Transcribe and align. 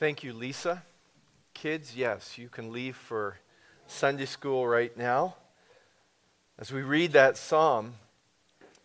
Thank 0.00 0.24
you, 0.24 0.32
Lisa. 0.32 0.82
Kids, 1.52 1.94
yes, 1.94 2.38
you 2.38 2.48
can 2.48 2.72
leave 2.72 2.96
for 2.96 3.36
Sunday 3.86 4.24
school 4.24 4.66
right 4.66 4.96
now. 4.96 5.36
As 6.58 6.72
we 6.72 6.80
read 6.80 7.12
that 7.12 7.36
psalm, 7.36 7.96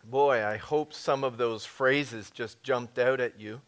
boy, 0.04 0.44
I 0.44 0.58
hope 0.58 0.92
some 0.92 1.24
of 1.24 1.38
those 1.38 1.64
phrases 1.64 2.30
just 2.30 2.62
jumped 2.62 2.98
out 2.98 3.18
at 3.18 3.40
you 3.40 3.62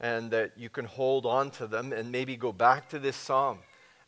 and 0.00 0.30
that 0.30 0.52
you 0.56 0.70
can 0.70 0.86
hold 0.86 1.26
on 1.26 1.50
to 1.50 1.66
them 1.66 1.92
and 1.92 2.10
maybe 2.10 2.36
go 2.36 2.52
back 2.52 2.88
to 2.88 2.98
this 2.98 3.16
psalm 3.16 3.58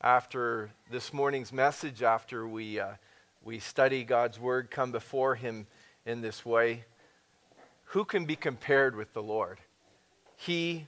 after 0.00 0.70
this 0.90 1.12
morning's 1.12 1.52
message, 1.52 2.02
after 2.02 2.48
we, 2.48 2.80
uh, 2.80 2.92
we 3.44 3.58
study 3.58 4.04
God's 4.04 4.40
word, 4.40 4.70
come 4.70 4.90
before 4.90 5.34
Him 5.34 5.66
in 6.06 6.22
this 6.22 6.46
way. 6.46 6.86
Who 7.88 8.06
can 8.06 8.24
be 8.24 8.36
compared 8.36 8.96
with 8.96 9.12
the 9.12 9.22
Lord? 9.22 9.58
He 10.34 10.86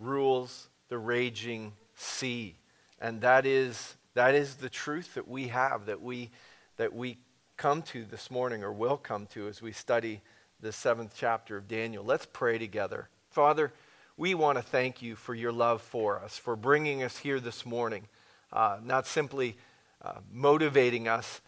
rules 0.00 0.68
the 0.88 0.98
raging 0.98 1.72
sea. 1.94 2.56
And 3.00 3.20
that 3.20 3.46
is, 3.46 3.96
that 4.14 4.34
is 4.34 4.56
the 4.56 4.68
truth 4.68 5.14
that 5.14 5.28
we 5.28 5.48
have, 5.48 5.86
that 5.86 6.02
we, 6.02 6.30
that 6.76 6.94
we 6.94 7.18
come 7.56 7.82
to 7.82 8.04
this 8.04 8.30
morning 8.30 8.62
or 8.62 8.72
will 8.72 8.96
come 8.96 9.26
to 9.26 9.48
as 9.48 9.60
we 9.60 9.72
study 9.72 10.20
the 10.60 10.72
seventh 10.72 11.12
chapter 11.16 11.56
of 11.56 11.68
Daniel. 11.68 12.04
Let's 12.04 12.26
pray 12.26 12.58
together. 12.58 13.08
Father, 13.30 13.72
we 14.16 14.34
want 14.34 14.58
to 14.58 14.62
thank 14.62 15.02
you 15.02 15.14
for 15.14 15.34
your 15.34 15.52
love 15.52 15.80
for 15.80 16.18
us, 16.18 16.36
for 16.36 16.56
bringing 16.56 17.02
us 17.02 17.18
here 17.18 17.38
this 17.38 17.64
morning, 17.64 18.08
uh, 18.52 18.78
not 18.82 19.06
simply 19.06 19.56
uh, 20.02 20.14
motivating 20.32 21.06
us 21.06 21.40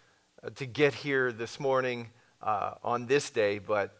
uh, 0.44 0.50
to 0.50 0.66
get 0.66 0.94
here 0.94 1.32
this 1.32 1.58
morning 1.58 2.10
uh, 2.42 2.74
on 2.84 3.06
this 3.06 3.30
day, 3.30 3.58
but 3.58 3.96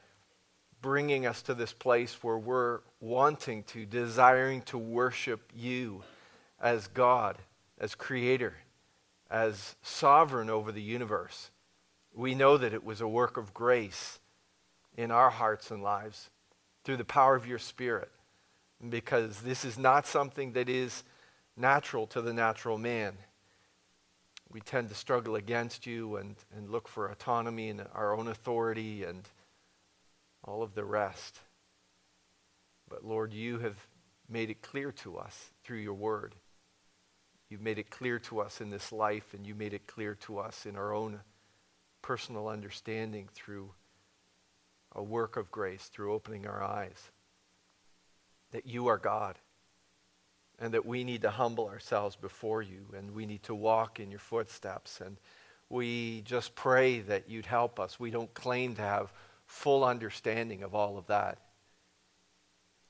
bringing 0.82 1.26
us 1.26 1.42
to 1.42 1.54
this 1.54 1.72
place 1.72 2.22
where 2.22 2.38
we're 2.38 2.80
wanting 3.00 3.62
to, 3.64 3.84
desiring 3.84 4.62
to 4.62 4.78
worship 4.78 5.40
you 5.54 6.02
as 6.60 6.88
God, 6.88 7.36
as 7.78 7.94
creator, 7.94 8.54
as 9.30 9.76
sovereign 9.82 10.50
over 10.50 10.72
the 10.72 10.82
universe. 10.82 11.50
We 12.14 12.34
know 12.34 12.56
that 12.56 12.74
it 12.74 12.84
was 12.84 13.00
a 13.00 13.08
work 13.08 13.36
of 13.36 13.54
grace 13.54 14.18
in 14.96 15.10
our 15.10 15.30
hearts 15.30 15.70
and 15.70 15.82
lives 15.82 16.30
through 16.84 16.96
the 16.96 17.04
power 17.04 17.36
of 17.36 17.46
your 17.46 17.58
Spirit, 17.58 18.10
because 18.88 19.42
this 19.42 19.64
is 19.64 19.78
not 19.78 20.06
something 20.06 20.52
that 20.52 20.68
is 20.68 21.04
natural 21.56 22.06
to 22.08 22.22
the 22.22 22.32
natural 22.32 22.78
man. 22.78 23.12
We 24.50 24.60
tend 24.60 24.88
to 24.88 24.94
struggle 24.94 25.36
against 25.36 25.86
you 25.86 26.16
and, 26.16 26.34
and 26.56 26.70
look 26.70 26.88
for 26.88 27.08
autonomy 27.08 27.68
and 27.68 27.84
our 27.94 28.16
own 28.16 28.28
authority 28.28 29.04
and 29.04 29.22
all 30.44 30.62
of 30.62 30.74
the 30.74 30.84
rest. 30.84 31.38
But 32.88 33.04
Lord, 33.04 33.32
you 33.32 33.58
have 33.58 33.76
made 34.28 34.50
it 34.50 34.62
clear 34.62 34.92
to 34.92 35.18
us 35.18 35.50
through 35.64 35.78
your 35.78 35.94
word. 35.94 36.34
You've 37.48 37.60
made 37.60 37.78
it 37.78 37.90
clear 37.90 38.18
to 38.20 38.40
us 38.40 38.60
in 38.60 38.70
this 38.70 38.92
life, 38.92 39.34
and 39.34 39.46
you 39.46 39.54
made 39.54 39.74
it 39.74 39.86
clear 39.86 40.14
to 40.26 40.38
us 40.38 40.66
in 40.66 40.76
our 40.76 40.94
own 40.94 41.20
personal 42.02 42.48
understanding 42.48 43.28
through 43.34 43.72
a 44.94 45.02
work 45.02 45.36
of 45.36 45.50
grace, 45.50 45.84
through 45.84 46.12
opening 46.12 46.46
our 46.46 46.62
eyes, 46.62 47.10
that 48.52 48.66
you 48.66 48.86
are 48.86 48.98
God, 48.98 49.38
and 50.58 50.74
that 50.74 50.86
we 50.86 51.04
need 51.04 51.22
to 51.22 51.30
humble 51.30 51.68
ourselves 51.68 52.16
before 52.16 52.62
you, 52.62 52.86
and 52.96 53.14
we 53.14 53.26
need 53.26 53.42
to 53.44 53.54
walk 53.54 53.98
in 53.98 54.10
your 54.10 54.20
footsteps. 54.20 55.00
And 55.00 55.16
we 55.68 56.22
just 56.22 56.54
pray 56.54 57.00
that 57.00 57.28
you'd 57.28 57.46
help 57.46 57.78
us. 57.80 57.98
We 57.98 58.10
don't 58.10 58.32
claim 58.34 58.74
to 58.76 58.82
have 58.82 59.12
full 59.50 59.84
understanding 59.84 60.62
of 60.62 60.76
all 60.76 60.96
of 60.96 61.08
that 61.08 61.38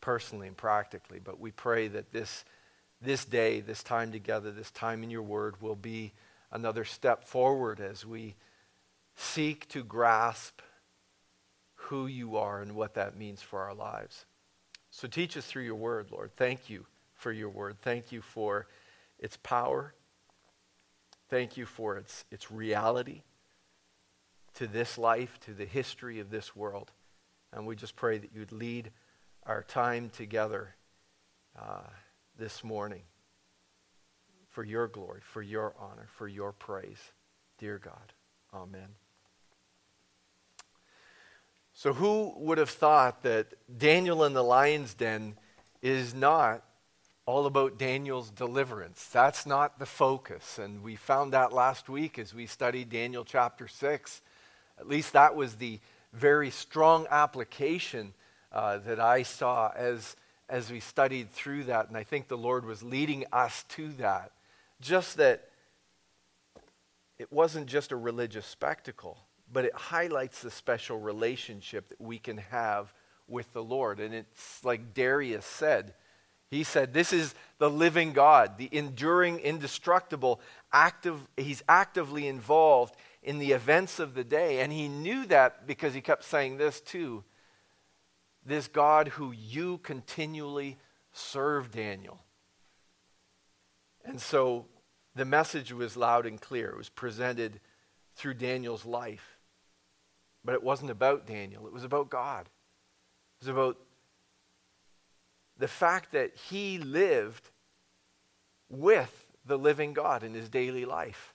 personally 0.03 0.47
and 0.47 0.57
practically, 0.57 1.19
but 1.19 1.41
we 1.41 1.51
pray 1.51 1.89
that 1.89 2.13
this, 2.13 2.45
this 3.01 3.25
day, 3.25 3.61
this 3.61 3.83
time 3.83 4.13
together, 4.13 4.51
this 4.51 4.71
time 4.71 5.03
in 5.03 5.11
your 5.11 5.23
word 5.23 5.61
will 5.63 5.75
be 5.75 6.13
another 6.53 6.85
step 6.85 7.25
forward 7.25 7.81
as 7.81 8.05
we 8.05 8.37
seek 9.17 9.69
to 9.69 9.83
grasp 9.83 10.61
who 11.75 12.07
you 12.07 12.37
are 12.37 12.61
and 12.61 12.75
what 12.75 12.95
that 12.95 13.17
means 13.17 13.41
for 13.41 13.61
our 13.61 13.75
lives. 13.75 14.27
So 14.91 15.09
teach 15.09 15.39
us 15.39 15.47
through 15.47 15.65
your 15.65 15.77
word, 15.77 16.11
Lord. 16.13 16.31
Thank 16.37 16.69
you 16.69 16.85
for 17.15 17.33
your 17.33 17.49
word. 17.49 17.77
Thank 17.81 18.13
you 18.13 18.21
for 18.21 18.67
its 19.19 19.39
power. 19.39 19.95
Thank 21.31 21.57
you 21.57 21.65
for 21.65 21.97
its, 21.97 22.27
its 22.31 22.51
reality 22.51 23.23
to 24.55 24.67
this 24.67 24.99
life, 24.99 25.39
to 25.41 25.55
the 25.55 25.65
history 25.65 26.21
of 26.21 26.31
this 26.31 26.55
world. 26.55 26.91
And 27.53 27.67
we 27.67 27.77
just 27.77 27.97
pray 27.97 28.19
that 28.19 28.31
you'd 28.35 28.53
lead 28.53 28.91
our 29.45 29.63
time 29.63 30.11
together 30.11 30.75
uh, 31.59 31.89
this 32.39 32.63
morning 32.63 33.03
for 34.49 34.65
your 34.65 34.89
glory, 34.89 35.21
for 35.23 35.43
your 35.43 35.75
honor, 35.79 36.09
for 36.17 36.29
your 36.29 36.53
praise. 36.53 37.13
Dear 37.59 37.79
God, 37.79 38.13
amen. 38.53 38.89
So, 41.73 41.93
who 41.93 42.35
would 42.37 42.59
have 42.59 42.71
thought 42.71 43.23
that 43.23 43.47
Daniel 43.79 44.25
in 44.25 44.35
the 44.35 44.45
lion's 44.45 44.93
den 44.95 45.37
is 45.81 46.15
not 46.15 46.63
all 47.25 47.47
about 47.47 47.79
Daniel's 47.79 48.31
deliverance? 48.31 49.09
That's 49.13 49.47
not 49.47 49.79
the 49.79 49.87
focus. 49.87 50.59
And 50.59 50.83
we 50.83 50.97
found 50.97 51.33
that 51.33 51.53
last 51.53 51.89
week 51.89 52.19
as 52.19 52.35
we 52.35 52.47
studied 52.47 52.91
Daniel 52.91 53.25
chapter 53.25 53.67
6. 53.67 54.21
At 54.81 54.89
least 54.89 55.13
that 55.13 55.37
was 55.37 55.57
the 55.57 55.79
very 56.15 56.51
strong 56.51 57.07
application 57.11 58.15
uh, 58.51 58.79
that 58.79 58.99
I 58.99 59.23
saw 59.25 59.71
as, 59.77 60.17
as 60.49 60.73
we 60.73 60.81
studied 60.81 61.31
through 61.31 61.65
that. 61.65 61.89
And 61.89 61.97
I 61.99 62.03
think 62.03 62.29
the 62.29 62.39
Lord 62.39 62.65
was 62.65 62.83
leading 62.83 63.27
us 63.31 63.65
to 63.71 63.89
that. 63.99 64.33
Just 64.81 65.19
that 65.19 65.51
it 67.19 67.31
wasn't 67.31 67.67
just 67.67 67.93
a 67.93 67.97
religious 67.97 68.47
spectacle, 68.47 69.19
but 69.53 69.67
it 69.67 69.75
highlights 69.75 70.41
the 70.41 70.51
special 70.51 70.99
relationship 70.99 71.91
that 71.91 72.01
we 72.01 72.19
can 72.19 72.39
have 72.39 72.95
with 73.29 73.53
the 73.53 73.63
Lord. 73.63 74.01
And 74.01 74.15
it's 74.15 74.65
like 74.65 74.95
Darius 74.95 75.45
said. 75.45 75.93
He 76.51 76.65
said, 76.65 76.95
This 76.95 77.13
is 77.13 77.35
the 77.59 77.71
living 77.71 78.15
God, 78.15 78.57
the 78.57 78.71
enduring, 78.73 79.41
indestructible, 79.41 80.41
active, 80.73 81.21
he's 81.37 81.63
actively 81.69 82.27
involved 82.27 82.95
in 83.23 83.39
the 83.39 83.53
events 83.53 83.99
of 83.99 84.15
the 84.15 84.25
day. 84.25 84.61
And 84.61 84.73
he 84.73 84.89
knew 84.89 85.27
that 85.27 85.67
because 85.67 85.95
he 85.95 86.01
kept 86.01 86.25
saying 86.25 86.57
this 86.57 86.81
too 86.81 87.25
this 88.45 88.69
God 88.69 89.09
who 89.09 89.33
you 89.33 89.79
continually 89.79 90.79
serve, 91.13 91.71
Daniel. 91.71 92.21
And 94.05 94.21
so 94.21 94.67
the 95.15 95.25
message 95.25 95.73
was 95.73 95.97
loud 95.97 96.27
and 96.27 96.41
clear. 96.41 96.71
It 96.71 96.77
was 96.77 96.89
presented 96.89 97.61
through 98.17 98.35
Daniel's 98.35 98.85
life. 98.85 99.39
But 100.45 100.55
it 100.55 100.63
wasn't 100.63 100.91
about 100.91 101.27
Daniel, 101.27 101.67
it 101.67 101.73
was 101.73 101.85
about 101.85 102.11
God. 102.11 102.47
It 102.47 103.47
was 103.47 103.49
about 103.49 103.79
the 105.59 105.69
fact 105.69 106.13
that 106.13 106.35
he 106.49 106.79
lived 106.79 107.51
with 108.71 109.27
the 109.45 109.59
living 109.59 109.93
God 109.93 110.23
in 110.23 110.33
his 110.33 110.49
daily 110.49 110.85
life. 110.85 111.35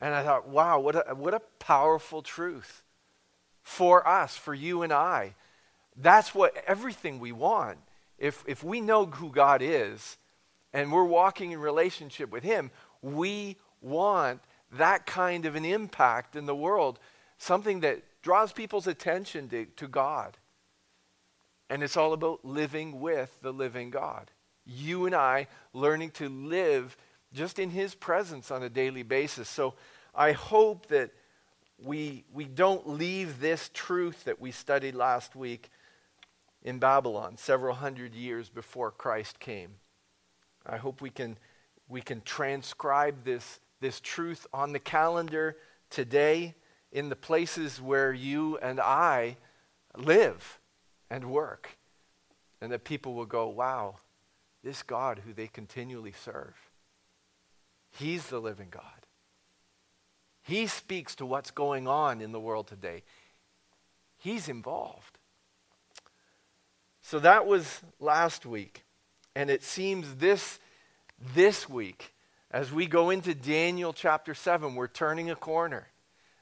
And 0.00 0.14
I 0.14 0.22
thought, 0.22 0.48
wow, 0.48 0.78
what 0.78 0.94
a, 0.94 1.14
what 1.14 1.34
a 1.34 1.40
powerful 1.58 2.22
truth 2.22 2.82
for 3.62 4.06
us, 4.06 4.36
for 4.36 4.54
you 4.54 4.82
and 4.82 4.92
I. 4.92 5.34
That's 5.96 6.34
what 6.34 6.56
everything 6.66 7.18
we 7.18 7.32
want. 7.32 7.78
If, 8.18 8.44
if 8.46 8.62
we 8.62 8.80
know 8.80 9.06
who 9.06 9.30
God 9.30 9.60
is 9.62 10.16
and 10.72 10.92
we're 10.92 11.04
walking 11.04 11.52
in 11.52 11.60
relationship 11.60 12.30
with 12.30 12.44
Him, 12.44 12.70
we 13.02 13.56
want 13.80 14.40
that 14.72 15.06
kind 15.06 15.46
of 15.46 15.56
an 15.56 15.64
impact 15.64 16.36
in 16.36 16.46
the 16.46 16.54
world, 16.54 16.98
something 17.38 17.80
that 17.80 18.02
draws 18.22 18.52
people's 18.52 18.86
attention 18.86 19.48
to, 19.48 19.66
to 19.76 19.88
God. 19.88 20.36
And 21.70 21.82
it's 21.82 21.96
all 21.96 22.12
about 22.12 22.44
living 22.44 23.00
with 23.00 23.36
the 23.42 23.52
living 23.52 23.90
God. 23.90 24.30
You 24.64 25.06
and 25.06 25.14
I 25.14 25.48
learning 25.72 26.10
to 26.12 26.28
live 26.28 26.96
just 27.32 27.58
in 27.58 27.70
His 27.70 27.94
presence 27.94 28.50
on 28.50 28.62
a 28.62 28.68
daily 28.68 29.02
basis. 29.02 29.48
So 29.48 29.74
I 30.14 30.32
hope 30.32 30.86
that 30.86 31.10
we, 31.82 32.24
we 32.32 32.44
don't 32.44 32.88
leave 32.88 33.40
this 33.40 33.70
truth 33.72 34.24
that 34.24 34.40
we 34.40 34.50
studied 34.50 34.94
last 34.94 35.36
week 35.36 35.70
in 36.62 36.78
Babylon, 36.78 37.36
several 37.36 37.74
hundred 37.74 38.14
years 38.14 38.48
before 38.48 38.90
Christ 38.90 39.38
came. 39.38 39.70
I 40.66 40.76
hope 40.76 41.00
we 41.00 41.10
can, 41.10 41.38
we 41.88 42.00
can 42.00 42.20
transcribe 42.22 43.24
this, 43.24 43.60
this 43.80 44.00
truth 44.00 44.46
on 44.52 44.72
the 44.72 44.80
calendar 44.80 45.56
today 45.88 46.54
in 46.90 47.08
the 47.08 47.16
places 47.16 47.80
where 47.80 48.12
you 48.12 48.58
and 48.58 48.80
I 48.80 49.36
live 49.96 50.58
and 51.10 51.30
work. 51.30 51.78
And 52.60 52.72
that 52.72 52.82
people 52.82 53.14
will 53.14 53.24
go, 53.24 53.48
wow, 53.48 53.96
this 54.64 54.82
God 54.82 55.22
who 55.24 55.32
they 55.32 55.46
continually 55.46 56.12
serve, 56.12 56.56
He's 57.90 58.26
the 58.26 58.40
living 58.40 58.68
God. 58.70 58.82
He 60.42 60.66
speaks 60.66 61.14
to 61.16 61.26
what's 61.26 61.50
going 61.50 61.86
on 61.86 62.20
in 62.20 62.32
the 62.32 62.40
world 62.40 62.68
today. 62.68 63.02
He's 64.18 64.48
involved. 64.48 65.18
So 67.02 67.18
that 67.20 67.46
was 67.46 67.80
last 68.00 68.46
week. 68.46 68.84
And 69.34 69.50
it 69.50 69.62
seems 69.62 70.16
this, 70.16 70.58
this 71.34 71.68
week, 71.68 72.12
as 72.50 72.72
we 72.72 72.86
go 72.86 73.10
into 73.10 73.34
Daniel 73.34 73.92
chapter 73.92 74.34
7, 74.34 74.74
we're 74.74 74.88
turning 74.88 75.30
a 75.30 75.36
corner. 75.36 75.88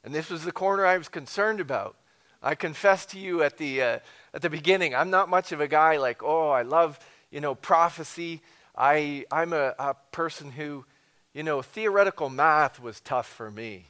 And 0.04 0.14
this 0.14 0.30
was 0.30 0.44
the 0.44 0.52
corner 0.52 0.86
I 0.86 0.98
was 0.98 1.08
concerned 1.08 1.60
about. 1.60 1.96
I 2.42 2.54
confess 2.54 3.06
to 3.06 3.18
you 3.18 3.42
at 3.42 3.58
the, 3.58 3.82
uh, 3.82 3.98
at 4.32 4.42
the 4.42 4.50
beginning, 4.50 4.94
I'm 4.94 5.10
not 5.10 5.28
much 5.28 5.50
of 5.50 5.60
a 5.60 5.66
guy 5.66 5.96
like, 5.96 6.22
oh, 6.22 6.50
I 6.50 6.62
love, 6.62 7.00
you 7.30 7.40
know, 7.40 7.56
prophecy. 7.56 8.40
I, 8.76 9.24
I'm 9.32 9.52
a, 9.52 9.74
a 9.78 9.94
person 10.12 10.52
who, 10.52 10.84
you 11.36 11.42
know, 11.42 11.60
theoretical 11.60 12.30
math 12.30 12.80
was 12.80 12.98
tough 12.98 13.26
for 13.26 13.50
me. 13.50 13.84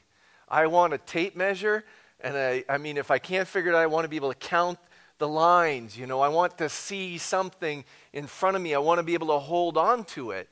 I 0.48 0.66
want 0.66 0.94
a 0.94 0.98
tape 0.98 1.36
measure, 1.36 1.84
and 2.20 2.36
I, 2.36 2.64
I 2.68 2.76
mean, 2.76 2.96
if 2.96 3.12
I 3.12 3.20
can't 3.20 3.46
figure 3.46 3.70
it 3.70 3.76
out, 3.76 3.82
I 3.82 3.86
want 3.86 4.04
to 4.04 4.08
be 4.08 4.16
able 4.16 4.32
to 4.32 4.38
count 4.38 4.80
the 5.18 5.28
lines. 5.28 5.96
You 5.96 6.08
know, 6.08 6.20
I 6.20 6.26
want 6.26 6.58
to 6.58 6.68
see 6.68 7.18
something 7.18 7.84
in 8.12 8.26
front 8.26 8.56
of 8.56 8.62
me. 8.62 8.74
I 8.74 8.78
want 8.78 8.98
to 8.98 9.04
be 9.04 9.14
able 9.14 9.28
to 9.28 9.38
hold 9.38 9.76
on 9.76 10.02
to 10.06 10.32
it. 10.32 10.48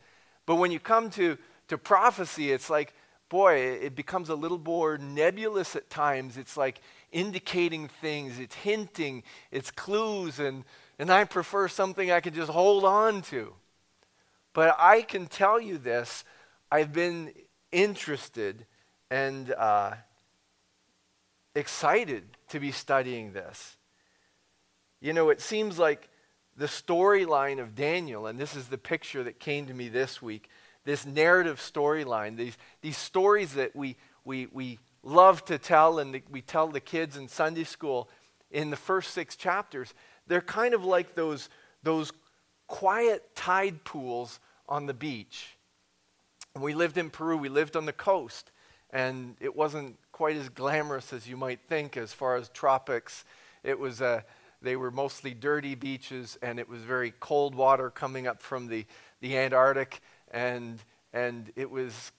But 0.46 0.54
when 0.54 0.70
you 0.70 0.78
come 0.78 1.10
to, 1.10 1.36
to 1.66 1.76
prophecy, 1.76 2.52
it's 2.52 2.70
like, 2.70 2.94
boy, 3.28 3.54
it 3.56 3.96
becomes 3.96 4.28
a 4.28 4.36
little 4.36 4.58
more 4.58 4.96
nebulous 4.96 5.74
at 5.74 5.90
times. 5.90 6.36
It's 6.36 6.56
like 6.56 6.80
indicating 7.10 7.88
things, 8.00 8.38
it's 8.38 8.54
hinting, 8.54 9.24
it's 9.50 9.72
clues, 9.72 10.38
and, 10.38 10.62
and 11.00 11.10
I 11.10 11.24
prefer 11.24 11.66
something 11.66 12.12
I 12.12 12.20
can 12.20 12.34
just 12.34 12.52
hold 12.52 12.84
on 12.84 13.20
to. 13.22 13.52
But 14.52 14.76
I 14.78 15.02
can 15.02 15.26
tell 15.26 15.60
you 15.60 15.76
this 15.76 16.22
I've 16.74 16.92
been 16.92 17.30
interested 17.70 18.66
and 19.08 19.48
uh, 19.52 19.92
excited 21.54 22.24
to 22.48 22.58
be 22.58 22.72
studying 22.72 23.32
this. 23.32 23.76
You 25.00 25.12
know, 25.12 25.30
it 25.30 25.40
seems 25.40 25.78
like 25.78 26.08
the 26.56 26.66
storyline 26.66 27.60
of 27.60 27.76
Daniel, 27.76 28.26
and 28.26 28.40
this 28.40 28.56
is 28.56 28.66
the 28.66 28.76
picture 28.76 29.22
that 29.22 29.38
came 29.38 29.66
to 29.66 29.72
me 29.72 29.88
this 29.88 30.20
week 30.20 30.50
this 30.84 31.06
narrative 31.06 31.60
storyline, 31.60 32.36
these, 32.36 32.58
these 32.82 32.96
stories 32.96 33.54
that 33.54 33.76
we, 33.76 33.94
we, 34.24 34.46
we 34.46 34.80
love 35.04 35.44
to 35.44 35.58
tell 35.58 36.00
and 36.00 36.12
the, 36.12 36.22
we 36.28 36.42
tell 36.42 36.66
the 36.66 36.80
kids 36.80 37.16
in 37.16 37.28
Sunday 37.28 37.62
school 37.62 38.08
in 38.50 38.70
the 38.70 38.76
first 38.76 39.12
six 39.12 39.36
chapters, 39.36 39.94
they're 40.26 40.40
kind 40.40 40.74
of 40.74 40.84
like 40.84 41.14
those, 41.14 41.48
those 41.84 42.10
quiet 42.66 43.36
tide 43.36 43.84
pools 43.84 44.40
on 44.68 44.86
the 44.86 44.92
beach. 44.92 45.53
We 46.60 46.74
lived 46.74 46.98
in 46.98 47.10
Peru, 47.10 47.36
we 47.36 47.48
lived 47.48 47.76
on 47.76 47.84
the 47.84 47.92
coast, 47.92 48.52
and 48.90 49.36
it 49.40 49.56
wasn't 49.56 49.96
quite 50.12 50.36
as 50.36 50.48
glamorous 50.48 51.12
as 51.12 51.28
you 51.28 51.36
might 51.36 51.60
think 51.68 51.96
as 51.96 52.12
far 52.12 52.36
as 52.36 52.48
tropics. 52.50 53.24
It 53.64 53.78
was 53.78 54.00
uh, 54.00 54.20
they 54.62 54.76
were 54.76 54.92
mostly 54.92 55.34
dirty 55.34 55.74
beaches, 55.74 56.38
and 56.42 56.60
it 56.60 56.68
was 56.68 56.80
very 56.82 57.12
cold 57.18 57.54
water 57.56 57.90
coming 57.90 58.26
up 58.28 58.40
from 58.40 58.68
the, 58.68 58.86
the 59.20 59.36
Antarctic, 59.36 60.00
and, 60.30 60.78
and 61.12 61.52
it 61.56 61.70
was 61.70 62.12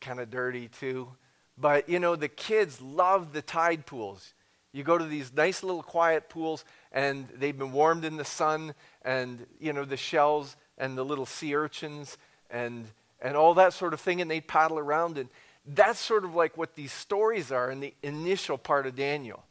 kind 0.00 0.18
of 0.18 0.30
dirty 0.30 0.68
too. 0.68 1.08
But, 1.56 1.88
you 1.88 2.00
know, 2.00 2.16
the 2.16 2.28
kids 2.28 2.80
love 2.82 3.32
the 3.32 3.40
tide 3.40 3.86
pools. 3.86 4.34
You 4.72 4.82
go 4.82 4.98
to 4.98 5.04
these 5.04 5.32
nice 5.32 5.62
little 5.62 5.82
quiet 5.82 6.28
pools, 6.28 6.64
and 6.92 7.28
they've 7.34 7.56
been 7.56 7.72
warmed 7.72 8.04
in 8.04 8.16
the 8.16 8.24
sun, 8.24 8.74
and, 9.02 9.46
you 9.58 9.72
know, 9.72 9.84
the 9.84 9.96
shells 9.96 10.56
and 10.76 10.98
the 10.98 11.04
little 11.04 11.24
sea 11.24 11.54
urchins 11.54 12.18
and, 12.50 12.86
and 13.20 13.36
all 13.36 13.54
that 13.54 13.72
sort 13.72 13.94
of 13.94 14.00
thing, 14.00 14.20
and 14.20 14.30
they 14.30 14.40
paddle 14.40 14.78
around. 14.78 15.18
And 15.18 15.28
that's 15.66 15.98
sort 15.98 16.24
of 16.24 16.34
like 16.34 16.56
what 16.56 16.74
these 16.74 16.92
stories 16.92 17.50
are 17.50 17.70
in 17.70 17.80
the 17.80 17.94
initial 18.02 18.58
part 18.58 18.86
of 18.86 18.94
Daniel. 18.94 19.44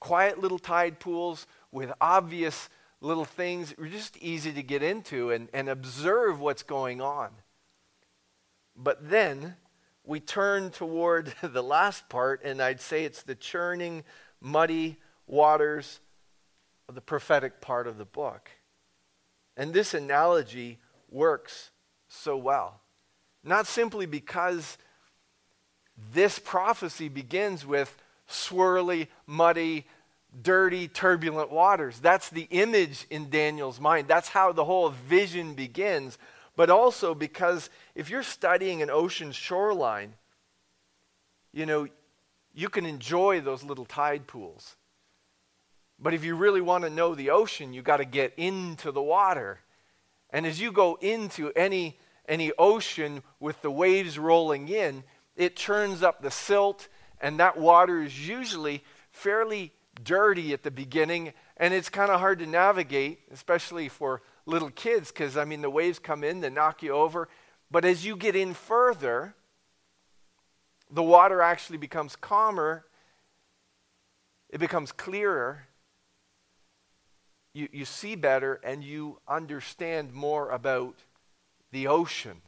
Quiet 0.00 0.40
little 0.40 0.58
tide 0.58 0.98
pools 0.98 1.46
with 1.70 1.92
obvious 2.00 2.68
little 3.00 3.24
things 3.24 3.70
that 3.70 3.78
are 3.78 3.88
just 3.88 4.16
easy 4.18 4.52
to 4.52 4.62
get 4.62 4.82
into 4.82 5.30
and, 5.30 5.48
and 5.52 5.68
observe 5.68 6.40
what's 6.40 6.62
going 6.62 7.00
on. 7.00 7.30
But 8.76 9.08
then 9.08 9.56
we 10.04 10.20
turn 10.20 10.70
toward 10.70 11.34
the 11.42 11.62
last 11.62 12.08
part, 12.08 12.42
and 12.44 12.60
I'd 12.60 12.80
say 12.80 13.04
it's 13.04 13.22
the 13.22 13.34
churning, 13.34 14.04
muddy 14.40 14.98
waters 15.26 16.00
of 16.88 16.94
the 16.94 17.00
prophetic 17.00 17.60
part 17.60 17.86
of 17.86 17.98
the 17.98 18.04
book. 18.04 18.50
And 19.56 19.72
this 19.72 19.94
analogy 19.94 20.78
works 21.10 21.70
so 22.08 22.36
well. 22.36 22.80
Not 23.46 23.68
simply 23.68 24.06
because 24.06 24.76
this 26.12 26.38
prophecy 26.40 27.08
begins 27.08 27.64
with 27.64 27.96
swirly, 28.28 29.06
muddy, 29.24 29.86
dirty, 30.42 30.88
turbulent 30.88 31.52
waters. 31.52 32.00
That's 32.00 32.28
the 32.28 32.48
image 32.50 33.06
in 33.08 33.30
Daniel's 33.30 33.80
mind. 33.80 34.08
That's 34.08 34.28
how 34.28 34.52
the 34.52 34.64
whole 34.64 34.88
vision 34.88 35.54
begins. 35.54 36.18
But 36.56 36.70
also 36.70 37.14
because 37.14 37.70
if 37.94 38.10
you're 38.10 38.24
studying 38.24 38.82
an 38.82 38.90
ocean 38.90 39.30
shoreline, 39.30 40.14
you 41.52 41.66
know, 41.66 41.86
you 42.52 42.68
can 42.68 42.84
enjoy 42.84 43.40
those 43.40 43.62
little 43.62 43.84
tide 43.84 44.26
pools. 44.26 44.74
But 46.00 46.14
if 46.14 46.24
you 46.24 46.34
really 46.34 46.60
want 46.60 46.82
to 46.82 46.90
know 46.90 47.14
the 47.14 47.30
ocean, 47.30 47.72
you 47.72 47.80
got 47.80 47.98
to 47.98 48.04
get 48.04 48.32
into 48.36 48.90
the 48.90 49.00
water. 49.00 49.60
And 50.30 50.44
as 50.44 50.60
you 50.60 50.72
go 50.72 50.98
into 51.00 51.52
any 51.54 51.96
any 52.28 52.52
ocean 52.58 53.22
with 53.40 53.60
the 53.62 53.70
waves 53.70 54.18
rolling 54.18 54.68
in, 54.68 55.04
it 55.36 55.56
churns 55.56 56.02
up 56.02 56.22
the 56.22 56.30
silt 56.30 56.88
and 57.20 57.40
that 57.40 57.56
water 57.56 58.02
is 58.02 58.28
usually 58.28 58.82
fairly 59.10 59.72
dirty 60.02 60.52
at 60.52 60.62
the 60.62 60.70
beginning, 60.70 61.32
and 61.56 61.72
it's 61.72 61.88
kind 61.88 62.10
of 62.10 62.20
hard 62.20 62.38
to 62.40 62.46
navigate, 62.46 63.20
especially 63.32 63.88
for 63.88 64.22
little 64.44 64.70
kids, 64.70 65.10
because 65.10 65.36
I 65.36 65.44
mean, 65.44 65.62
the 65.62 65.70
waves 65.70 65.98
come 65.98 66.22
in, 66.22 66.40
they 66.40 66.50
knock 66.50 66.82
you 66.82 66.92
over. 66.92 67.28
But 67.70 67.84
as 67.84 68.04
you 68.04 68.16
get 68.16 68.36
in 68.36 68.54
further, 68.54 69.34
the 70.90 71.02
water 71.02 71.40
actually 71.40 71.78
becomes 71.78 72.14
calmer, 72.14 72.84
it 74.50 74.58
becomes 74.58 74.92
clearer. 74.92 75.66
You, 77.52 77.68
you 77.72 77.84
see 77.86 78.16
better, 78.16 78.60
and 78.62 78.84
you 78.84 79.18
understand 79.26 80.12
more 80.12 80.50
about 80.50 80.96
the 81.76 81.88
ocean. 81.88 82.40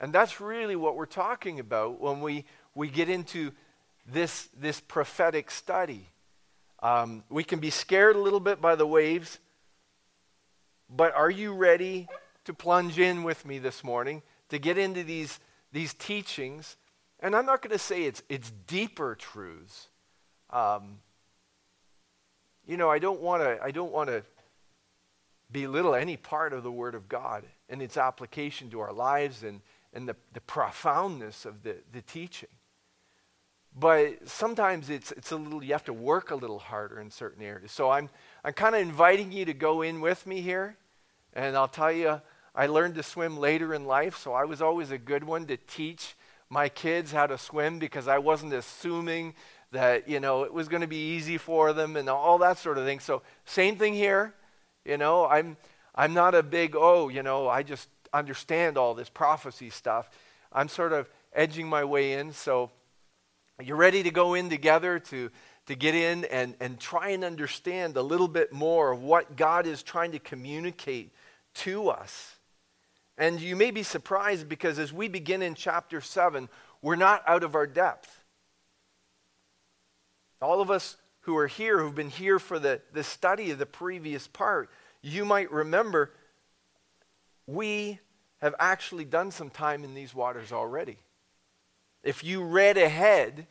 And 0.00 0.14
that's 0.14 0.40
really 0.40 0.76
what 0.76 0.96
we're 0.96 1.04
talking 1.04 1.60
about 1.60 2.00
when 2.00 2.22
we, 2.22 2.46
we 2.74 2.88
get 2.88 3.10
into 3.10 3.52
this, 4.10 4.48
this 4.58 4.80
prophetic 4.80 5.50
study. 5.50 6.06
Um, 6.82 7.22
we 7.28 7.44
can 7.44 7.58
be 7.58 7.68
scared 7.68 8.16
a 8.16 8.18
little 8.18 8.40
bit 8.40 8.62
by 8.62 8.76
the 8.76 8.86
waves, 8.86 9.40
but 10.88 11.14
are 11.14 11.28
you 11.28 11.52
ready 11.52 12.08
to 12.46 12.54
plunge 12.54 12.98
in 12.98 13.24
with 13.24 13.44
me 13.44 13.58
this 13.58 13.84
morning 13.84 14.22
to 14.48 14.58
get 14.58 14.78
into 14.78 15.04
these, 15.04 15.38
these 15.70 15.92
teachings? 15.92 16.78
And 17.20 17.36
I'm 17.36 17.44
not 17.44 17.60
going 17.60 17.72
to 17.72 17.78
say 17.78 18.04
it's, 18.04 18.22
it's 18.30 18.50
deeper 18.66 19.16
truths. 19.16 19.88
Um, 20.48 21.00
you 22.66 22.78
know, 22.78 22.88
I 22.88 23.00
don't 23.00 23.20
want 23.20 23.42
to 23.42 23.58
I 23.62 23.70
don't 23.70 23.92
want 23.92 24.08
to 24.08 24.22
belittle 25.50 25.94
any 25.94 26.16
part 26.16 26.52
of 26.52 26.62
the 26.62 26.72
Word 26.72 26.94
of 26.94 27.08
God 27.08 27.44
and 27.68 27.80
its 27.80 27.96
application 27.96 28.70
to 28.70 28.80
our 28.80 28.92
lives 28.92 29.42
and, 29.42 29.60
and 29.92 30.08
the, 30.08 30.16
the 30.32 30.40
profoundness 30.40 31.44
of 31.44 31.62
the, 31.62 31.76
the 31.92 32.02
teaching. 32.02 32.48
But 33.78 34.28
sometimes 34.28 34.90
it's, 34.90 35.12
it's 35.12 35.30
a 35.30 35.36
little, 35.36 35.62
you 35.62 35.72
have 35.72 35.84
to 35.84 35.92
work 35.92 36.30
a 36.30 36.34
little 36.34 36.58
harder 36.58 37.00
in 37.00 37.10
certain 37.10 37.42
areas. 37.42 37.70
So 37.70 37.90
I'm, 37.90 38.08
I'm 38.44 38.52
kind 38.52 38.74
of 38.74 38.80
inviting 38.80 39.30
you 39.30 39.44
to 39.44 39.54
go 39.54 39.82
in 39.82 40.00
with 40.00 40.26
me 40.26 40.40
here. 40.40 40.76
And 41.32 41.56
I'll 41.56 41.68
tell 41.68 41.92
you, 41.92 42.20
I 42.54 42.66
learned 42.66 42.96
to 42.96 43.02
swim 43.02 43.36
later 43.36 43.72
in 43.72 43.84
life, 43.84 44.16
so 44.16 44.32
I 44.32 44.44
was 44.44 44.60
always 44.60 44.90
a 44.90 44.98
good 44.98 45.22
one 45.22 45.46
to 45.46 45.56
teach 45.56 46.16
my 46.50 46.68
kids 46.68 47.12
how 47.12 47.26
to 47.26 47.38
swim 47.38 47.78
because 47.78 48.08
I 48.08 48.18
wasn't 48.18 48.54
assuming 48.54 49.34
that, 49.70 50.08
you 50.08 50.18
know, 50.18 50.42
it 50.44 50.52
was 50.52 50.66
going 50.66 50.80
to 50.80 50.88
be 50.88 51.14
easy 51.14 51.36
for 51.38 51.72
them 51.72 51.94
and 51.94 52.08
all 52.08 52.38
that 52.38 52.58
sort 52.58 52.78
of 52.78 52.84
thing. 52.84 53.00
So 53.00 53.22
same 53.44 53.76
thing 53.76 53.94
here. 53.94 54.34
You 54.88 54.96
know, 54.96 55.26
I'm, 55.26 55.58
I'm 55.94 56.14
not 56.14 56.34
a 56.34 56.42
big, 56.42 56.74
oh, 56.74 57.08
you 57.08 57.22
know, 57.22 57.46
I 57.46 57.62
just 57.62 57.90
understand 58.10 58.78
all 58.78 58.94
this 58.94 59.10
prophecy 59.10 59.68
stuff. 59.68 60.08
I'm 60.50 60.68
sort 60.68 60.94
of 60.94 61.10
edging 61.34 61.68
my 61.68 61.84
way 61.84 62.14
in. 62.14 62.32
So 62.32 62.70
you're 63.62 63.76
ready 63.76 64.02
to 64.02 64.10
go 64.10 64.32
in 64.32 64.48
together 64.48 64.98
to, 64.98 65.30
to 65.66 65.74
get 65.74 65.94
in 65.94 66.24
and, 66.24 66.54
and 66.58 66.80
try 66.80 67.10
and 67.10 67.22
understand 67.22 67.98
a 67.98 68.02
little 68.02 68.28
bit 68.28 68.50
more 68.50 68.90
of 68.90 69.02
what 69.02 69.36
God 69.36 69.66
is 69.66 69.82
trying 69.82 70.12
to 70.12 70.18
communicate 70.18 71.12
to 71.56 71.90
us. 71.90 72.36
And 73.18 73.42
you 73.42 73.56
may 73.56 73.70
be 73.70 73.82
surprised 73.82 74.48
because 74.48 74.78
as 74.78 74.90
we 74.90 75.08
begin 75.08 75.42
in 75.42 75.54
chapter 75.54 76.00
7, 76.00 76.48
we're 76.80 76.96
not 76.96 77.22
out 77.26 77.44
of 77.44 77.54
our 77.54 77.66
depth. 77.66 78.24
All 80.40 80.62
of 80.62 80.70
us 80.70 80.96
who 81.28 81.36
are 81.36 81.46
here, 81.46 81.78
who've 81.78 81.94
been 81.94 82.08
here 82.08 82.38
for 82.38 82.58
the, 82.58 82.80
the 82.94 83.04
study 83.04 83.50
of 83.50 83.58
the 83.58 83.66
previous 83.66 84.26
part, 84.26 84.70
you 85.02 85.26
might 85.26 85.52
remember 85.52 86.10
we 87.46 87.98
have 88.38 88.54
actually 88.58 89.04
done 89.04 89.30
some 89.30 89.50
time 89.50 89.84
in 89.84 89.92
these 89.92 90.14
waters 90.14 90.52
already. 90.52 90.96
If 92.02 92.24
you 92.24 92.42
read 92.42 92.78
ahead 92.78 93.46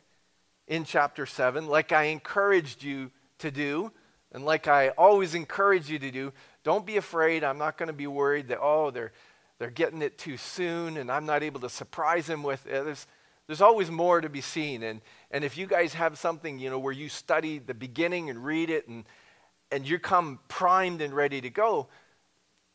in 0.66 0.82
chapter 0.82 1.24
7, 1.24 1.68
like 1.68 1.92
I 1.92 2.04
encouraged 2.06 2.82
you 2.82 3.12
to 3.38 3.52
do 3.52 3.92
And 4.32 4.44
like 4.44 4.66
I 4.66 4.88
always 4.90 5.36
encourage 5.36 5.88
you 5.88 6.00
to 6.00 6.10
do, 6.10 6.32
don't 6.64 6.84
be 6.84 6.96
afraid. 6.96 7.44
I'm 7.44 7.58
not 7.58 7.78
going 7.78 7.86
to 7.86 7.92
be 7.92 8.08
worried 8.08 8.48
that, 8.48 8.58
oh, 8.60 8.90
they're, 8.90 9.12
they're 9.60 9.70
getting 9.70 10.02
it 10.02 10.18
too 10.18 10.36
soon 10.36 10.96
and 10.96 11.12
I'm 11.12 11.26
not 11.26 11.44
able 11.44 11.60
to 11.60 11.68
surprise 11.68 12.26
them 12.26 12.42
with 12.42 12.66
it. 12.66 12.84
There's, 12.84 13.06
there's 13.48 13.62
always 13.62 13.90
more 13.90 14.20
to 14.20 14.28
be 14.28 14.42
seen. 14.42 14.82
And, 14.82 15.00
and 15.30 15.42
if 15.42 15.56
you 15.56 15.66
guys 15.66 15.94
have 15.94 16.18
something, 16.18 16.58
you 16.58 16.70
know, 16.70 16.78
where 16.78 16.92
you 16.92 17.08
study 17.08 17.58
the 17.58 17.74
beginning 17.74 18.30
and 18.30 18.44
read 18.44 18.70
it 18.70 18.86
and, 18.86 19.04
and 19.72 19.88
you 19.88 19.98
come 19.98 20.38
primed 20.48 21.00
and 21.00 21.14
ready 21.14 21.40
to 21.40 21.50
go, 21.50 21.88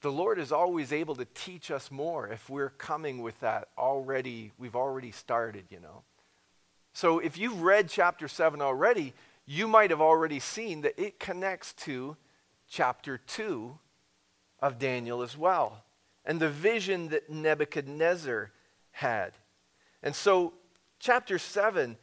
the 0.02 0.12
Lord 0.12 0.40
is 0.40 0.52
always 0.52 0.92
able 0.92 1.16
to 1.16 1.26
teach 1.34 1.72
us 1.72 1.92
more 1.92 2.28
if 2.28 2.50
we're 2.50 2.72
coming 2.72 3.22
with 3.22 3.40
that 3.40 3.70
already, 3.78 4.52
we've 4.58 4.76
already 4.76 5.12
started, 5.12 5.66
you 5.70 5.80
know. 5.80 6.02
So 6.92 7.20
if 7.20 7.38
you've 7.38 7.62
read 7.62 7.88
chapter 7.88 8.28
7 8.28 8.62
already, 8.62 9.14
you 9.46 9.68
might 9.68 9.92
have 9.92 10.02
already 10.02 10.40
seen 10.40 10.82
that 10.82 11.00
it 11.00 11.20
connects 11.20 11.74
to 11.74 12.18
chapter 12.68 13.18
2 13.18 13.78
of 14.60 14.80
Daniel 14.80 15.22
as 15.22 15.38
well 15.38 15.84
and 16.26 16.40
the 16.40 16.50
vision 16.50 17.10
that 17.10 17.30
Nebuchadnezzar 17.30 18.52
had. 18.92 19.34
And 20.02 20.16
so, 20.16 20.54
chapter 21.04 21.38
7 21.38 21.98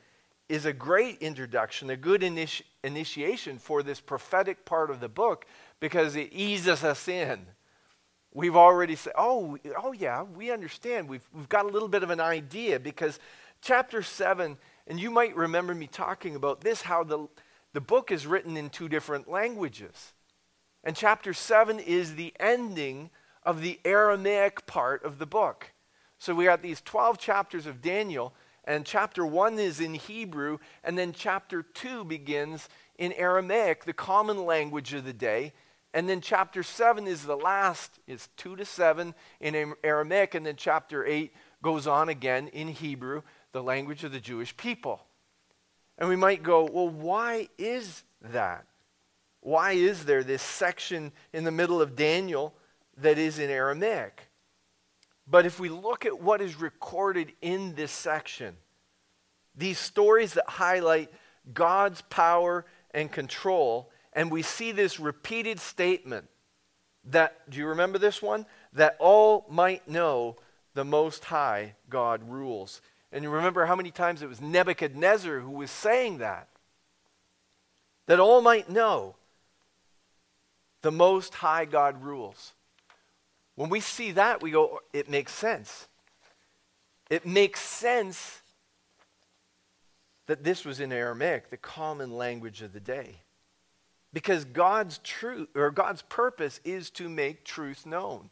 is 0.50 0.66
a 0.66 0.74
great 0.74 1.16
introduction, 1.22 1.88
a 1.88 1.96
good 1.96 2.20
initi- 2.20 2.62
initiation 2.84 3.58
for 3.58 3.82
this 3.82 3.98
prophetic 3.98 4.66
part 4.66 4.90
of 4.90 5.00
the 5.00 5.08
book 5.08 5.46
because 5.80 6.16
it 6.16 6.28
eases 6.32 6.84
us 6.84 7.08
in. 7.08 7.46
We've 8.34 8.56
already 8.56 8.96
said, 8.96 9.14
oh, 9.16 9.56
oh 9.82 9.92
yeah, 9.92 10.22
we 10.22 10.50
understand. 10.50 11.08
We've, 11.08 11.26
we've 11.32 11.48
got 11.48 11.64
a 11.64 11.68
little 11.68 11.88
bit 11.88 12.02
of 12.02 12.10
an 12.10 12.20
idea 12.20 12.78
because 12.78 13.18
chapter 13.62 14.02
7 14.02 14.58
and 14.86 15.00
you 15.00 15.10
might 15.10 15.34
remember 15.34 15.74
me 15.74 15.86
talking 15.86 16.36
about 16.36 16.60
this 16.60 16.82
how 16.82 17.02
the, 17.02 17.26
the 17.72 17.80
book 17.80 18.12
is 18.12 18.26
written 18.26 18.58
in 18.58 18.68
two 18.68 18.88
different 18.88 19.30
languages. 19.30 20.12
And 20.84 20.94
chapter 20.94 21.32
7 21.32 21.78
is 21.78 22.16
the 22.16 22.34
ending 22.38 23.08
of 23.44 23.62
the 23.62 23.80
Aramaic 23.82 24.66
part 24.66 25.04
of 25.04 25.18
the 25.18 25.26
book. 25.26 25.72
So 26.18 26.34
we 26.34 26.44
got 26.44 26.60
these 26.60 26.82
12 26.82 27.16
chapters 27.16 27.64
of 27.64 27.80
Daniel, 27.80 28.34
and 28.70 28.86
chapter 28.86 29.26
1 29.26 29.58
is 29.58 29.80
in 29.80 29.94
Hebrew, 29.94 30.58
and 30.84 30.96
then 30.96 31.12
chapter 31.12 31.64
2 31.64 32.04
begins 32.04 32.68
in 32.98 33.12
Aramaic, 33.14 33.84
the 33.84 33.92
common 33.92 34.46
language 34.46 34.94
of 34.94 35.04
the 35.04 35.12
day. 35.12 35.52
And 35.92 36.08
then 36.08 36.20
chapter 36.20 36.62
7 36.62 37.08
is 37.08 37.24
the 37.24 37.36
last, 37.36 37.98
it's 38.06 38.28
2 38.36 38.54
to 38.54 38.64
7 38.64 39.12
in 39.40 39.74
Aramaic, 39.82 40.36
and 40.36 40.46
then 40.46 40.54
chapter 40.54 41.04
8 41.04 41.32
goes 41.62 41.88
on 41.88 42.10
again 42.10 42.46
in 42.46 42.68
Hebrew 42.68 43.22
the 43.50 43.60
language 43.60 44.04
of 44.04 44.12
the 44.12 44.20
Jewish 44.20 44.56
people. 44.56 45.02
And 45.98 46.08
we 46.08 46.14
might 46.14 46.44
go, 46.44 46.62
well, 46.62 46.88
why 46.88 47.48
is 47.58 48.04
that? 48.22 48.66
Why 49.40 49.72
is 49.72 50.04
there 50.04 50.22
this 50.22 50.42
section 50.42 51.10
in 51.32 51.42
the 51.42 51.50
middle 51.50 51.82
of 51.82 51.96
Daniel 51.96 52.54
that 52.98 53.18
is 53.18 53.40
in 53.40 53.50
Aramaic? 53.50 54.29
But 55.30 55.46
if 55.46 55.60
we 55.60 55.68
look 55.68 56.04
at 56.04 56.20
what 56.20 56.40
is 56.40 56.60
recorded 56.60 57.32
in 57.40 57.74
this 57.76 57.92
section, 57.92 58.56
these 59.54 59.78
stories 59.78 60.34
that 60.34 60.48
highlight 60.48 61.10
God's 61.54 62.02
power 62.02 62.66
and 62.90 63.12
control, 63.12 63.90
and 64.12 64.30
we 64.30 64.42
see 64.42 64.72
this 64.72 64.98
repeated 64.98 65.60
statement 65.60 66.26
that, 67.04 67.48
do 67.48 67.58
you 67.58 67.66
remember 67.66 67.98
this 67.98 68.20
one? 68.20 68.44
That 68.72 68.96
all 68.98 69.46
might 69.48 69.88
know 69.88 70.36
the 70.74 70.84
Most 70.84 71.24
High 71.24 71.74
God 71.88 72.28
rules. 72.28 72.82
And 73.12 73.22
you 73.22 73.30
remember 73.30 73.66
how 73.66 73.76
many 73.76 73.92
times 73.92 74.22
it 74.22 74.28
was 74.28 74.40
Nebuchadnezzar 74.40 75.38
who 75.40 75.50
was 75.50 75.70
saying 75.70 76.18
that. 76.18 76.48
That 78.06 78.18
all 78.18 78.40
might 78.40 78.68
know 78.68 79.14
the 80.82 80.90
Most 80.90 81.34
High 81.34 81.66
God 81.66 82.02
rules. 82.02 82.52
When 83.60 83.68
we 83.68 83.80
see 83.80 84.12
that, 84.12 84.40
we 84.40 84.52
go, 84.52 84.80
it 84.94 85.10
makes 85.10 85.34
sense. 85.34 85.86
It 87.10 87.26
makes 87.26 87.60
sense 87.60 88.40
that 90.28 90.42
this 90.42 90.64
was 90.64 90.80
in 90.80 90.90
Aramaic, 90.90 91.50
the 91.50 91.58
common 91.58 92.16
language 92.16 92.62
of 92.62 92.72
the 92.72 92.80
day. 92.80 93.16
Because 94.14 94.46
God's 94.46 94.96
truth 95.04 95.48
or 95.54 95.70
God's 95.70 96.00
purpose 96.00 96.58
is 96.64 96.88
to 96.92 97.10
make 97.10 97.44
truth 97.44 97.84
known. 97.84 98.30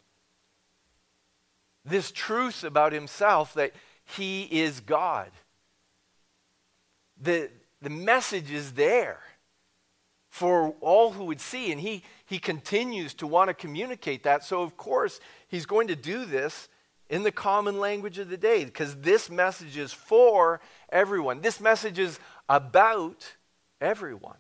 This 1.85 2.11
truth 2.11 2.64
about 2.64 2.94
himself 2.94 3.52
that 3.52 3.73
he 4.06 4.44
is 4.44 4.80
God. 4.80 5.30
The, 7.20 7.50
the 7.82 7.90
message 7.90 8.50
is 8.50 8.73
there 8.73 9.20
for 10.30 10.75
all 10.80 11.12
who 11.12 11.25
would 11.25 11.42
see, 11.42 11.70
and 11.70 11.80
he, 11.82 12.02
he 12.28 12.38
continues 12.38 13.14
to 13.14 13.26
want 13.26 13.49
to 13.49 13.54
communicate 13.54 14.23
that. 14.25 14.44
So, 14.44 14.62
of 14.62 14.76
course, 14.76 15.20
he's 15.49 15.66
going 15.66 15.88
to 15.88 15.97
do 15.97 16.25
this 16.25 16.68
in 17.08 17.23
the 17.23 17.32
common 17.32 17.80
language 17.80 18.18
of 18.18 18.28
the 18.28 18.37
day 18.37 18.64
because 18.64 18.97
this 18.97 19.30
message 19.30 19.76
is 19.76 19.92
for 19.92 20.61
everyone. 20.90 21.40
This 21.40 21.58
message 21.58 21.99
is 21.99 22.20
about 22.49 23.35
everyone. 23.80 24.37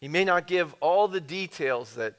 He 0.00 0.08
may 0.08 0.24
not 0.24 0.46
give 0.46 0.74
all 0.80 1.08
the 1.08 1.20
details 1.20 1.94
that, 1.94 2.14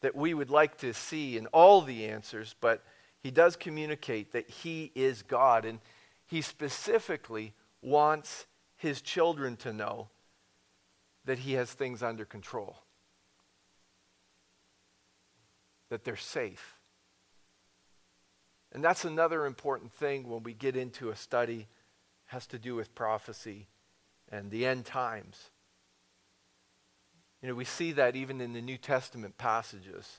that 0.00 0.14
we 0.14 0.32
would 0.32 0.50
like 0.50 0.78
to 0.78 0.94
see 0.94 1.36
and 1.36 1.48
all 1.52 1.82
the 1.82 2.06
answers, 2.06 2.54
but 2.60 2.84
he 3.20 3.30
does 3.30 3.56
communicate 3.56 4.32
that 4.32 4.48
he 4.48 4.92
is 4.94 5.22
God. 5.22 5.64
And 5.64 5.80
he 6.26 6.40
specifically 6.40 7.52
wants 7.82 8.46
his 8.76 9.00
children 9.00 9.56
to 9.56 9.72
know 9.72 10.08
that 11.24 11.40
he 11.40 11.54
has 11.54 11.72
things 11.72 12.02
under 12.02 12.24
control, 12.24 12.78
that 15.90 16.04
they're 16.04 16.16
safe. 16.16 16.76
And 18.72 18.84
that's 18.84 19.04
another 19.04 19.46
important 19.46 19.92
thing 19.92 20.28
when 20.28 20.42
we 20.42 20.52
get 20.52 20.76
into 20.76 21.10
a 21.10 21.16
study 21.16 21.68
has 22.26 22.46
to 22.48 22.58
do 22.58 22.74
with 22.74 22.94
prophecy 22.94 23.66
and 24.30 24.50
the 24.50 24.66
end 24.66 24.84
times. 24.84 25.50
You 27.40 27.48
know, 27.48 27.54
we 27.54 27.64
see 27.64 27.92
that 27.92 28.16
even 28.16 28.40
in 28.40 28.52
the 28.52 28.60
New 28.60 28.76
Testament 28.76 29.38
passages. 29.38 30.18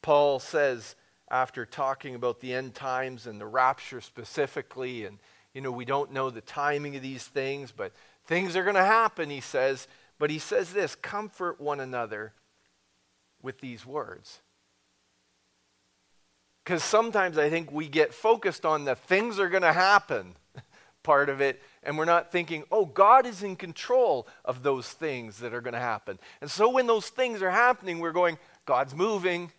Paul 0.00 0.38
says 0.38 0.94
after 1.30 1.66
talking 1.66 2.14
about 2.14 2.40
the 2.40 2.54
end 2.54 2.74
times 2.74 3.26
and 3.26 3.40
the 3.40 3.46
rapture 3.46 4.00
specifically. 4.00 5.04
And, 5.04 5.18
you 5.52 5.60
know, 5.60 5.70
we 5.70 5.84
don't 5.84 6.12
know 6.12 6.30
the 6.30 6.40
timing 6.40 6.96
of 6.96 7.02
these 7.02 7.24
things, 7.24 7.72
but 7.72 7.92
things 8.26 8.56
are 8.56 8.62
going 8.62 8.76
to 8.76 8.84
happen, 8.84 9.30
he 9.30 9.40
says. 9.40 9.86
But 10.18 10.30
he 10.30 10.38
says 10.38 10.72
this 10.72 10.94
comfort 10.94 11.60
one 11.60 11.80
another 11.80 12.32
with 13.42 13.60
these 13.60 13.86
words. 13.86 14.40
Because 16.64 16.84
sometimes 16.84 17.38
I 17.38 17.48
think 17.48 17.72
we 17.72 17.88
get 17.88 18.12
focused 18.12 18.66
on 18.66 18.84
the 18.84 18.94
things 18.94 19.38
are 19.38 19.48
going 19.48 19.62
to 19.62 19.72
happen 19.72 20.34
part 21.02 21.30
of 21.30 21.40
it, 21.40 21.62
and 21.82 21.96
we're 21.96 22.04
not 22.04 22.30
thinking, 22.30 22.64
oh, 22.70 22.84
God 22.84 23.26
is 23.26 23.42
in 23.42 23.56
control 23.56 24.28
of 24.44 24.62
those 24.62 24.86
things 24.86 25.38
that 25.38 25.54
are 25.54 25.62
going 25.62 25.74
to 25.74 25.80
happen. 25.80 26.18
And 26.40 26.50
so 26.50 26.68
when 26.68 26.86
those 26.86 27.08
things 27.08 27.40
are 27.40 27.50
happening, 27.50 28.00
we're 28.00 28.12
going, 28.12 28.38
God's 28.66 28.94
moving, 28.94 29.50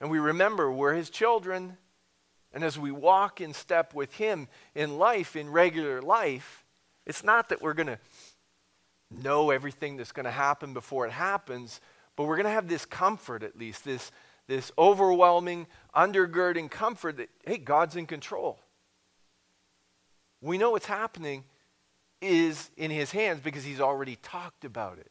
and 0.00 0.10
we 0.10 0.18
remember 0.18 0.72
we're 0.72 0.94
his 0.94 1.10
children. 1.10 1.76
And 2.52 2.64
as 2.64 2.78
we 2.78 2.90
walk 2.90 3.40
in 3.40 3.52
step 3.52 3.94
with 3.94 4.14
him 4.14 4.48
in 4.74 4.98
life, 4.98 5.36
in 5.36 5.50
regular 5.50 6.00
life, 6.02 6.64
it's 7.06 7.22
not 7.22 7.50
that 7.50 7.62
we're 7.62 7.74
going 7.74 7.86
to 7.86 7.98
know 9.10 9.50
everything 9.50 9.96
that's 9.96 10.12
going 10.12 10.24
to 10.24 10.30
happen 10.30 10.72
before 10.72 11.06
it 11.06 11.12
happens, 11.12 11.80
but 12.16 12.24
we're 12.24 12.36
going 12.36 12.46
to 12.46 12.52
have 12.52 12.68
this 12.68 12.84
comfort 12.84 13.42
at 13.42 13.58
least, 13.58 13.84
this, 13.84 14.12
this 14.46 14.70
overwhelming, 14.78 15.66
undergirding 15.94 16.70
comfort 16.70 17.16
that, 17.16 17.28
hey, 17.44 17.58
God's 17.58 17.96
in 17.96 18.06
control. 18.06 18.58
We 20.40 20.58
know 20.58 20.70
what's 20.70 20.86
happening 20.86 21.44
is 22.20 22.70
in 22.76 22.90
his 22.90 23.10
hands 23.10 23.40
because 23.40 23.64
he's 23.64 23.80
already 23.80 24.16
talked 24.16 24.64
about 24.64 24.98
it. 24.98 25.10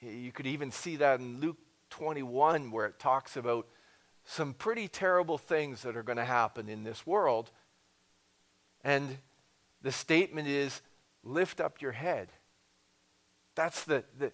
You 0.00 0.32
could 0.32 0.46
even 0.46 0.70
see 0.70 0.96
that 0.96 1.20
in 1.20 1.40
Luke 1.40 1.56
21, 1.90 2.70
where 2.70 2.86
it 2.86 2.98
talks 2.98 3.36
about 3.36 3.66
some 4.24 4.54
pretty 4.54 4.88
terrible 4.88 5.38
things 5.38 5.82
that 5.82 5.96
are 5.96 6.02
going 6.02 6.18
to 6.18 6.24
happen 6.24 6.68
in 6.68 6.82
this 6.82 7.06
world. 7.06 7.50
And 8.82 9.18
the 9.82 9.92
statement 9.92 10.48
is 10.48 10.82
lift 11.24 11.60
up 11.60 11.80
your 11.80 11.92
head. 11.92 12.28
That's 13.54 13.84
the, 13.84 14.04
the 14.18 14.32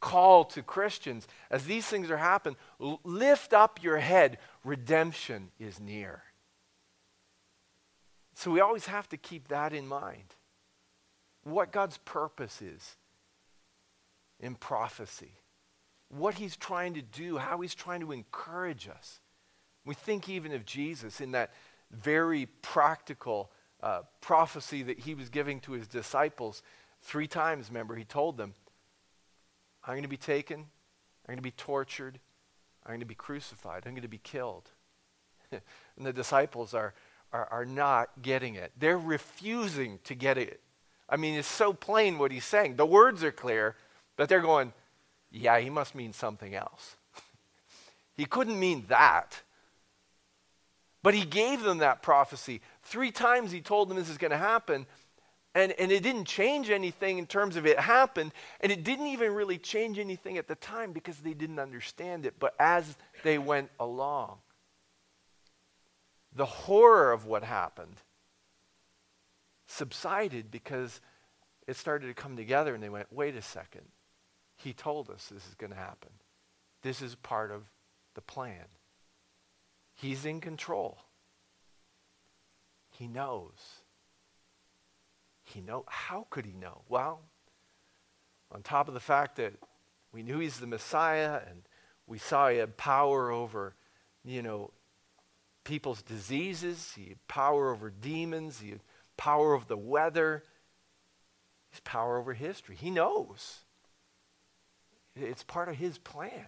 call 0.00 0.44
to 0.46 0.62
Christians. 0.62 1.26
As 1.50 1.64
these 1.64 1.86
things 1.86 2.10
are 2.10 2.16
happening, 2.16 2.56
lift 2.78 3.52
up 3.52 3.82
your 3.82 3.98
head. 3.98 4.38
Redemption 4.64 5.50
is 5.58 5.80
near. 5.80 6.22
So 8.34 8.50
we 8.50 8.60
always 8.60 8.86
have 8.86 9.08
to 9.10 9.16
keep 9.16 9.48
that 9.48 9.72
in 9.72 9.86
mind. 9.86 10.34
What 11.44 11.72
God's 11.72 11.98
purpose 11.98 12.62
is 12.62 12.96
in 14.40 14.54
prophecy 14.54 15.42
what 16.12 16.34
he's 16.34 16.56
trying 16.56 16.94
to 16.94 17.02
do, 17.02 17.38
how 17.38 17.60
he's 17.60 17.74
trying 17.74 18.00
to 18.00 18.12
encourage 18.12 18.88
us. 18.88 19.20
We 19.84 19.94
think 19.94 20.28
even 20.28 20.52
of 20.52 20.66
Jesus 20.66 21.20
in 21.20 21.32
that 21.32 21.52
very 21.90 22.46
practical 22.60 23.50
uh, 23.82 24.02
prophecy 24.20 24.82
that 24.84 25.00
he 25.00 25.14
was 25.14 25.28
giving 25.28 25.60
to 25.60 25.72
his 25.72 25.88
disciples. 25.88 26.62
Three 27.02 27.26
times, 27.26 27.68
remember, 27.68 27.96
he 27.96 28.04
told 28.04 28.36
them, 28.36 28.54
I'm 29.84 29.94
going 29.94 30.02
to 30.02 30.08
be 30.08 30.16
taken, 30.16 30.60
I'm 30.60 31.26
going 31.26 31.38
to 31.38 31.42
be 31.42 31.50
tortured, 31.50 32.20
I'm 32.84 32.90
going 32.90 33.00
to 33.00 33.06
be 33.06 33.14
crucified, 33.14 33.82
I'm 33.84 33.92
going 33.92 34.02
to 34.02 34.08
be 34.08 34.18
killed. 34.18 34.70
and 35.52 36.06
the 36.06 36.12
disciples 36.12 36.74
are, 36.74 36.94
are, 37.32 37.48
are 37.50 37.64
not 37.64 38.10
getting 38.22 38.54
it. 38.54 38.72
They're 38.78 38.98
refusing 38.98 39.98
to 40.04 40.14
get 40.14 40.38
it. 40.38 40.60
I 41.08 41.16
mean, 41.16 41.34
it's 41.34 41.48
so 41.48 41.72
plain 41.72 42.18
what 42.18 42.30
he's 42.30 42.44
saying. 42.44 42.76
The 42.76 42.86
words 42.86 43.24
are 43.24 43.32
clear, 43.32 43.76
but 44.16 44.28
they're 44.28 44.40
going, 44.40 44.72
yeah, 45.30 45.58
he 45.58 45.70
must 45.70 45.94
mean 45.94 46.12
something 46.12 46.54
else. 46.54 46.96
he 48.14 48.24
couldn't 48.24 48.58
mean 48.58 48.84
that. 48.88 49.42
But 51.02 51.14
he 51.14 51.24
gave 51.24 51.62
them 51.62 51.78
that 51.78 52.02
prophecy. 52.02 52.60
Three 52.82 53.10
times 53.10 53.52
he 53.52 53.60
told 53.60 53.88
them 53.88 53.96
this 53.96 54.10
is 54.10 54.18
going 54.18 54.30
to 54.30 54.36
happen. 54.36 54.86
And, 55.54 55.72
and 55.72 55.92
it 55.92 56.02
didn't 56.02 56.24
change 56.24 56.70
anything 56.70 57.18
in 57.18 57.26
terms 57.26 57.56
of 57.56 57.66
it 57.66 57.78
happened. 57.78 58.32
And 58.60 58.72
it 58.72 58.84
didn't 58.84 59.08
even 59.08 59.34
really 59.34 59.58
change 59.58 59.98
anything 59.98 60.38
at 60.38 60.48
the 60.48 60.54
time 60.54 60.92
because 60.92 61.18
they 61.18 61.34
didn't 61.34 61.58
understand 61.58 62.24
it. 62.26 62.34
But 62.38 62.54
as 62.58 62.96
they 63.22 63.38
went 63.38 63.70
along, 63.78 64.38
the 66.34 66.46
horror 66.46 67.12
of 67.12 67.26
what 67.26 67.44
happened 67.44 67.96
subsided 69.66 70.50
because 70.50 71.00
it 71.66 71.76
started 71.76 72.06
to 72.08 72.14
come 72.14 72.36
together 72.36 72.74
and 72.74 72.82
they 72.82 72.88
went, 72.88 73.12
wait 73.12 73.36
a 73.36 73.42
second. 73.42 73.86
He 74.56 74.72
told 74.72 75.10
us 75.10 75.28
this 75.28 75.46
is 75.46 75.54
going 75.54 75.70
to 75.70 75.76
happen. 75.76 76.10
This 76.82 77.02
is 77.02 77.14
part 77.16 77.50
of 77.50 77.62
the 78.14 78.20
plan. 78.20 78.64
He's 79.94 80.24
in 80.24 80.40
control. 80.40 80.98
He 83.02 83.08
knows. 83.08 83.80
He 85.42 85.60
know 85.60 85.84
how 85.88 86.28
could 86.30 86.46
he 86.46 86.52
know? 86.52 86.82
Well, 86.88 87.22
on 88.52 88.62
top 88.62 88.86
of 88.86 88.94
the 88.94 89.00
fact 89.00 89.34
that 89.38 89.54
we 90.12 90.22
knew 90.22 90.38
he's 90.38 90.60
the 90.60 90.68
Messiah 90.68 91.40
and 91.48 91.62
we 92.06 92.18
saw 92.18 92.48
he 92.48 92.58
had 92.58 92.76
power 92.76 93.32
over, 93.32 93.74
you 94.24 94.40
know, 94.40 94.70
people's 95.64 96.00
diseases, 96.00 96.92
he 96.94 97.08
had 97.08 97.26
power 97.26 97.72
over 97.72 97.90
demons, 97.90 98.60
he 98.60 98.70
had 98.70 98.82
power 99.16 99.54
over 99.54 99.64
the 99.66 99.76
weather, 99.76 100.44
he's 101.72 101.80
power 101.80 102.18
over 102.18 102.34
history. 102.34 102.76
He 102.76 102.90
knows. 102.90 103.62
It's 105.16 105.42
part 105.42 105.68
of 105.68 105.74
his 105.74 105.98
plan. 105.98 106.46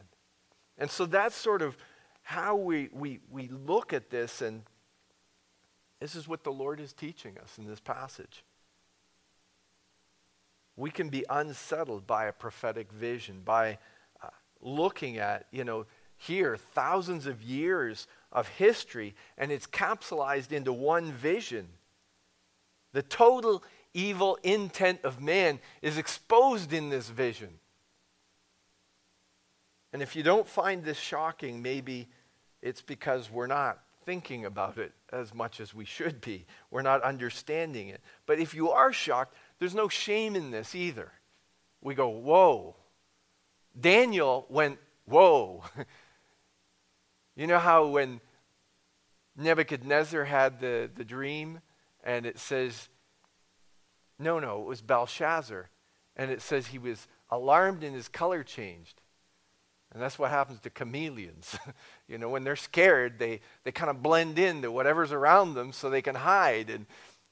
And 0.79 0.89
so 0.89 1.05
that's 1.05 1.35
sort 1.35 1.63
of 1.63 1.77
how 2.23 2.55
we, 2.55 2.91
we, 2.93 3.19
we 3.29 3.49
look 3.49 3.93
at 3.93 4.11
this, 4.11 4.41
and 4.41 4.63
this 6.05 6.15
is 6.15 6.29
what 6.29 6.45
the 6.45 6.53
Lord 6.53 6.81
is 6.81 6.93
teaching 6.93 7.39
us 7.43 7.57
in 7.57 7.67
this 7.67 7.81
passage. 7.81 8.45
We 10.77 10.91
can 10.91 11.09
be 11.09 11.25
unsettled 11.31 12.07
by 12.07 12.27
a 12.27 12.33
prophetic 12.33 12.93
vision, 12.93 13.41
by 13.43 13.79
uh, 14.23 14.29
looking 14.61 15.17
at, 15.17 15.47
you 15.51 15.65
know, 15.65 15.87
here, 16.19 16.59
thousands 16.59 17.25
of 17.25 17.41
years 17.41 18.07
of 18.31 18.49
history, 18.49 19.15
and 19.39 19.51
it's 19.51 19.67
capsulized 19.67 20.53
into 20.53 20.75
one 20.75 21.11
vision. 21.11 21.69
The 22.93 23.03
total 23.03 23.65
evil 23.95 24.39
intent 24.43 25.01
of 25.05 25.23
man 25.23 25.59
is 25.81 25.97
exposed 25.97 26.75
in 26.75 26.91
this 26.91 27.09
vision. 27.09 27.49
And 29.95 30.03
if 30.03 30.15
you 30.15 30.23
don't 30.23 30.47
find 30.47 30.85
this 30.85 30.99
shocking, 30.99 31.63
maybe 31.63 32.09
it's 32.61 32.83
because 32.83 33.31
we're 33.31 33.47
not 33.47 33.84
thinking 34.05 34.45
about 34.45 34.79
it 34.79 34.93
as 35.13 35.35
much 35.35 35.61
as 35.61 35.75
we 35.75 35.85
should 35.85 36.21
be. 36.21 36.47
We're 36.71 36.83
not 36.83 37.03
understanding 37.03 37.89
it. 37.89 38.01
But 38.27 38.39
if 38.39 38.55
you 38.55 38.71
are 38.71 38.93
shocked, 38.93 39.37
there's 39.59 39.75
no 39.75 39.89
shame 39.89 40.37
in 40.37 40.51
this 40.51 40.75
either. 40.75 41.13
We 41.81 41.95
go, 41.95 42.09
whoa. 42.09 42.77
Daniel 43.79 44.47
went, 44.49 44.79
whoa. 45.05 45.65
you 47.37 47.47
know 47.47 47.59
how 47.59 47.87
when 47.87 48.21
Nebuchadnezzar 49.37 50.25
had 50.25 50.61
the, 50.61 50.91
the 50.95 51.05
dream 51.05 51.61
and 52.03 52.27
it 52.27 52.39
says, 52.39 52.89
no, 54.19 54.39
no, 54.39 54.63
it 54.63 54.67
was 54.67 54.81
Belshazzar. 54.81 55.71
And 56.17 56.31
it 56.31 56.41
says 56.41 56.69
he 56.69 56.79
was 56.79 57.09
alarmed 57.31 57.83
and 57.83 57.95
his 57.95 58.09
color 58.09 58.43
changed. 58.43 59.01
And 59.95 60.03
that's 60.03 60.19
what 60.19 60.31
happens 60.31 60.61
to 60.61 60.71
chameleons. 60.71 61.57
you 62.09 62.19
know, 62.19 62.29
when 62.29 62.43
they're 62.43 62.57
scared, 62.57 63.19
they, 63.19 63.41
they 63.63 63.71
kind 63.71 63.91
of 63.91 64.03
blend 64.03 64.39
into 64.41 64.73
whatever's 64.73 65.13
around 65.13 65.55
them 65.55 65.73
so 65.73 65.89
they 65.89 66.03
can 66.03 66.17
hide. 66.17 66.69
And 66.69 66.87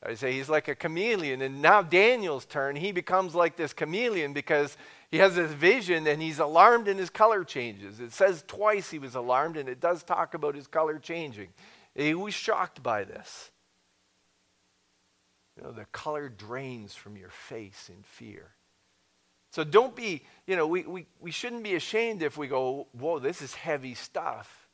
I 0.04 0.14
say 0.14 0.32
he's 0.32 0.48
like 0.48 0.68
a 0.68 0.76
chameleon. 0.76 1.42
And 1.42 1.60
now 1.60 1.82
Daniel's 1.82 2.44
turn, 2.44 2.76
he 2.76 2.92
becomes 2.92 3.34
like 3.34 3.56
this 3.56 3.72
chameleon 3.72 4.32
because 4.32 4.76
he 5.10 5.18
has 5.18 5.34
this 5.34 5.52
vision 5.52 6.06
and 6.06 6.22
he's 6.22 6.38
alarmed 6.38 6.86
and 6.86 7.00
his 7.00 7.10
color 7.10 7.42
changes. 7.42 7.98
It 7.98 8.12
says 8.12 8.44
twice 8.46 8.90
he 8.90 8.98
was 9.00 9.16
alarmed, 9.16 9.56
and 9.56 9.68
it 9.68 9.80
does 9.80 10.04
talk 10.04 10.34
about 10.34 10.54
his 10.54 10.68
color 10.68 10.98
changing. 10.98 11.48
He 11.94 12.14
was 12.14 12.32
shocked 12.32 12.82
by 12.82 13.04
this. 13.04 13.50
You 15.56 15.64
know, 15.64 15.72
the 15.72 15.84
color 15.86 16.28
drains 16.28 16.94
from 16.94 17.16
your 17.16 17.28
face 17.28 17.90
in 17.94 18.02
fear. 18.04 18.52
So 19.52 19.64
don't 19.64 19.94
be, 19.94 20.22
you 20.46 20.56
know, 20.56 20.66
we, 20.66 20.82
we, 20.84 21.06
we 21.20 21.30
shouldn't 21.30 21.62
be 21.62 21.74
ashamed 21.74 22.22
if 22.22 22.38
we 22.38 22.48
go, 22.48 22.88
whoa, 22.92 23.18
this 23.18 23.42
is 23.42 23.54
heavy 23.54 23.94
stuff. 23.94 24.66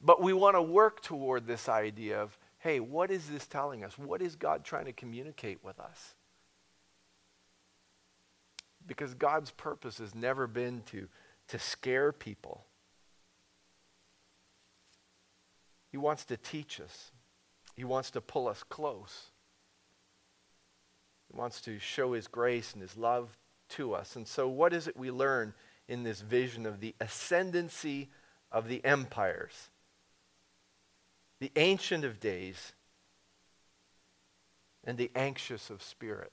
But 0.00 0.22
we 0.22 0.32
want 0.32 0.54
to 0.54 0.62
work 0.62 1.02
toward 1.02 1.48
this 1.48 1.68
idea 1.68 2.22
of, 2.22 2.38
hey, 2.58 2.78
what 2.78 3.10
is 3.10 3.28
this 3.28 3.48
telling 3.48 3.84
us? 3.84 3.98
What 3.98 4.22
is 4.22 4.36
God 4.36 4.64
trying 4.64 4.84
to 4.84 4.92
communicate 4.92 5.58
with 5.64 5.80
us? 5.80 6.14
Because 8.86 9.12
God's 9.14 9.50
purpose 9.50 9.98
has 9.98 10.14
never 10.14 10.46
been 10.46 10.82
to, 10.92 11.08
to 11.48 11.58
scare 11.58 12.12
people. 12.12 12.66
He 15.90 15.96
wants 15.96 16.24
to 16.26 16.36
teach 16.36 16.80
us. 16.80 17.10
He 17.74 17.82
wants 17.82 18.12
to 18.12 18.20
pull 18.20 18.46
us 18.46 18.62
close. 18.62 19.30
He 21.28 21.36
wants 21.36 21.60
to 21.62 21.80
show 21.80 22.12
his 22.12 22.28
grace 22.28 22.72
and 22.72 22.80
his 22.80 22.96
love 22.96 23.36
to 23.76 23.94
us. 23.94 24.16
And 24.16 24.26
so, 24.26 24.48
what 24.48 24.72
is 24.72 24.86
it 24.86 24.96
we 24.96 25.10
learn 25.10 25.54
in 25.88 26.02
this 26.02 26.20
vision 26.20 26.66
of 26.66 26.80
the 26.80 26.94
ascendancy 27.00 28.10
of 28.50 28.68
the 28.68 28.84
empires? 28.84 29.70
The 31.40 31.52
ancient 31.56 32.04
of 32.04 32.20
days 32.20 32.72
and 34.84 34.98
the 34.98 35.10
anxious 35.14 35.70
of 35.70 35.82
spirit. 35.82 36.32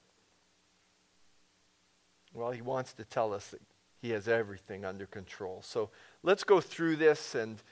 Well, 2.34 2.50
he 2.50 2.62
wants 2.62 2.92
to 2.94 3.04
tell 3.04 3.34
us 3.34 3.48
that 3.48 3.60
he 4.00 4.10
has 4.10 4.28
everything 4.28 4.84
under 4.84 5.06
control. 5.06 5.60
So 5.62 5.90
let's 6.22 6.44
go 6.44 6.60
through 6.60 6.96
this, 6.96 7.34
and 7.34 7.62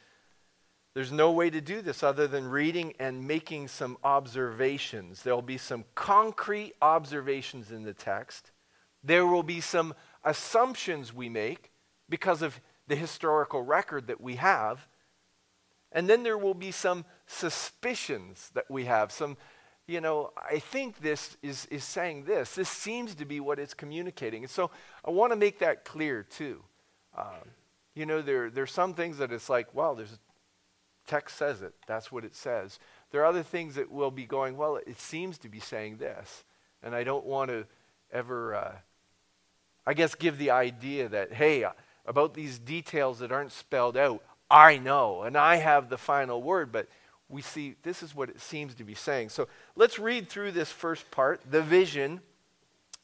there's 0.94 1.12
no 1.12 1.32
way 1.32 1.50
to 1.50 1.60
do 1.60 1.82
this 1.82 2.02
other 2.02 2.26
than 2.26 2.48
reading 2.48 2.94
and 2.98 3.26
making 3.26 3.68
some 3.68 3.96
observations. 4.04 5.22
There'll 5.22 5.42
be 5.42 5.58
some 5.58 5.84
concrete 5.94 6.74
observations 6.82 7.70
in 7.70 7.84
the 7.84 7.94
text. 7.94 8.50
There 9.02 9.26
will 9.26 9.42
be 9.42 9.60
some 9.60 9.94
assumptions 10.24 11.14
we 11.14 11.28
make 11.28 11.70
because 12.08 12.42
of 12.42 12.60
the 12.86 12.96
historical 12.96 13.62
record 13.62 14.08
that 14.08 14.20
we 14.20 14.36
have. 14.36 14.86
And 15.92 16.08
then 16.08 16.22
there 16.22 16.38
will 16.38 16.54
be 16.54 16.70
some 16.70 17.04
suspicions 17.26 18.50
that 18.54 18.70
we 18.70 18.84
have. 18.84 19.10
Some, 19.10 19.36
you 19.86 20.00
know, 20.00 20.32
I 20.36 20.58
think 20.58 21.00
this 21.00 21.36
is, 21.42 21.66
is 21.66 21.84
saying 21.84 22.24
this. 22.24 22.54
This 22.54 22.68
seems 22.68 23.14
to 23.16 23.24
be 23.24 23.40
what 23.40 23.58
it's 23.58 23.74
communicating. 23.74 24.44
And 24.44 24.50
so 24.50 24.70
I 25.04 25.10
want 25.10 25.32
to 25.32 25.36
make 25.36 25.58
that 25.60 25.84
clear 25.84 26.22
too. 26.22 26.62
Um, 27.16 27.50
you 27.94 28.06
know, 28.06 28.22
there, 28.22 28.50
there's 28.50 28.72
some 28.72 28.94
things 28.94 29.18
that 29.18 29.32
it's 29.32 29.48
like, 29.48 29.74
well, 29.74 29.94
there's 29.94 30.18
text 31.06 31.36
says 31.36 31.60
it. 31.60 31.74
That's 31.86 32.12
what 32.12 32.24
it 32.24 32.36
says. 32.36 32.78
There 33.10 33.22
are 33.22 33.26
other 33.26 33.42
things 33.42 33.74
that 33.74 33.90
will 33.90 34.12
be 34.12 34.26
going, 34.26 34.56
well, 34.56 34.76
it 34.76 35.00
seems 35.00 35.38
to 35.38 35.48
be 35.48 35.58
saying 35.58 35.96
this. 35.96 36.44
And 36.82 36.94
I 36.94 37.02
don't 37.02 37.26
want 37.26 37.50
to 37.50 37.66
ever 38.12 38.54
uh, 38.54 38.72
I 39.86 39.94
guess, 39.94 40.14
give 40.14 40.38
the 40.38 40.50
idea 40.50 41.08
that, 41.08 41.32
hey, 41.32 41.64
uh, 41.64 41.72
about 42.06 42.34
these 42.34 42.58
details 42.58 43.20
that 43.20 43.32
aren't 43.32 43.52
spelled 43.52 43.96
out, 43.96 44.22
I 44.50 44.78
know, 44.78 45.22
and 45.22 45.36
I 45.36 45.56
have 45.56 45.88
the 45.88 45.98
final 45.98 46.42
word, 46.42 46.72
but 46.72 46.88
we 47.28 47.42
see 47.42 47.76
this 47.82 48.02
is 48.02 48.14
what 48.14 48.28
it 48.28 48.40
seems 48.40 48.74
to 48.74 48.84
be 48.84 48.94
saying. 48.94 49.28
So 49.28 49.48
let's 49.76 49.98
read 49.98 50.28
through 50.28 50.52
this 50.52 50.72
first 50.72 51.10
part, 51.10 51.40
the 51.48 51.62
vision, 51.62 52.20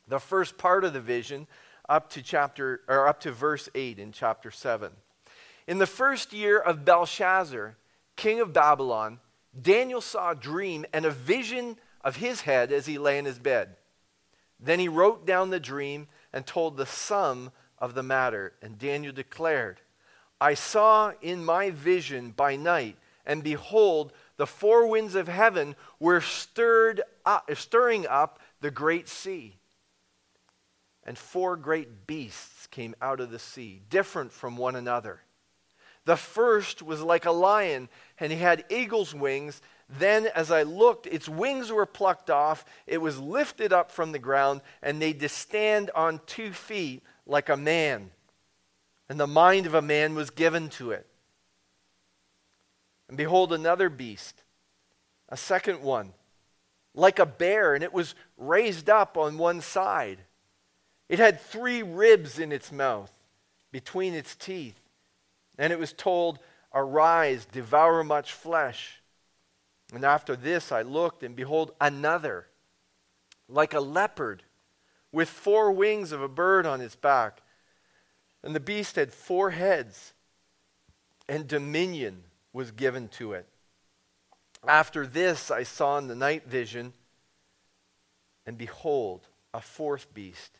the 0.08 0.18
first 0.18 0.58
part 0.58 0.84
of 0.84 0.92
the 0.92 1.00
vision, 1.00 1.46
up 1.88 2.10
to 2.10 2.22
chapter 2.22 2.80
or 2.88 3.06
up 3.06 3.20
to 3.20 3.30
verse 3.30 3.68
8 3.74 3.98
in 4.00 4.10
chapter 4.10 4.50
7. 4.50 4.90
In 5.68 5.78
the 5.78 5.86
first 5.86 6.32
year 6.32 6.58
of 6.58 6.84
Belshazzar, 6.84 7.76
king 8.16 8.40
of 8.40 8.52
Babylon, 8.52 9.20
Daniel 9.60 10.00
saw 10.00 10.32
a 10.32 10.36
dream 10.36 10.84
and 10.92 11.04
a 11.04 11.10
vision 11.10 11.76
of 12.02 12.16
his 12.16 12.42
head 12.42 12.72
as 12.72 12.86
he 12.86 12.98
lay 12.98 13.18
in 13.18 13.24
his 13.24 13.38
bed. 13.38 13.76
Then 14.58 14.78
he 14.78 14.88
wrote 14.88 15.26
down 15.26 15.50
the 15.50 15.60
dream 15.60 16.08
and 16.32 16.46
told 16.46 16.76
the 16.76 16.86
sum 16.86 17.50
of 17.78 17.94
the 17.94 18.02
matter. 18.02 18.52
And 18.62 18.78
Daniel 18.78 19.12
declared, 19.12 19.80
I 20.40 20.54
saw 20.54 21.12
in 21.22 21.44
my 21.44 21.70
vision 21.70 22.30
by 22.30 22.56
night, 22.56 22.96
and 23.24 23.42
behold, 23.42 24.12
the 24.36 24.46
four 24.46 24.86
winds 24.86 25.14
of 25.14 25.28
heaven 25.28 25.74
were 25.98 26.20
stirred 26.20 27.00
up, 27.24 27.50
stirring 27.54 28.06
up 28.06 28.38
the 28.60 28.70
great 28.70 29.08
sea. 29.08 29.56
And 31.04 31.16
four 31.16 31.56
great 31.56 32.06
beasts 32.06 32.66
came 32.66 32.94
out 33.00 33.20
of 33.20 33.30
the 33.30 33.38
sea, 33.38 33.80
different 33.88 34.32
from 34.32 34.56
one 34.56 34.76
another. 34.76 35.20
The 36.04 36.16
first 36.16 36.82
was 36.82 37.00
like 37.02 37.24
a 37.24 37.32
lion, 37.32 37.88
and 38.18 38.30
he 38.30 38.38
had 38.38 38.64
eagle's 38.68 39.14
wings. 39.14 39.60
Then, 39.88 40.26
as 40.34 40.50
I 40.50 40.64
looked, 40.64 41.06
its 41.06 41.28
wings 41.28 41.70
were 41.70 41.86
plucked 41.86 42.28
off. 42.28 42.64
It 42.86 42.98
was 42.98 43.20
lifted 43.20 43.72
up 43.72 43.92
from 43.92 44.12
the 44.12 44.18
ground, 44.18 44.62
and 44.82 44.98
made 44.98 45.20
to 45.20 45.28
stand 45.28 45.90
on 45.94 46.20
two 46.26 46.52
feet 46.52 47.02
like 47.24 47.48
a 47.48 47.56
man. 47.56 48.10
And 49.08 49.20
the 49.20 49.28
mind 49.28 49.66
of 49.66 49.74
a 49.74 49.82
man 49.82 50.14
was 50.14 50.30
given 50.30 50.68
to 50.70 50.90
it. 50.90 51.06
And 53.08 53.16
behold, 53.16 53.52
another 53.52 53.88
beast, 53.88 54.42
a 55.28 55.36
second 55.36 55.82
one, 55.82 56.12
like 56.94 57.20
a 57.20 57.26
bear, 57.26 57.74
and 57.74 57.84
it 57.84 57.92
was 57.92 58.16
raised 58.36 58.90
up 58.90 59.16
on 59.16 59.38
one 59.38 59.60
side. 59.60 60.18
It 61.08 61.20
had 61.20 61.40
three 61.40 61.82
ribs 61.82 62.40
in 62.40 62.50
its 62.50 62.72
mouth, 62.72 63.12
between 63.70 64.14
its 64.14 64.34
teeth. 64.34 64.80
And 65.58 65.72
it 65.72 65.78
was 65.78 65.92
told, 65.92 66.40
Arise, 66.74 67.46
devour 67.46 68.02
much 68.02 68.32
flesh. 68.32 69.00
And 69.92 70.04
after 70.04 70.36
this 70.36 70.72
I 70.72 70.82
looked, 70.82 71.22
and 71.22 71.36
behold, 71.36 71.72
another, 71.80 72.46
like 73.48 73.74
a 73.74 73.80
leopard, 73.80 74.42
with 75.12 75.28
four 75.28 75.70
wings 75.70 76.12
of 76.12 76.20
a 76.20 76.28
bird 76.28 76.66
on 76.66 76.80
its 76.80 76.96
back. 76.96 77.42
And 78.42 78.54
the 78.54 78.60
beast 78.60 78.96
had 78.96 79.12
four 79.12 79.50
heads, 79.50 80.12
and 81.28 81.46
dominion 81.46 82.24
was 82.52 82.70
given 82.70 83.08
to 83.08 83.32
it. 83.32 83.48
After 84.66 85.06
this, 85.06 85.50
I 85.50 85.62
saw 85.62 85.98
in 85.98 86.08
the 86.08 86.14
night 86.14 86.46
vision, 86.46 86.92
and 88.44 88.58
behold, 88.58 89.28
a 89.54 89.60
fourth 89.60 90.12
beast, 90.12 90.58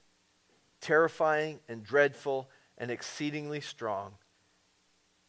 terrifying 0.81 1.61
and 1.69 1.83
dreadful 1.83 2.49
and 2.79 2.91
exceedingly 2.91 3.61
strong. 3.61 4.15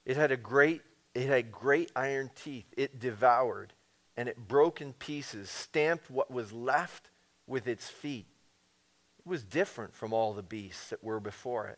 It 0.05 0.17
had 0.17 0.31
a 0.31 0.37
great 0.37 0.81
it 1.13 1.27
had 1.27 1.51
great 1.51 1.91
iron 1.95 2.29
teeth. 2.35 2.71
It 2.77 2.99
devoured 2.99 3.73
and 4.17 4.27
it 4.27 4.47
broke 4.47 4.81
in 4.81 4.93
pieces, 4.93 5.49
stamped 5.49 6.09
what 6.09 6.31
was 6.31 6.51
left 6.51 7.11
with 7.45 7.67
its 7.67 7.87
feet. 7.87 8.25
It 9.19 9.27
was 9.27 9.43
different 9.43 9.95
from 9.95 10.11
all 10.11 10.33
the 10.33 10.41
beasts 10.41 10.89
that 10.89 11.03
were 11.03 11.19
before 11.19 11.67
it. 11.67 11.77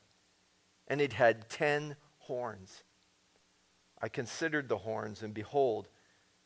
And 0.87 1.01
it 1.01 1.13
had 1.13 1.49
ten 1.49 1.97
horns. 2.19 2.83
I 4.01 4.07
considered 4.07 4.69
the 4.69 4.77
horns, 4.77 5.21
and 5.21 5.33
behold, 5.33 5.89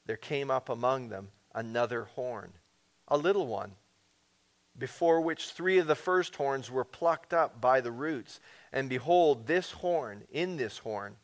there 0.06 0.18
came 0.18 0.50
up 0.50 0.68
among 0.68 1.10
them 1.10 1.30
another 1.54 2.06
horn, 2.06 2.54
a 3.08 3.16
little 3.16 3.46
one, 3.46 3.74
before 4.76 5.22
which 5.22 5.52
three 5.52 5.78
of 5.78 5.86
the 5.86 5.96
first 5.96 6.36
horns 6.36 6.72
were 6.72 6.84
plucked 6.84 7.32
up 7.32 7.62
by 7.62 7.80
the 7.80 7.92
roots. 7.92 8.40
And 8.72 8.90
behold, 8.90 9.46
this 9.46 9.72
horn, 9.72 10.24
in 10.32 10.58
this 10.58 10.80
horn, 10.80 11.18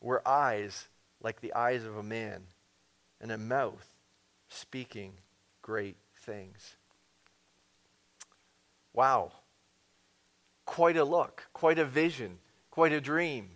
were 0.00 0.26
eyes 0.28 0.88
like 1.22 1.40
the 1.40 1.54
eyes 1.54 1.84
of 1.84 1.96
a 1.96 2.02
man, 2.02 2.42
and 3.20 3.30
a 3.30 3.38
mouth 3.38 3.86
speaking 4.48 5.12
great 5.62 5.96
things. 6.20 6.76
Wow. 8.92 9.32
Quite 10.64 10.96
a 10.96 11.04
look, 11.04 11.46
quite 11.52 11.78
a 11.78 11.84
vision, 11.84 12.38
quite 12.70 12.92
a 12.92 13.00
dream. 13.00 13.50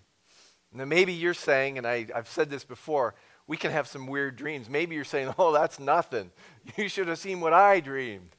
Now, 0.73 0.85
maybe 0.85 1.13
you're 1.13 1.35
saying, 1.35 1.79
and 1.79 1.87
I, 1.87 2.07
I've 2.15 2.29
said 2.29 2.51
this 2.51 2.65
before, 2.65 3.15
we 3.47 3.57
can 3.57 3.71
have 3.71 3.87
some 3.87 4.07
weird 4.07 4.37
dreams. 4.37 4.69
Maybe 4.69 4.95
you're 4.95 5.05
saying, 5.05 5.33
oh, 5.39 5.53
that's 5.53 5.79
nothing. 5.79 6.31
You 6.79 6.89
should 6.89 7.09
have 7.09 7.19
seen 7.19 7.41
what 7.41 7.53
I 7.53 7.81
dreamed. 7.81 8.31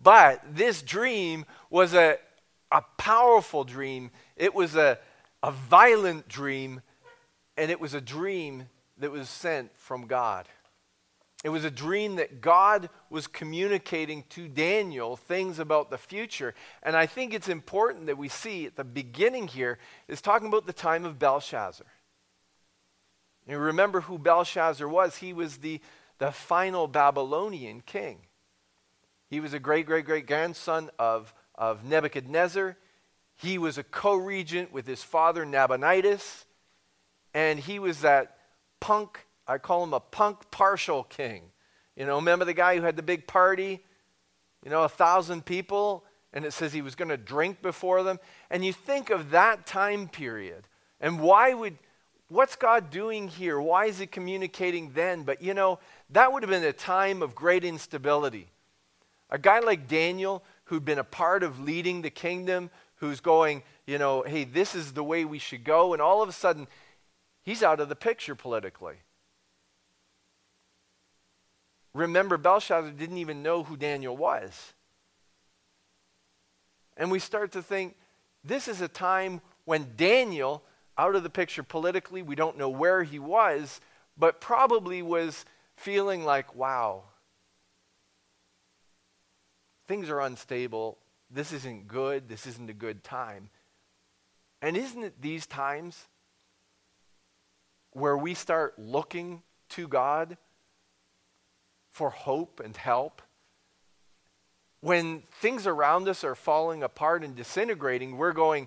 But 0.00 0.42
this 0.48 0.80
dream 0.80 1.44
was 1.70 1.92
a, 1.92 2.18
a 2.70 2.82
powerful 2.98 3.64
dream, 3.64 4.12
it 4.36 4.54
was 4.54 4.76
a, 4.76 4.98
a 5.42 5.50
violent 5.50 6.28
dream, 6.28 6.82
and 7.56 7.70
it 7.70 7.80
was 7.80 7.94
a 7.94 8.00
dream 8.00 8.68
that 8.98 9.10
was 9.10 9.28
sent 9.28 9.76
from 9.76 10.06
God. 10.06 10.46
It 11.44 11.50
was 11.50 11.66
a 11.66 11.70
dream 11.70 12.16
that 12.16 12.40
God 12.40 12.88
was 13.10 13.26
communicating 13.26 14.24
to 14.30 14.48
Daniel 14.48 15.14
things 15.14 15.58
about 15.58 15.90
the 15.90 15.98
future. 15.98 16.54
And 16.82 16.96
I 16.96 17.04
think 17.04 17.34
it's 17.34 17.50
important 17.50 18.06
that 18.06 18.16
we 18.16 18.30
see 18.30 18.64
at 18.64 18.76
the 18.76 18.82
beginning 18.82 19.48
here 19.48 19.78
is 20.08 20.22
talking 20.22 20.48
about 20.48 20.66
the 20.66 20.72
time 20.72 21.04
of 21.04 21.18
Belshazzar. 21.18 21.86
You 23.46 23.58
remember 23.58 24.00
who 24.00 24.18
Belshazzar 24.18 24.88
was? 24.88 25.16
He 25.16 25.34
was 25.34 25.58
the, 25.58 25.82
the 26.16 26.32
final 26.32 26.88
Babylonian 26.88 27.82
king. 27.82 28.20
He 29.28 29.38
was 29.38 29.52
a 29.52 29.58
great, 29.58 29.84
great, 29.84 30.06
great 30.06 30.26
grandson 30.26 30.88
of, 30.98 31.34
of 31.54 31.84
Nebuchadnezzar. 31.84 32.78
He 33.36 33.58
was 33.58 33.76
a 33.76 33.84
co 33.84 34.14
regent 34.14 34.72
with 34.72 34.86
his 34.86 35.02
father 35.02 35.44
Nabonidus. 35.44 36.46
And 37.34 37.58
he 37.58 37.78
was 37.78 38.00
that 38.00 38.38
punk 38.80 39.26
I 39.46 39.58
call 39.58 39.84
him 39.84 39.92
a 39.92 40.00
punk 40.00 40.50
partial 40.50 41.04
king. 41.04 41.42
You 41.96 42.06
know, 42.06 42.16
remember 42.16 42.44
the 42.44 42.54
guy 42.54 42.76
who 42.76 42.82
had 42.82 42.96
the 42.96 43.02
big 43.02 43.26
party? 43.26 43.80
You 44.64 44.70
know, 44.70 44.82
a 44.82 44.88
thousand 44.88 45.44
people, 45.44 46.04
and 46.32 46.44
it 46.44 46.52
says 46.52 46.72
he 46.72 46.82
was 46.82 46.94
going 46.94 47.10
to 47.10 47.16
drink 47.16 47.60
before 47.60 48.02
them. 48.02 48.18
And 48.50 48.64
you 48.64 48.72
think 48.72 49.10
of 49.10 49.30
that 49.30 49.66
time 49.66 50.08
period, 50.08 50.66
and 51.00 51.20
why 51.20 51.52
would, 51.52 51.76
what's 52.28 52.56
God 52.56 52.90
doing 52.90 53.28
here? 53.28 53.60
Why 53.60 53.86
is 53.86 53.98
he 53.98 54.06
communicating 54.06 54.92
then? 54.94 55.22
But 55.22 55.42
you 55.42 55.52
know, 55.52 55.78
that 56.10 56.32
would 56.32 56.42
have 56.42 56.50
been 56.50 56.64
a 56.64 56.72
time 56.72 57.22
of 57.22 57.34
great 57.34 57.64
instability. 57.64 58.48
A 59.30 59.38
guy 59.38 59.58
like 59.58 59.86
Daniel, 59.86 60.42
who'd 60.64 60.84
been 60.84 60.98
a 60.98 61.04
part 61.04 61.42
of 61.42 61.60
leading 61.60 62.02
the 62.02 62.10
kingdom, 62.10 62.70
who's 62.96 63.20
going, 63.20 63.62
you 63.86 63.98
know, 63.98 64.22
hey, 64.22 64.44
this 64.44 64.74
is 64.74 64.92
the 64.92 65.04
way 65.04 65.24
we 65.24 65.38
should 65.38 65.62
go, 65.62 65.92
and 65.92 66.00
all 66.00 66.22
of 66.22 66.28
a 66.28 66.32
sudden, 66.32 66.66
he's 67.42 67.62
out 67.62 67.80
of 67.80 67.90
the 67.90 67.96
picture 67.96 68.34
politically. 68.34 68.96
Remember, 71.94 72.36
Belshazzar 72.36 72.90
didn't 72.90 73.18
even 73.18 73.42
know 73.42 73.62
who 73.62 73.76
Daniel 73.76 74.16
was. 74.16 74.74
And 76.96 77.10
we 77.10 77.18
start 77.18 77.52
to 77.52 77.62
think 77.62 77.96
this 78.44 78.68
is 78.68 78.80
a 78.80 78.88
time 78.88 79.40
when 79.64 79.92
Daniel, 79.96 80.62
out 80.98 81.14
of 81.14 81.22
the 81.22 81.30
picture 81.30 81.62
politically, 81.62 82.22
we 82.22 82.34
don't 82.34 82.58
know 82.58 82.68
where 82.68 83.02
he 83.02 83.18
was, 83.18 83.80
but 84.16 84.40
probably 84.40 85.02
was 85.02 85.44
feeling 85.76 86.24
like, 86.24 86.54
wow, 86.54 87.04
things 89.86 90.10
are 90.10 90.20
unstable. 90.20 90.98
This 91.30 91.52
isn't 91.52 91.88
good. 91.88 92.28
This 92.28 92.46
isn't 92.46 92.70
a 92.70 92.74
good 92.74 93.02
time. 93.02 93.50
And 94.62 94.76
isn't 94.76 95.02
it 95.02 95.20
these 95.20 95.46
times 95.46 96.06
where 97.92 98.16
we 98.16 98.34
start 98.34 98.78
looking 98.78 99.42
to 99.70 99.88
God 99.88 100.36
for 101.94 102.10
hope 102.10 102.60
and 102.62 102.76
help. 102.76 103.22
When 104.80 105.22
things 105.40 105.64
around 105.64 106.08
us 106.08 106.24
are 106.24 106.34
falling 106.34 106.82
apart 106.82 107.22
and 107.22 107.36
disintegrating, 107.36 108.16
we're 108.16 108.32
going, 108.32 108.66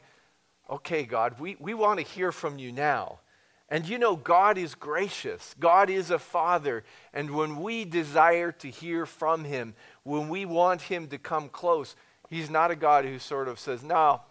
okay, 0.70 1.04
God, 1.04 1.38
we, 1.38 1.58
we 1.60 1.74
want 1.74 2.00
to 2.00 2.06
hear 2.06 2.32
from 2.32 2.58
you 2.58 2.72
now. 2.72 3.20
And 3.68 3.86
you 3.86 4.00
know, 4.00 4.16
God 4.16 4.58
is 4.58 4.76
gracious. 4.76 5.54
God 5.60 5.90
is 5.90 6.10
a 6.10 6.18
father. 6.18 6.86
And 7.14 7.32
when 7.32 7.62
we 7.62 7.84
desire 7.84 8.54
to 8.54 8.70
hear 8.70 9.06
from 9.06 9.44
him, 9.44 9.76
when 10.04 10.30
we 10.30 10.46
want 10.46 10.84
him 10.84 11.08
to 11.08 11.18
come 11.18 11.50
close, 11.50 11.98
he's 12.30 12.50
not 12.50 12.72
a 12.72 12.78
God 12.78 13.04
who 13.04 13.20
sort 13.20 13.50
of 13.50 13.60
says, 13.60 13.84
no, 13.84 14.22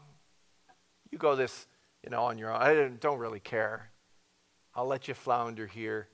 you 1.10 1.18
go 1.18 1.36
this, 1.36 1.66
you 2.02 2.08
know, 2.08 2.24
on 2.24 2.38
your 2.38 2.50
own. 2.50 2.62
I 2.62 2.88
don't 2.98 3.18
really 3.18 3.40
care. 3.40 3.90
I'll 4.74 4.86
let 4.86 5.06
you 5.06 5.12
flounder 5.12 5.66
here. 5.66 6.08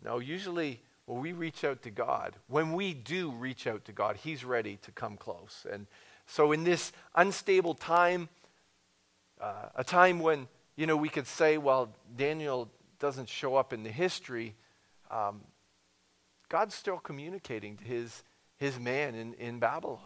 No, 0.00 0.20
usually 0.20 0.80
well, 1.06 1.18
we 1.18 1.32
reach 1.32 1.64
out 1.64 1.82
to 1.82 1.90
God. 1.90 2.34
When 2.48 2.72
we 2.72 2.94
do 2.94 3.30
reach 3.30 3.66
out 3.66 3.84
to 3.86 3.92
God, 3.92 4.16
He's 4.16 4.44
ready 4.44 4.78
to 4.82 4.92
come 4.92 5.16
close. 5.16 5.66
And 5.70 5.86
so, 6.26 6.52
in 6.52 6.64
this 6.64 6.92
unstable 7.14 7.74
time, 7.74 8.28
uh, 9.40 9.68
a 9.74 9.84
time 9.84 10.20
when, 10.20 10.48
you 10.76 10.86
know, 10.86 10.96
we 10.96 11.10
could 11.10 11.26
say, 11.26 11.58
well, 11.58 11.90
Daniel 12.16 12.70
doesn't 12.98 13.28
show 13.28 13.56
up 13.56 13.72
in 13.72 13.82
the 13.82 13.90
history, 13.90 14.54
um, 15.10 15.42
God's 16.48 16.74
still 16.74 16.98
communicating 16.98 17.76
to 17.76 17.84
his, 17.84 18.22
his 18.56 18.78
man 18.78 19.14
in, 19.14 19.34
in 19.34 19.58
Babylon. 19.58 20.00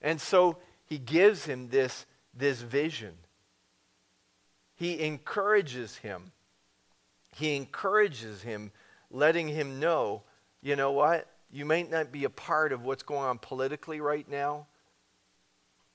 And 0.00 0.20
so, 0.20 0.58
He 0.84 0.98
gives 0.98 1.44
him 1.46 1.70
this, 1.70 2.06
this 2.32 2.60
vision. 2.60 3.14
He 4.76 5.02
encourages 5.02 5.96
him. 5.96 6.32
He 7.34 7.56
encourages 7.56 8.42
him 8.42 8.70
letting 9.10 9.48
him 9.48 9.80
know, 9.80 10.22
you 10.62 10.76
know 10.76 10.92
what? 10.92 11.28
You 11.50 11.64
may 11.64 11.84
not 11.84 12.12
be 12.12 12.24
a 12.24 12.30
part 12.30 12.72
of 12.72 12.84
what's 12.84 13.02
going 13.02 13.24
on 13.24 13.38
politically 13.38 14.00
right 14.00 14.28
now, 14.28 14.66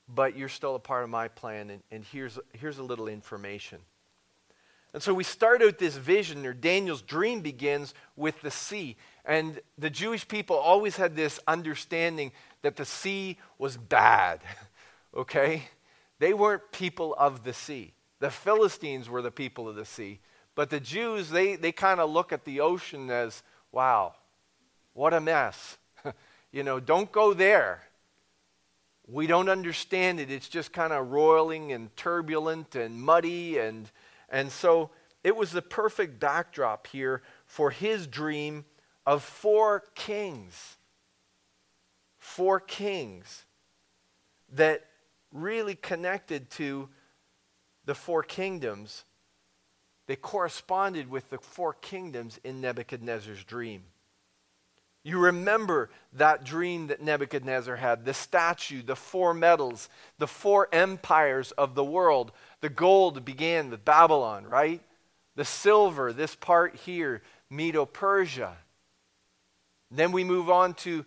but 0.08 0.36
you're 0.36 0.48
still 0.48 0.74
a 0.74 0.80
part 0.80 1.04
of 1.04 1.10
my 1.10 1.28
plan, 1.28 1.70
and, 1.70 1.82
and 1.90 2.04
here's, 2.04 2.38
here's 2.52 2.78
a 2.78 2.82
little 2.82 3.08
information. 3.08 3.78
And 4.94 5.02
so 5.02 5.14
we 5.14 5.24
start 5.24 5.62
out 5.62 5.78
this 5.78 5.96
vision, 5.96 6.44
or 6.44 6.52
Daniel's 6.52 7.00
dream 7.00 7.40
begins 7.40 7.94
with 8.14 8.40
the 8.42 8.50
sea. 8.50 8.96
And 9.24 9.60
the 9.78 9.88
Jewish 9.88 10.28
people 10.28 10.56
always 10.56 10.96
had 10.96 11.16
this 11.16 11.40
understanding 11.46 12.32
that 12.60 12.76
the 12.76 12.84
sea 12.84 13.38
was 13.58 13.76
bad, 13.76 14.40
okay? 15.16 15.62
They 16.18 16.34
weren't 16.34 16.72
people 16.72 17.14
of 17.18 17.44
the 17.44 17.54
sea. 17.54 17.94
The 18.20 18.30
Philistines 18.30 19.08
were 19.08 19.22
the 19.22 19.30
people 19.30 19.68
of 19.68 19.76
the 19.76 19.84
sea. 19.84 20.20
But 20.54 20.70
the 20.70 20.80
Jews, 20.80 21.30
they, 21.30 21.56
they 21.56 21.72
kind 21.72 22.00
of 22.00 22.10
look 22.10 22.32
at 22.32 22.44
the 22.44 22.60
ocean 22.60 23.10
as, 23.10 23.42
wow, 23.70 24.14
what 24.92 25.14
a 25.14 25.20
mess. 25.20 25.78
you 26.52 26.62
know, 26.62 26.78
don't 26.78 27.10
go 27.10 27.32
there. 27.32 27.82
We 29.08 29.26
don't 29.26 29.48
understand 29.48 30.20
it. 30.20 30.30
It's 30.30 30.48
just 30.48 30.72
kind 30.72 30.92
of 30.92 31.10
roiling 31.10 31.72
and 31.72 31.94
turbulent 31.96 32.74
and 32.74 33.00
muddy. 33.00 33.58
And, 33.58 33.90
and 34.28 34.52
so 34.52 34.90
it 35.24 35.36
was 35.36 35.52
the 35.52 35.62
perfect 35.62 36.20
backdrop 36.20 36.86
here 36.86 37.22
for 37.46 37.70
his 37.70 38.06
dream 38.06 38.64
of 39.06 39.22
four 39.22 39.84
kings. 39.94 40.76
Four 42.18 42.60
kings 42.60 43.44
that 44.52 44.84
really 45.32 45.74
connected 45.74 46.50
to 46.50 46.88
the 47.84 47.94
four 47.94 48.22
kingdoms. 48.22 49.04
They 50.06 50.16
corresponded 50.16 51.10
with 51.10 51.30
the 51.30 51.38
four 51.38 51.74
kingdoms 51.74 52.40
in 52.44 52.60
Nebuchadnezzar's 52.60 53.44
dream. 53.44 53.84
You 55.04 55.18
remember 55.18 55.90
that 56.12 56.44
dream 56.44 56.86
that 56.88 57.02
Nebuchadnezzar 57.02 57.76
had 57.76 58.04
the 58.04 58.14
statue, 58.14 58.82
the 58.82 58.94
four 58.94 59.34
metals, 59.34 59.88
the 60.18 60.28
four 60.28 60.68
empires 60.72 61.50
of 61.52 61.74
the 61.74 61.84
world. 61.84 62.30
The 62.60 62.68
gold 62.68 63.24
began 63.24 63.70
with 63.70 63.84
Babylon, 63.84 64.46
right? 64.46 64.80
The 65.34 65.44
silver, 65.44 66.12
this 66.12 66.36
part 66.36 66.76
here, 66.76 67.22
Medo 67.50 67.84
Persia. 67.84 68.56
Then 69.90 70.12
we 70.12 70.24
move 70.24 70.48
on 70.48 70.74
to 70.74 71.04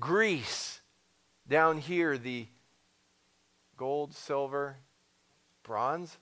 Greece. 0.00 0.80
Down 1.46 1.76
here, 1.76 2.16
the 2.16 2.46
gold, 3.76 4.14
silver, 4.14 4.76
bronze. 5.62 6.16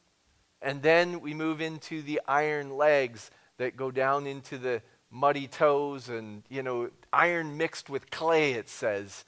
And 0.62 0.80
then 0.82 1.20
we 1.20 1.34
move 1.34 1.60
into 1.60 2.02
the 2.02 2.20
iron 2.26 2.76
legs 2.76 3.30
that 3.58 3.76
go 3.76 3.90
down 3.90 4.26
into 4.26 4.58
the 4.58 4.82
muddy 5.10 5.46
toes 5.46 6.08
and, 6.08 6.42
you 6.48 6.62
know, 6.62 6.90
iron 7.12 7.56
mixed 7.56 7.90
with 7.90 8.10
clay, 8.10 8.52
it 8.52 8.68
says. 8.68 9.24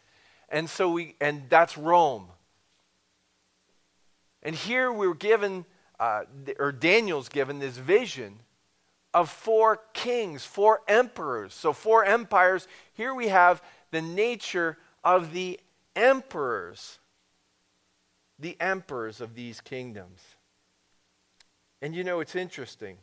And 0.48 0.70
so 0.70 0.90
we, 0.90 1.16
and 1.20 1.42
that's 1.48 1.76
Rome. 1.76 2.28
And 4.42 4.54
here 4.54 4.92
we're 4.92 5.14
given, 5.14 5.64
uh, 5.98 6.22
or 6.58 6.70
Daniel's 6.70 7.28
given 7.28 7.58
this 7.58 7.76
vision 7.76 8.38
of 9.12 9.30
four 9.30 9.80
kings, 9.92 10.44
four 10.44 10.82
emperors. 10.88 11.54
So, 11.54 11.72
four 11.72 12.04
empires. 12.04 12.66
Here 12.94 13.14
we 13.14 13.28
have 13.28 13.62
the 13.90 14.02
nature 14.02 14.76
of 15.02 15.32
the 15.32 15.60
emperors, 15.96 16.98
the 18.38 18.56
emperors 18.60 19.20
of 19.20 19.34
these 19.34 19.60
kingdoms. 19.60 20.20
And 21.84 21.94
you 21.94 22.02
know, 22.02 22.20
it's 22.20 22.34
interesting. 22.34 22.96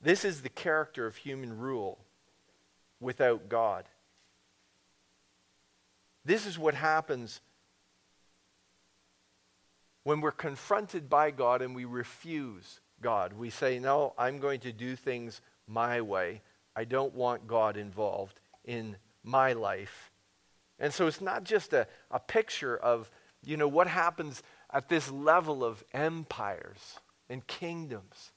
This 0.00 0.24
is 0.24 0.40
the 0.40 0.48
character 0.48 1.04
of 1.04 1.16
human 1.16 1.58
rule 1.58 1.98
without 3.00 3.48
God. 3.48 3.86
This 6.24 6.46
is 6.46 6.56
what 6.56 6.74
happens 6.74 7.40
when 10.04 10.20
we're 10.20 10.30
confronted 10.30 11.10
by 11.10 11.32
God 11.32 11.60
and 11.60 11.74
we 11.74 11.84
refuse 11.84 12.78
God. 13.02 13.32
We 13.32 13.50
say, 13.50 13.80
No, 13.80 14.14
I'm 14.16 14.38
going 14.38 14.60
to 14.60 14.72
do 14.72 14.94
things 14.94 15.40
my 15.66 16.00
way. 16.00 16.42
I 16.76 16.84
don't 16.84 17.14
want 17.14 17.48
God 17.48 17.76
involved 17.76 18.38
in 18.64 18.94
my 19.24 19.54
life. 19.54 20.12
And 20.78 20.94
so 20.94 21.08
it's 21.08 21.20
not 21.20 21.42
just 21.42 21.72
a, 21.72 21.88
a 22.12 22.20
picture 22.20 22.76
of, 22.76 23.10
you 23.44 23.56
know, 23.56 23.66
what 23.66 23.88
happens 23.88 24.44
at 24.72 24.88
this 24.88 25.10
level 25.10 25.64
of 25.64 25.82
empires 25.92 26.98
and 27.28 27.46
kingdoms. 27.46 28.32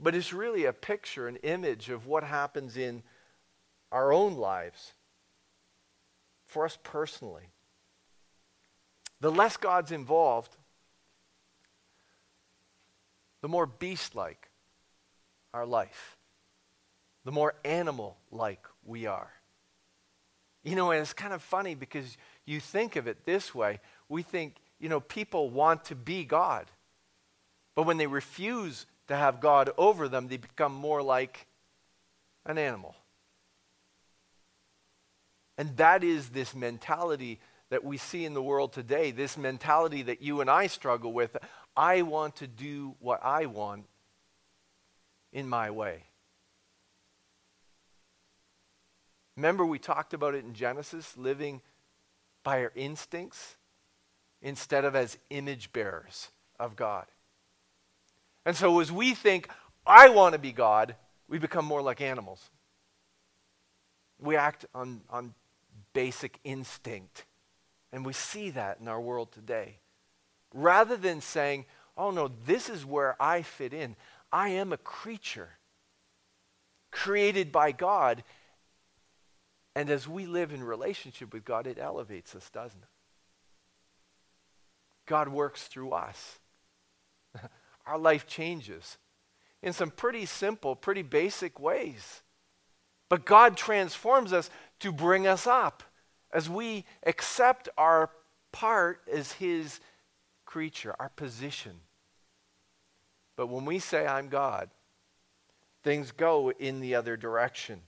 But 0.00 0.14
it's 0.14 0.32
really 0.32 0.64
a 0.64 0.72
picture, 0.72 1.28
an 1.28 1.36
image 1.36 1.90
of 1.90 2.06
what 2.06 2.22
happens 2.22 2.76
in 2.76 3.02
our 3.90 4.12
own 4.12 4.34
lives 4.36 4.92
for 6.46 6.64
us 6.64 6.78
personally. 6.82 7.50
The 9.20 9.30
less 9.30 9.56
God's 9.56 9.90
involved, 9.90 10.56
the 13.40 13.48
more 13.48 13.66
beast 13.66 14.14
like 14.14 14.48
our 15.52 15.66
life, 15.66 16.16
the 17.24 17.32
more 17.32 17.54
animal 17.64 18.16
like 18.30 18.64
we 18.84 19.06
are. 19.06 19.32
You 20.62 20.76
know, 20.76 20.90
and 20.90 21.00
it's 21.00 21.12
kind 21.12 21.32
of 21.32 21.42
funny 21.42 21.74
because 21.74 22.16
you 22.44 22.60
think 22.60 22.96
of 22.96 23.06
it 23.06 23.24
this 23.24 23.54
way. 23.54 23.80
We 24.08 24.22
think, 24.22 24.56
you 24.78 24.88
know, 24.88 25.00
people 25.00 25.50
want 25.50 25.84
to 25.86 25.94
be 25.94 26.24
God. 26.24 26.66
But 27.74 27.84
when 27.84 27.96
they 27.96 28.06
refuse 28.06 28.86
to 29.08 29.16
have 29.16 29.40
God 29.40 29.70
over 29.76 30.08
them, 30.08 30.28
they 30.28 30.36
become 30.36 30.74
more 30.74 31.02
like 31.02 31.46
an 32.46 32.58
animal. 32.58 32.94
And 35.56 35.76
that 35.76 36.04
is 36.04 36.30
this 36.30 36.54
mentality 36.54 37.40
that 37.70 37.84
we 37.84 37.98
see 37.98 38.24
in 38.24 38.34
the 38.34 38.42
world 38.42 38.72
today, 38.72 39.10
this 39.10 39.36
mentality 39.36 40.02
that 40.02 40.22
you 40.22 40.40
and 40.40 40.48
I 40.48 40.68
struggle 40.68 41.12
with. 41.12 41.36
I 41.76 42.02
want 42.02 42.36
to 42.36 42.46
do 42.46 42.94
what 43.00 43.22
I 43.22 43.46
want 43.46 43.84
in 45.32 45.48
my 45.48 45.70
way. 45.70 46.04
Remember, 49.36 49.64
we 49.64 49.78
talked 49.78 50.14
about 50.14 50.34
it 50.34 50.44
in 50.44 50.54
Genesis, 50.54 51.16
living 51.16 51.60
by 52.42 52.62
our 52.62 52.72
instincts 52.74 53.56
instead 54.42 54.84
of 54.84 54.94
as 54.94 55.18
image 55.30 55.72
bearers 55.72 56.28
of 56.58 56.76
God. 56.76 57.06
And 58.46 58.56
so, 58.56 58.80
as 58.80 58.90
we 58.90 59.14
think, 59.14 59.48
I 59.86 60.08
want 60.08 60.34
to 60.34 60.38
be 60.38 60.52
God, 60.52 60.94
we 61.28 61.38
become 61.38 61.64
more 61.64 61.82
like 61.82 62.00
animals. 62.00 62.50
We 64.20 64.36
act 64.36 64.64
on, 64.74 65.02
on 65.10 65.34
basic 65.92 66.38
instinct. 66.44 67.24
And 67.92 68.04
we 68.04 68.12
see 68.12 68.50
that 68.50 68.78
in 68.80 68.88
our 68.88 69.00
world 69.00 69.32
today. 69.32 69.78
Rather 70.52 70.96
than 70.96 71.20
saying, 71.20 71.66
oh 71.96 72.10
no, 72.10 72.30
this 72.46 72.68
is 72.68 72.84
where 72.84 73.20
I 73.20 73.42
fit 73.42 73.72
in. 73.72 73.96
I 74.32 74.50
am 74.50 74.72
a 74.72 74.78
creature 74.78 75.50
created 76.90 77.52
by 77.52 77.72
God. 77.72 78.22
And 79.74 79.90
as 79.90 80.08
we 80.08 80.26
live 80.26 80.52
in 80.52 80.62
relationship 80.62 81.32
with 81.32 81.44
God, 81.44 81.66
it 81.66 81.78
elevates 81.78 82.34
us, 82.34 82.48
doesn't 82.50 82.80
it? 82.80 82.88
God 85.08 85.28
works 85.28 85.64
through 85.64 85.90
us. 85.90 86.38
Our 87.86 87.98
life 87.98 88.28
changes 88.28 88.98
in 89.62 89.72
some 89.72 89.90
pretty 89.90 90.26
simple, 90.26 90.76
pretty 90.76 91.02
basic 91.02 91.58
ways. 91.58 92.22
But 93.08 93.24
God 93.24 93.56
transforms 93.56 94.32
us 94.32 94.50
to 94.80 94.92
bring 94.92 95.26
us 95.26 95.46
up 95.46 95.82
as 96.32 96.48
we 96.48 96.84
accept 97.04 97.68
our 97.76 98.10
part 98.52 99.00
as 99.12 99.32
His 99.32 99.80
creature, 100.44 100.94
our 101.00 101.08
position. 101.08 101.80
But 103.36 103.48
when 103.48 103.64
we 103.64 103.78
say, 103.78 104.06
I'm 104.06 104.28
God, 104.28 104.70
things 105.82 106.12
go 106.12 106.50
in 106.50 106.80
the 106.80 106.94
other 106.94 107.16
direction. 107.16 107.80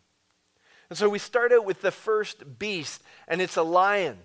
And 0.89 0.99
so 0.99 1.09
we 1.09 1.19
start 1.19 1.53
out 1.53 1.65
with 1.65 1.83
the 1.83 1.91
first 1.91 2.59
beast, 2.59 3.03
and 3.29 3.41
it's 3.41 3.57
a 3.57 3.63
lion. 3.63 4.19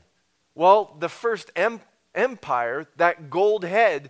Well, 0.56 0.96
the 1.00 1.10
first 1.10 1.52
em- 1.56 1.82
empire, 2.15 2.88
that 2.97 3.30
gold 3.30 3.63
head, 3.63 4.10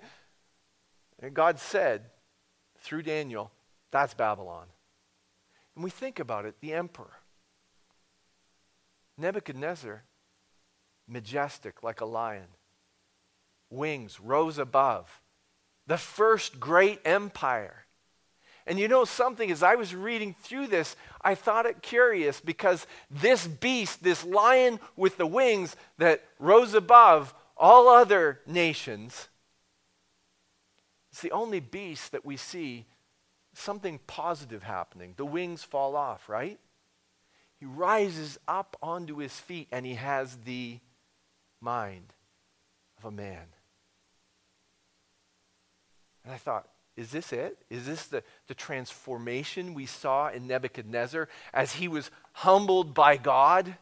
and 1.20 1.34
God 1.34 1.60
said 1.60 2.04
through 2.80 3.04
Daniel, 3.04 3.52
that's 3.92 4.14
Babylon. 4.14 4.68
And 5.76 5.84
we 5.84 5.90
think 5.90 6.20
about 6.20 6.46
it, 6.46 6.56
the 6.62 6.74
emperor. 6.74 7.14
Nebuchadnezzar, 9.18 10.04
majestic 11.08 11.84
like 11.84 12.02
a 12.02 12.06
lion, 12.06 12.48
wings 13.70 14.20
rose 14.20 14.58
above, 14.58 15.22
the 15.88 15.98
first 15.98 16.60
great 16.60 17.00
empire. 17.06 17.86
And 18.68 18.80
you 18.80 18.88
know 18.88 19.06
something, 19.06 19.52
as 19.52 19.62
I 19.62 19.76
was 19.76 19.94
reading 19.94 20.36
through 20.42 20.68
this, 20.68 20.96
I 21.22 21.36
thought 21.36 21.68
it 21.68 21.84
curious 21.84 22.42
because 22.42 22.88
this 23.12 23.46
beast, 23.46 24.04
this 24.04 24.26
lion 24.26 24.80
with 24.96 25.18
the 25.18 25.28
wings 25.28 25.76
that 26.00 26.24
rose 26.40 26.74
above 26.74 27.34
all 27.58 27.88
other 27.88 28.40
nations, 28.46 29.30
it's 31.12 31.22
the 31.22 31.32
only 31.32 31.60
beast 31.60 32.12
that 32.12 32.26
we 32.26 32.38
see 32.38 32.86
something 33.54 34.00
positive 34.06 34.64
happening. 34.64 35.14
The 35.16 35.26
wings 35.26 35.64
fall 35.64 35.96
off, 35.96 36.28
right? 36.28 36.60
He 37.58 37.66
rises 37.66 38.38
up 38.48 38.76
onto 38.82 39.18
his 39.18 39.40
feet 39.40 39.68
and 39.72 39.86
he 39.86 39.96
has 39.96 40.38
the 40.44 40.80
mind 41.62 42.14
of 42.98 43.06
a 43.06 43.12
man. 43.12 43.46
And 46.26 46.34
I 46.34 46.38
thought, 46.38 46.68
is 46.98 47.12
this 47.12 47.34
it? 47.34 47.58
Is 47.70 47.86
this 47.86 48.08
the, 48.08 48.24
the 48.48 48.54
transformation 48.54 49.74
we 49.74 49.86
saw 49.86 50.30
in 50.30 50.48
Nebuchadnezzar 50.48 51.28
as 51.54 51.74
he 51.74 51.88
was 51.88 52.10
humbled 52.34 52.94
by 52.94 53.18
God? 53.18 53.76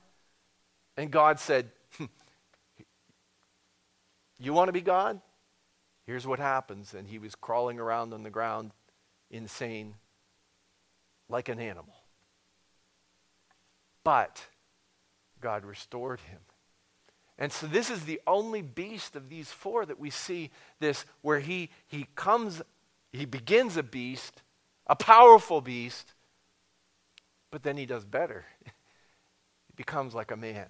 And 0.97 1.12
God 1.12 1.39
said, 1.39 1.69
hmm, 1.97 2.05
You 4.43 4.51
want 4.51 4.67
to 4.67 4.73
be 4.73 4.82
God? 4.82 5.21
Here's 6.06 6.27
what 6.27 6.39
happens. 6.39 6.93
And 6.93 7.08
he 7.08 7.17
was 7.17 7.34
crawling 7.34 7.79
around 7.79 8.13
on 8.13 8.23
the 8.23 8.29
ground, 8.29 8.71
insane, 9.32 9.95
like 11.29 11.47
an 11.47 11.60
animal. 11.60 11.95
But 14.03 14.45
God 15.39 15.63
restored 15.63 16.19
him. 16.19 16.39
And 17.38 17.53
so 17.53 17.67
this 17.67 17.89
is 17.89 18.03
the 18.03 18.19
only 18.27 18.62
beast 18.62 19.15
of 19.15 19.29
these 19.29 19.49
four 19.49 19.86
that 19.86 19.97
we 19.97 20.10
see 20.10 20.51
this 20.79 21.06
where 21.21 21.39
he 21.39 21.69
he 21.88 22.08
comes 22.15 22.62
he 23.13 23.25
begins 23.25 23.77
a 23.77 23.84
beast, 23.84 24.43
a 24.88 24.95
powerful 24.95 25.62
beast, 25.62 26.13
but 27.49 27.63
then 27.63 27.77
he 27.77 27.86
does 27.86 28.03
better. 28.03 28.45
he 28.65 29.73
becomes 29.75 30.13
like 30.13 30.32
a 30.32 30.38
man. 30.38 30.67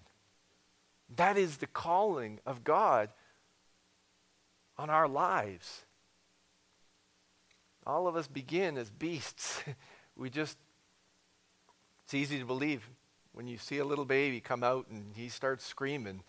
That 1.15 1.37
is 1.37 1.57
the 1.57 1.67
calling 1.67 2.39
of 2.45 2.63
God 2.63 3.09
on 4.77 4.89
our 4.89 5.07
lives. 5.07 5.83
All 7.85 8.07
of 8.07 8.15
us 8.15 8.27
begin 8.27 8.77
as 8.77 8.89
beasts. 8.89 9.63
we 10.15 10.29
just, 10.29 10.57
it's 12.05 12.13
easy 12.13 12.39
to 12.39 12.45
believe 12.45 12.89
when 13.33 13.47
you 13.47 13.57
see 13.57 13.79
a 13.79 13.85
little 13.85 14.05
baby 14.05 14.39
come 14.39 14.63
out 14.63 14.87
and 14.89 15.13
he 15.15 15.27
starts 15.27 15.65
screaming, 15.65 16.23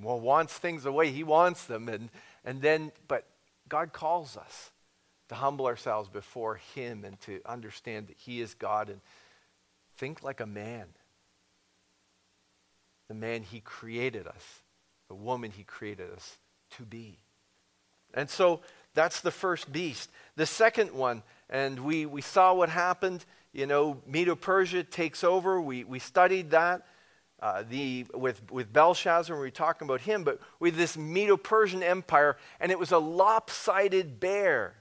well, 0.00 0.20
wants 0.20 0.56
things 0.56 0.84
away. 0.84 1.10
He 1.10 1.24
wants 1.24 1.64
them. 1.64 1.88
And, 1.88 2.10
and 2.44 2.60
then, 2.60 2.92
but 3.08 3.26
God 3.68 3.92
calls 3.92 4.36
us 4.36 4.70
to 5.28 5.34
humble 5.34 5.66
ourselves 5.66 6.08
before 6.08 6.56
Him 6.74 7.04
and 7.04 7.20
to 7.22 7.40
understand 7.46 8.08
that 8.08 8.16
He 8.18 8.40
is 8.40 8.54
God 8.54 8.88
and 8.88 9.00
think 9.96 10.22
like 10.22 10.40
a 10.40 10.46
man. 10.46 10.86
The 13.08 13.14
man 13.14 13.42
He 13.42 13.60
created 13.60 14.26
us, 14.26 14.62
the 15.08 15.14
woman 15.14 15.50
He 15.50 15.64
created 15.64 16.10
us 16.10 16.38
to 16.72 16.82
be. 16.82 17.18
And 18.14 18.28
so 18.28 18.60
that's 18.94 19.20
the 19.20 19.30
first 19.30 19.72
beast. 19.72 20.10
The 20.36 20.46
second 20.46 20.92
one, 20.92 21.22
and 21.48 21.80
we, 21.80 22.06
we 22.06 22.20
saw 22.20 22.54
what 22.54 22.68
happened. 22.68 23.24
You 23.52 23.66
know, 23.66 24.00
Medo 24.06 24.34
Persia 24.34 24.82
takes 24.84 25.24
over. 25.24 25.60
We, 25.60 25.84
we 25.84 25.98
studied 25.98 26.50
that. 26.50 26.86
Uh, 27.40 27.64
the, 27.68 28.06
with, 28.14 28.40
with 28.52 28.72
Belshazzar, 28.72 29.34
we 29.34 29.42
were 29.42 29.50
talking 29.50 29.86
about 29.88 30.00
him, 30.02 30.22
but 30.22 30.40
with 30.60 30.76
this 30.76 30.96
Medo 30.96 31.36
Persian 31.36 31.82
Empire, 31.82 32.36
and 32.60 32.70
it 32.70 32.78
was 32.78 32.92
a 32.92 32.98
lopsided 32.98 34.20
bear. 34.20 34.74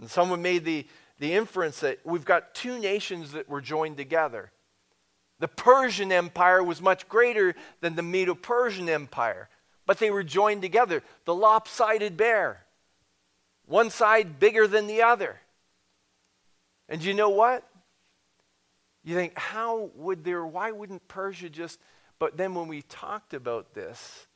And 0.00 0.10
someone 0.10 0.42
made 0.42 0.64
the, 0.64 0.84
the 1.20 1.32
inference 1.32 1.80
that 1.80 2.00
we've 2.04 2.24
got 2.24 2.54
two 2.54 2.80
nations 2.80 3.32
that 3.32 3.48
were 3.48 3.60
joined 3.60 3.98
together. 3.98 4.50
The 5.38 5.48
Persian 5.48 6.10
Empire 6.10 6.62
was 6.62 6.82
much 6.82 7.08
greater 7.08 7.54
than 7.80 7.94
the 7.94 8.02
Medo 8.02 8.34
Persian 8.34 8.88
Empire, 8.88 9.48
but 9.90 9.98
they 9.98 10.12
were 10.12 10.22
joined 10.22 10.62
together. 10.62 11.02
The 11.24 11.34
lopsided 11.34 12.16
bear, 12.16 12.64
one 13.66 13.90
side 13.90 14.38
bigger 14.38 14.68
than 14.68 14.86
the 14.86 15.02
other. 15.02 15.40
And 16.88 17.02
you 17.02 17.12
know 17.12 17.30
what? 17.30 17.68
You 19.02 19.16
think, 19.16 19.36
how 19.36 19.90
would 19.96 20.22
there, 20.22 20.46
why 20.46 20.70
wouldn't 20.70 21.08
Persia 21.08 21.48
just, 21.48 21.80
but 22.20 22.36
then 22.36 22.54
when 22.54 22.68
we 22.68 22.82
talked 22.82 23.34
about 23.34 23.74
this, 23.74 24.28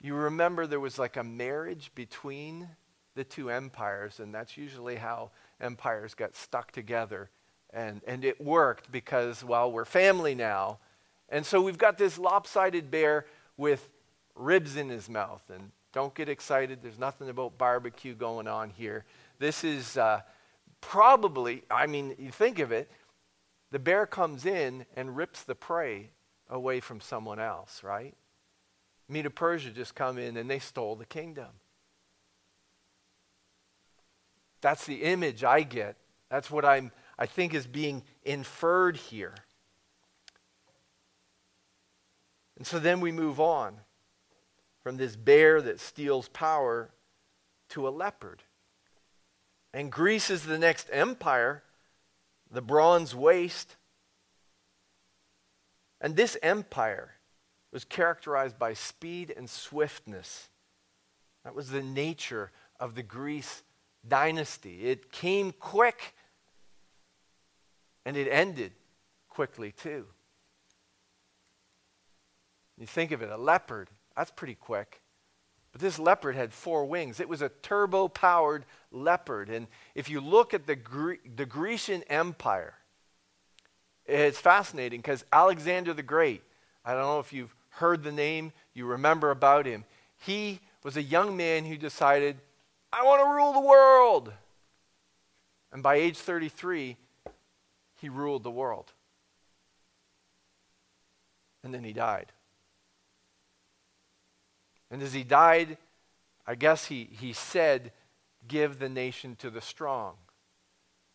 you 0.00 0.16
remember 0.16 0.66
there 0.66 0.80
was 0.80 0.98
like 0.98 1.16
a 1.16 1.22
marriage 1.22 1.92
between 1.94 2.68
the 3.14 3.22
two 3.22 3.50
empires, 3.50 4.18
and 4.18 4.34
that's 4.34 4.56
usually 4.56 4.96
how 4.96 5.30
empires 5.60 6.14
got 6.14 6.34
stuck 6.34 6.72
together. 6.72 7.30
And, 7.72 8.00
and 8.04 8.24
it 8.24 8.40
worked 8.40 8.90
because, 8.90 9.44
well, 9.44 9.70
we're 9.70 9.84
family 9.84 10.34
now. 10.34 10.80
And 11.28 11.46
so 11.46 11.62
we've 11.62 11.78
got 11.78 11.98
this 11.98 12.18
lopsided 12.18 12.90
bear 12.90 13.26
with 13.60 13.90
ribs 14.34 14.76
in 14.76 14.88
his 14.88 15.08
mouth. 15.08 15.42
And 15.54 15.70
don't 15.92 16.14
get 16.14 16.28
excited, 16.28 16.78
there's 16.82 16.98
nothing 16.98 17.28
about 17.28 17.58
barbecue 17.58 18.14
going 18.14 18.48
on 18.48 18.70
here. 18.70 19.04
This 19.38 19.62
is 19.62 19.98
uh, 19.98 20.22
probably, 20.80 21.62
I 21.70 21.86
mean, 21.86 22.16
you 22.18 22.30
think 22.30 22.58
of 22.58 22.72
it, 22.72 22.90
the 23.70 23.78
bear 23.78 24.06
comes 24.06 24.46
in 24.46 24.86
and 24.96 25.14
rips 25.14 25.42
the 25.42 25.54
prey 25.54 26.10
away 26.48 26.80
from 26.80 27.00
someone 27.00 27.38
else, 27.38 27.84
right? 27.84 28.14
Medo 29.08 29.28
Persia 29.28 29.70
just 29.70 29.94
come 29.94 30.18
in 30.18 30.38
and 30.38 30.48
they 30.48 30.58
stole 30.58 30.96
the 30.96 31.04
kingdom. 31.04 31.50
That's 34.62 34.86
the 34.86 35.02
image 35.02 35.44
I 35.44 35.62
get. 35.62 35.96
That's 36.30 36.50
what 36.50 36.64
I'm, 36.64 36.92
I 37.18 37.26
think 37.26 37.52
is 37.52 37.66
being 37.66 38.04
inferred 38.24 38.96
here. 38.96 39.34
And 42.60 42.66
so 42.66 42.78
then 42.78 43.00
we 43.00 43.10
move 43.10 43.40
on 43.40 43.78
from 44.82 44.98
this 44.98 45.16
bear 45.16 45.62
that 45.62 45.80
steals 45.80 46.28
power 46.28 46.90
to 47.70 47.88
a 47.88 47.90
leopard. 47.90 48.42
And 49.72 49.90
Greece 49.90 50.28
is 50.28 50.44
the 50.44 50.58
next 50.58 50.90
empire, 50.92 51.62
the 52.50 52.60
bronze 52.60 53.14
waist. 53.14 53.76
And 56.02 56.16
this 56.16 56.36
empire 56.42 57.14
was 57.72 57.86
characterized 57.86 58.58
by 58.58 58.74
speed 58.74 59.32
and 59.34 59.48
swiftness. 59.48 60.50
That 61.44 61.54
was 61.54 61.70
the 61.70 61.82
nature 61.82 62.52
of 62.78 62.94
the 62.94 63.02
Greece 63.02 63.62
dynasty. 64.06 64.84
It 64.84 65.10
came 65.10 65.52
quick 65.52 66.14
and 68.04 68.18
it 68.18 68.28
ended 68.28 68.72
quickly 69.30 69.72
too. 69.72 70.04
You 72.80 72.86
think 72.86 73.12
of 73.12 73.20
it, 73.20 73.30
a 73.30 73.36
leopard, 73.36 73.90
that's 74.16 74.30
pretty 74.30 74.54
quick. 74.54 75.02
But 75.70 75.82
this 75.82 75.98
leopard 75.98 76.34
had 76.34 76.52
four 76.52 76.86
wings. 76.86 77.20
It 77.20 77.28
was 77.28 77.42
a 77.42 77.50
turbo 77.50 78.08
powered 78.08 78.64
leopard. 78.90 79.50
And 79.50 79.68
if 79.94 80.08
you 80.08 80.20
look 80.20 80.54
at 80.54 80.66
the, 80.66 80.74
Gre- 80.74 81.14
the 81.36 81.46
Grecian 81.46 82.02
Empire, 82.08 82.74
it's 84.06 84.40
fascinating 84.40 85.00
because 85.00 85.24
Alexander 85.32 85.92
the 85.92 86.02
Great, 86.02 86.42
I 86.84 86.94
don't 86.94 87.02
know 87.02 87.20
if 87.20 87.32
you've 87.32 87.54
heard 87.68 88.02
the 88.02 88.10
name, 88.10 88.52
you 88.74 88.86
remember 88.86 89.30
about 89.30 89.66
him. 89.66 89.84
He 90.16 90.58
was 90.82 90.96
a 90.96 91.02
young 91.02 91.36
man 91.36 91.66
who 91.66 91.76
decided 91.76 92.38
I 92.92 93.04
want 93.04 93.20
to 93.22 93.30
rule 93.30 93.52
the 93.52 93.60
world. 93.60 94.32
And 95.70 95.82
by 95.82 95.96
age 95.96 96.16
33, 96.16 96.96
he 98.00 98.08
ruled 98.08 98.42
the 98.42 98.50
world. 98.50 98.90
And 101.62 101.72
then 101.72 101.84
he 101.84 101.92
died. 101.92 102.32
And 104.90 105.02
as 105.02 105.12
he 105.12 105.22
died, 105.22 105.78
I 106.46 106.54
guess 106.54 106.86
he, 106.86 107.08
he 107.18 107.32
said, 107.32 107.92
Give 108.48 108.78
the 108.78 108.88
nation 108.88 109.36
to 109.36 109.50
the 109.50 109.60
strong. 109.60 110.14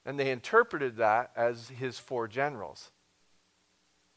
And 0.05 0.19
they 0.19 0.31
interpreted 0.31 0.97
that 0.97 1.31
as 1.35 1.69
his 1.69 1.97
four 1.97 2.27
generals. 2.27 2.91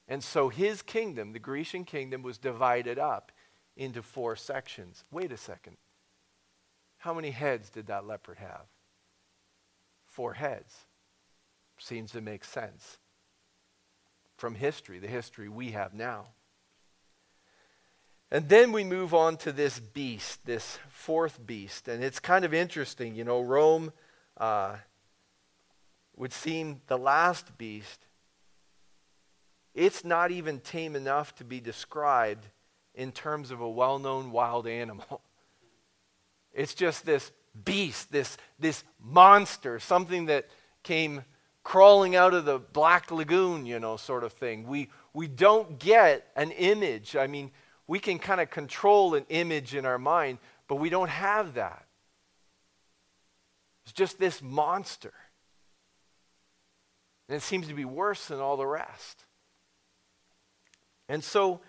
And 0.07 0.23
so 0.23 0.49
his 0.49 0.83
kingdom, 0.83 1.33
the 1.33 1.39
Grecian 1.39 1.85
kingdom, 1.85 2.23
was 2.23 2.39
divided 2.39 2.99
up 2.99 3.33
into 3.77 4.03
four 4.03 4.37
sections. 4.37 5.05
Wait 5.11 5.33
a 5.33 5.37
second. 5.37 5.77
How 6.99 7.15
many 7.15 7.31
heads 7.31 7.71
did 7.71 7.87
that 7.87 8.07
leopard 8.07 8.39
have? 8.39 8.67
Four 10.07 10.35
heads. 10.35 10.75
Seems 11.79 12.11
to 12.13 12.21
make 12.21 12.45
sense 12.45 12.99
from 14.37 14.55
history, 14.55 14.99
the 14.99 15.09
history 15.09 15.49
we 15.49 15.73
have 15.73 15.95
now. 15.95 16.27
And 18.31 18.49
then 18.49 18.73
we 18.73 18.85
move 18.85 19.15
on 19.15 19.39
to 19.39 19.53
this 19.53 19.81
beast, 19.81 20.45
this 20.45 20.79
fourth 20.91 21.45
beast. 21.47 21.89
And 21.89 22.05
it's 22.05 22.21
kind 22.21 22.45
of 22.45 22.53
interesting. 22.53 23.15
You 23.15 23.25
know, 23.25 23.41
Rome 23.41 23.93
uh, 24.37 24.77
would 26.17 26.33
seem 26.33 26.83
the 26.89 26.99
last 26.99 27.57
beast. 27.57 28.05
It's 29.75 30.05
not 30.05 30.31
even 30.31 30.61
tame 30.61 30.95
enough 30.95 31.35
to 31.37 31.45
be 31.45 31.61
described 31.61 32.47
in 32.95 33.13
terms 33.13 33.51
of 33.51 33.61
a 33.61 33.69
well 33.69 33.99
known 33.99 34.31
wild 34.33 34.67
animal. 34.67 35.23
It's 36.55 36.75
just 36.75 37.07
this 37.07 37.31
beast, 37.65 38.11
this, 38.11 38.37
this 38.59 38.83
monster, 39.01 39.79
something 39.79 40.27
that 40.27 40.49
came 40.83 41.23
crawling 41.63 42.17
out 42.17 42.35
of 42.35 42.47
the 42.47 42.59
black 42.59 43.13
lagoon, 43.13 43.65
you 43.65 43.79
know, 43.79 43.97
sort 43.97 44.25
of 44.25 44.33
thing. 44.33 44.67
We, 44.67 44.89
we 45.13 45.29
don't 45.29 45.79
get 45.79 46.27
an 46.35 46.51
image. 46.53 47.15
I 47.15 47.29
mean, 47.29 47.53
we 47.89 47.99
can 47.99 48.19
kind 48.19 48.41
of 48.41 48.51
control 48.51 49.15
an 49.15 49.25
image 49.31 49.75
in 49.75 49.85
our 49.87 49.99
mind, 49.99 50.39
but 50.69 50.77
we 50.77 50.91
don't 50.91 51.09
have 51.09 51.55
that. 51.55 51.87
It's 53.85 53.95
just 53.95 54.19
this 54.21 54.43
monster. 54.43 55.15
And 57.29 57.37
it 57.37 57.43
seems 57.43 57.67
to 57.69 57.75
be 57.75 57.87
worse 57.87 58.27
than 58.27 58.39
all 58.39 58.59
the 58.59 58.67
rest. 58.67 59.25
And 61.09 61.25
so 61.25 61.61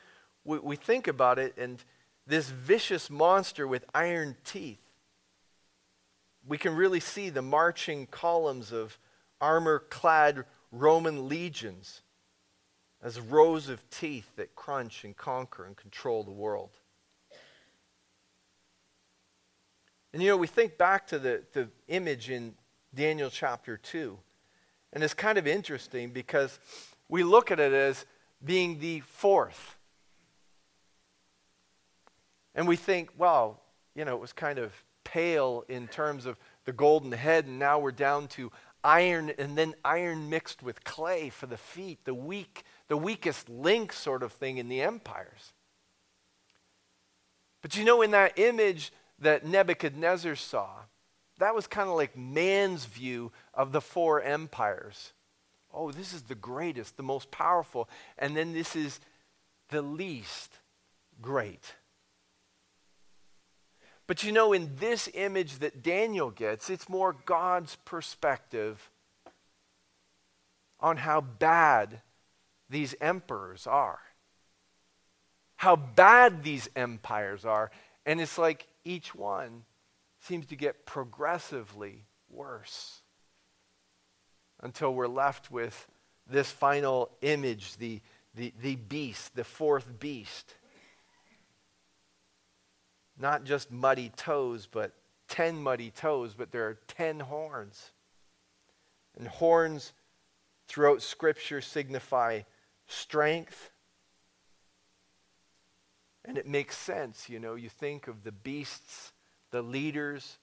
we, 0.44 0.60
we 0.60 0.76
think 0.76 1.08
about 1.08 1.40
it, 1.40 1.58
and 1.58 1.82
this 2.28 2.50
vicious 2.50 3.10
monster 3.10 3.66
with 3.66 3.86
iron 3.96 4.36
teeth. 4.44 4.82
we 6.46 6.58
can 6.58 6.76
really 6.76 7.00
see 7.00 7.30
the 7.30 7.42
marching 7.42 8.08
columns 8.08 8.74
of 8.74 8.98
armor 9.40 9.80
clad 9.90 10.44
Roman 10.72 11.30
legions 11.30 12.02
as 13.02 13.20
rows 13.20 13.70
of 13.70 13.88
teeth 13.90 14.30
that 14.36 14.56
crunch 14.56 15.04
and 15.04 15.16
conquer 15.16 15.66
and 15.66 15.78
control 15.78 16.24
the 16.24 16.32
world. 16.32 16.72
And 20.14 20.22
you 20.22 20.30
know, 20.30 20.38
we 20.38 20.48
think 20.48 20.78
back 20.78 21.08
to 21.08 21.20
the, 21.20 21.44
the 21.54 21.70
image 21.88 22.30
in 22.30 22.56
Daniel 22.94 23.30
chapter 23.30 23.78
2, 23.78 24.18
and 24.94 25.04
it's 25.04 25.14
kind 25.14 25.38
of 25.38 25.46
interesting 25.46 26.10
because 26.10 26.60
we 27.08 27.24
look 27.24 27.52
at 27.52 27.60
it 27.60 27.74
as 27.74 28.06
being 28.44 28.80
the 28.80 29.02
fourth. 29.02 29.78
And 32.56 32.68
we 32.68 32.76
think, 32.76 33.12
well, 33.18 33.62
you 33.96 34.04
know, 34.04 34.16
it 34.16 34.20
was 34.20 34.34
kind 34.34 34.58
of 34.58 34.74
pale 35.04 35.64
in 35.70 35.88
terms 35.88 36.26
of 36.26 36.38
the 36.66 36.74
golden 36.74 37.12
head, 37.12 37.46
and 37.46 37.60
now 37.60 37.80
we're 37.80 37.92
down 37.92 38.28
to 38.30 38.52
iron 38.84 39.32
and 39.38 39.58
then 39.58 39.76
iron 39.84 40.30
mixed 40.30 40.64
with 40.64 40.84
clay 40.84 41.30
for 41.30 41.46
the 41.46 41.58
feet, 41.58 42.00
the 42.06 42.14
weak, 42.14 42.64
the 42.90 42.98
weakest 42.98 43.48
link 43.48 43.94
sort 43.94 44.22
of 44.22 44.34
thing 44.34 44.58
in 44.58 44.68
the 44.68 44.82
empires. 44.82 45.54
But 47.62 47.78
you 47.78 47.86
know, 47.86 48.02
in 48.02 48.12
that 48.12 48.38
image 48.38 48.92
that 49.20 49.46
Nebuchadnezzar 49.46 50.36
saw, 50.36 50.70
that 51.38 51.56
was 51.56 51.68
kind 51.68 51.88
of 51.88 51.96
like 51.96 52.18
man's 52.18 52.86
view 52.86 53.32
of 53.54 53.72
the 53.72 53.82
four 53.82 54.22
empires. 54.22 55.14
Oh, 55.74 55.92
this 55.92 56.14
is 56.14 56.24
the 56.24 56.36
greatest, 56.36 56.98
the 56.98 57.04
most 57.04 57.32
powerful, 57.32 57.88
and 58.18 58.36
then 58.36 58.54
this 58.54 58.76
is 58.76 59.00
the 59.70 59.82
least 59.82 60.52
great. 61.22 61.76
But 64.08 64.24
you 64.24 64.32
know, 64.32 64.52
in 64.54 64.72
this 64.78 65.08
image 65.14 65.60
that 65.60 65.84
Daniel 65.84 66.32
gets, 66.32 66.72
it's 66.72 66.90
more 66.90 67.16
God's 67.26 67.78
perspective 67.86 68.90
on 70.80 70.98
how 70.98 71.22
bad 71.22 72.02
these 72.70 72.96
emperors 73.02 73.68
are, 73.68 74.00
how 75.56 75.76
bad 75.76 76.44
these 76.44 76.70
empires 76.76 77.46
are. 77.46 77.72
And 78.06 78.22
it's 78.22 78.38
like 78.38 78.68
each 78.86 79.14
one 79.14 79.64
seems 80.22 80.46
to 80.48 80.56
get 80.56 80.86
progressively 80.86 82.06
worse 82.30 83.02
until 84.62 84.94
we're 84.94 85.08
left 85.08 85.52
with 85.52 85.88
this 86.28 86.52
final 86.52 87.10
image 87.22 87.78
the, 87.78 88.02
the, 88.36 88.54
the 88.62 88.76
beast, 88.76 89.36
the 89.36 89.44
fourth 89.44 90.00
beast 90.00 90.56
not 93.20 93.44
just 93.44 93.70
muddy 93.70 94.10
toes, 94.16 94.68
but 94.72 94.94
10 95.28 95.62
muddy 95.62 95.92
toes, 95.92 96.34
but 96.36 96.52
there 96.52 96.66
are 96.68 96.80
10 96.88 97.20
horns. 97.20 97.92
And 99.18 99.28
horns 99.28 99.94
throughout 100.68 101.02
Scripture 101.02 101.60
signify 101.60 102.42
strength. 102.90 103.72
And 106.26 106.38
it 106.38 106.48
makes 106.48 106.78
sense, 106.78 107.30
you 107.30 107.40
know. 107.40 107.56
You 107.56 107.70
think 107.70 108.08
of 108.08 108.24
the 108.24 108.32
beasts, 108.32 109.14
the 109.52 109.62
leaders 109.62 110.38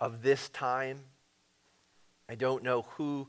of 0.00 0.22
this 0.22 0.48
time. 0.48 1.00
I 2.28 2.34
don't 2.34 2.62
know 2.62 2.82
who 2.96 3.28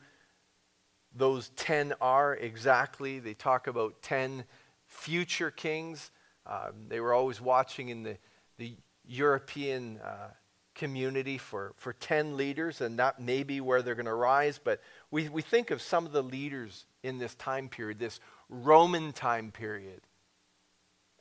those 1.14 1.50
10 1.56 1.94
are 2.00 2.36
exactly. 2.36 3.20
They 3.20 3.34
talk 3.34 3.68
about 3.68 4.02
10 4.02 4.46
future 4.88 5.52
kings. 5.52 6.12
Um, 6.46 6.88
they 6.88 7.00
were 7.00 7.14
always 7.14 7.42
watching 7.42 7.90
in 7.90 8.04
the, 8.04 8.18
the 8.58 8.76
European 9.06 10.00
uh, 10.04 10.30
community 10.76 11.38
for, 11.38 11.74
for 11.78 11.94
10 11.94 12.38
leaders, 12.38 12.82
and 12.82 12.98
that 13.00 13.20
may 13.20 13.44
be 13.44 13.60
where 13.60 13.82
they're 13.82 13.96
going 13.96 14.06
to 14.06 14.14
rise. 14.14 14.60
But 14.64 14.82
we, 15.12 15.28
we 15.30 15.42
think 15.42 15.72
of 15.72 15.82
some 15.82 16.06
of 16.06 16.12
the 16.12 16.24
leaders 16.24 16.86
in 17.04 17.18
this 17.18 17.36
time 17.36 17.70
period, 17.70 18.00
this 18.00 18.20
Roman 18.50 19.14
time 19.14 19.52
period, 19.52 20.02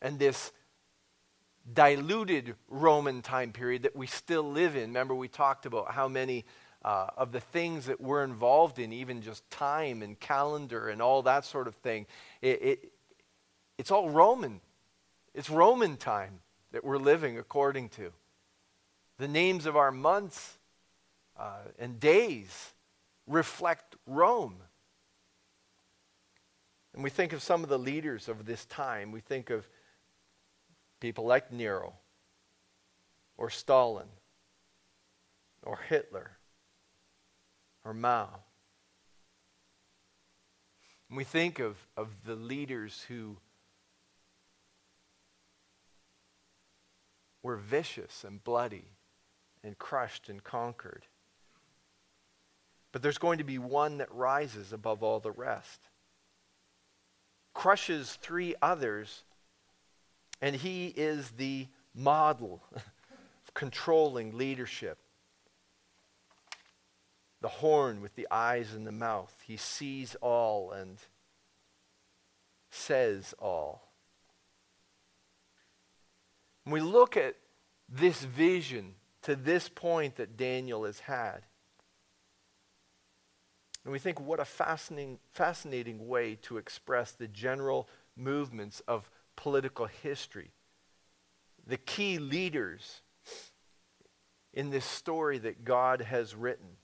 and 0.00 0.18
this 0.18 0.52
diluted 1.72 2.54
Roman 2.68 3.22
time 3.22 3.52
period 3.52 3.82
that 3.82 3.94
we 3.94 4.06
still 4.06 4.50
live 4.50 4.74
in. 4.74 4.82
Remember, 4.82 5.14
we 5.14 5.28
talked 5.28 5.66
about 5.66 5.92
how 5.92 6.08
many 6.08 6.44
uh, 6.84 7.08
of 7.16 7.32
the 7.32 7.40
things 7.40 7.86
that 7.86 8.00
we're 8.00 8.24
involved 8.24 8.78
in, 8.78 8.92
even 8.92 9.20
just 9.20 9.48
time 9.50 10.02
and 10.02 10.18
calendar 10.18 10.88
and 10.88 11.02
all 11.02 11.22
that 11.22 11.44
sort 11.44 11.66
of 11.66 11.74
thing, 11.76 12.06
it, 12.40 12.62
it, 12.62 12.92
it's 13.76 13.90
all 13.90 14.08
Roman. 14.10 14.60
It's 15.34 15.50
Roman 15.50 15.96
time 15.96 16.40
that 16.72 16.84
we're 16.84 16.98
living 16.98 17.38
according 17.38 17.90
to. 17.90 18.12
The 19.18 19.28
names 19.28 19.66
of 19.66 19.76
our 19.76 19.90
months 19.90 20.58
uh, 21.38 21.58
and 21.78 21.98
days 21.98 22.72
reflect 23.26 23.96
Rome. 24.06 24.56
And 26.98 27.04
we 27.04 27.10
think 27.10 27.32
of 27.32 27.44
some 27.44 27.62
of 27.62 27.68
the 27.68 27.78
leaders 27.78 28.28
of 28.28 28.44
this 28.44 28.64
time. 28.64 29.12
We 29.12 29.20
think 29.20 29.50
of 29.50 29.68
people 30.98 31.24
like 31.24 31.52
Nero 31.52 31.92
or 33.36 33.50
Stalin 33.50 34.08
or 35.62 35.78
Hitler 35.88 36.32
or 37.84 37.94
Mao. 37.94 38.40
And 41.08 41.16
we 41.16 41.22
think 41.22 41.60
of, 41.60 41.76
of 41.96 42.08
the 42.26 42.34
leaders 42.34 43.04
who 43.06 43.36
were 47.44 47.58
vicious 47.58 48.24
and 48.24 48.42
bloody 48.42 48.86
and 49.62 49.78
crushed 49.78 50.28
and 50.28 50.42
conquered. 50.42 51.06
But 52.90 53.02
there's 53.02 53.18
going 53.18 53.38
to 53.38 53.44
be 53.44 53.58
one 53.58 53.98
that 53.98 54.12
rises 54.12 54.72
above 54.72 55.04
all 55.04 55.20
the 55.20 55.30
rest, 55.30 55.90
crushes 57.58 58.16
three 58.22 58.54
others, 58.62 59.24
and 60.40 60.54
he 60.54 60.86
is 60.86 61.30
the 61.30 61.66
model 61.92 62.62
of 62.72 63.52
controlling 63.52 64.38
leadership. 64.38 64.96
The 67.40 67.48
horn 67.48 68.00
with 68.00 68.14
the 68.14 68.28
eyes 68.30 68.74
and 68.74 68.86
the 68.86 68.92
mouth. 68.92 69.34
He 69.44 69.56
sees 69.56 70.14
all 70.20 70.70
and 70.70 70.98
says 72.70 73.34
all. 73.40 73.82
When 76.62 76.74
we 76.74 76.80
look 76.80 77.16
at 77.16 77.34
this 77.88 78.22
vision 78.22 78.94
to 79.22 79.34
this 79.34 79.68
point 79.68 80.14
that 80.14 80.36
Daniel 80.36 80.84
has 80.84 81.00
had, 81.00 81.40
and 83.88 83.92
we 83.94 83.98
think 83.98 84.20
what 84.20 84.38
a 84.38 84.44
fascinating, 84.44 85.18
fascinating 85.32 86.08
way 86.08 86.34
to 86.42 86.58
express 86.58 87.12
the 87.12 87.26
general 87.26 87.88
movements 88.18 88.82
of 88.86 89.08
political 89.34 89.86
history. 89.86 90.50
The 91.66 91.78
key 91.78 92.18
leaders 92.18 93.00
in 94.52 94.68
this 94.68 94.84
story 94.84 95.38
that 95.38 95.64
God 95.64 96.02
has 96.02 96.34
written. 96.34 96.76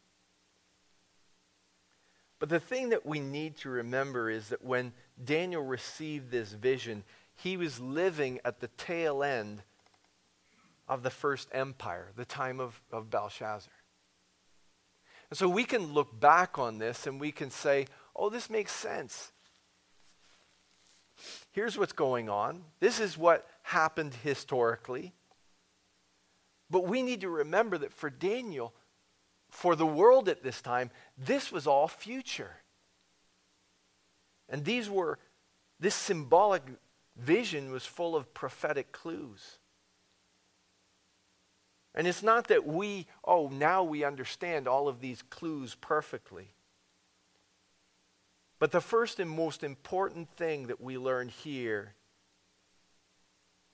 But 2.39 2.49
the 2.49 2.59
thing 2.59 2.89
that 2.89 3.05
we 3.05 3.21
need 3.21 3.59
to 3.59 3.69
remember 3.69 4.31
is 4.31 4.49
that 4.49 4.65
when 4.65 4.95
Daniel 5.23 5.63
received 5.63 6.31
this 6.31 6.53
vision, 6.53 7.05
he 7.35 7.59
was 7.59 7.79
living 7.81 8.41
at 8.47 8.61
the 8.61 8.69
tail 8.79 9.23
end 9.23 9.61
of 10.89 11.03
the 11.03 11.11
first 11.11 11.51
empire, 11.53 12.13
the 12.17 12.25
time 12.25 12.61
of, 12.61 12.81
of 12.91 13.11
Belshazzar. 13.11 13.71
And 15.31 15.39
so 15.39 15.49
we 15.49 15.65
can 15.65 15.93
look 15.93 16.19
back 16.19 16.59
on 16.59 16.79
this 16.79 17.07
and 17.07 17.21
we 17.21 17.33
can 17.33 17.51
say, 17.51 17.87
oh, 18.15 18.29
this 18.31 18.51
makes 18.51 18.73
sense. 18.73 19.33
Here's 21.53 21.79
what's 21.79 21.93
going 21.93 22.29
on. 22.29 22.65
This 22.81 23.01
is 23.01 23.17
what 23.17 23.49
happened 23.63 24.15
historically. 24.23 25.13
But 26.71 26.87
we 26.87 27.03
need 27.03 27.21
to 27.21 27.29
remember 27.29 27.79
that 27.79 27.93
for 27.93 28.11
Daniel, 28.11 28.75
for 29.51 29.77
the 29.77 29.87
world 29.87 30.29
at 30.29 30.43
this 30.43 30.61
time, 30.61 30.91
this 31.17 31.53
was 31.53 31.67
all 31.67 31.87
future. 31.87 32.57
And 34.49 34.65
these 34.65 34.91
were, 34.91 35.19
this 35.79 35.95
symbolic 35.95 36.63
vision 37.17 37.71
was 37.71 37.87
full 37.87 38.17
of 38.17 38.35
prophetic 38.35 38.93
clues. 38.93 39.59
And 41.95 42.07
it's 42.07 42.23
not 42.23 42.49
that 42.49 42.67
we, 42.67 43.07
oh, 43.25 43.49
now 43.49 43.85
we 43.85 44.05
understand 44.05 44.67
all 44.67 44.89
of 44.89 45.01
these 45.01 45.23
clues 45.23 45.77
perfectly. 45.81 46.51
But 48.59 48.73
the 48.73 48.81
first 48.81 49.21
and 49.21 49.31
most 49.31 49.63
important 49.63 50.29
thing 50.37 50.67
that 50.67 50.81
we 50.81 50.99
learn 50.99 51.29
here 51.29 51.95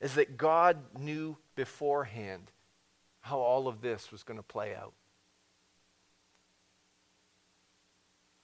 is 0.01 0.15
that 0.15 0.37
God 0.37 0.79
knew 0.99 1.37
beforehand 1.55 2.51
how 3.21 3.39
all 3.39 3.69
of 3.69 3.81
this 3.81 4.11
was 4.11 4.23
going 4.23 4.39
to 4.39 4.43
play 4.43 4.75
out. 4.75 4.93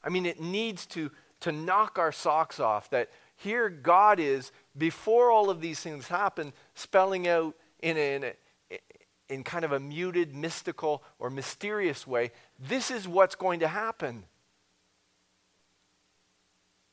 I 0.03 0.09
mean, 0.09 0.25
it 0.25 0.41
needs 0.41 0.87
to, 0.87 1.11
to 1.41 1.53
knock 1.53 1.99
our 1.99 2.13
socks 2.13 2.61
off 2.61 2.91
that 2.91 3.11
here 3.37 3.69
God 3.69 4.21
is, 4.21 4.53
before 4.77 5.31
all 5.31 5.51
of 5.51 5.61
these 5.61 5.81
things 5.81 6.09
happen, 6.09 6.53
spelling 6.75 7.29
out 7.29 7.55
in 7.81 7.97
in 7.97 8.25
a 8.25 8.33
in 9.29 9.43
kind 9.43 9.65
of 9.65 9.73
a 9.73 9.81
muted, 9.81 10.35
mystical, 10.35 11.03
or 11.19 11.31
mysterious 11.31 12.07
way, 12.07 12.31
this 12.59 12.91
is 12.91 13.09
what's 13.09 13.35
going 13.35 13.61
to 13.61 13.69
happen. 13.69 14.25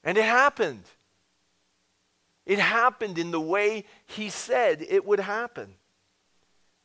And 0.03 0.17
it 0.17 0.25
happened. 0.25 0.83
It 2.45 2.59
happened 2.59 3.17
in 3.17 3.31
the 3.31 3.39
way 3.39 3.85
he 4.05 4.29
said 4.29 4.85
it 4.87 5.05
would 5.05 5.19
happen. 5.19 5.75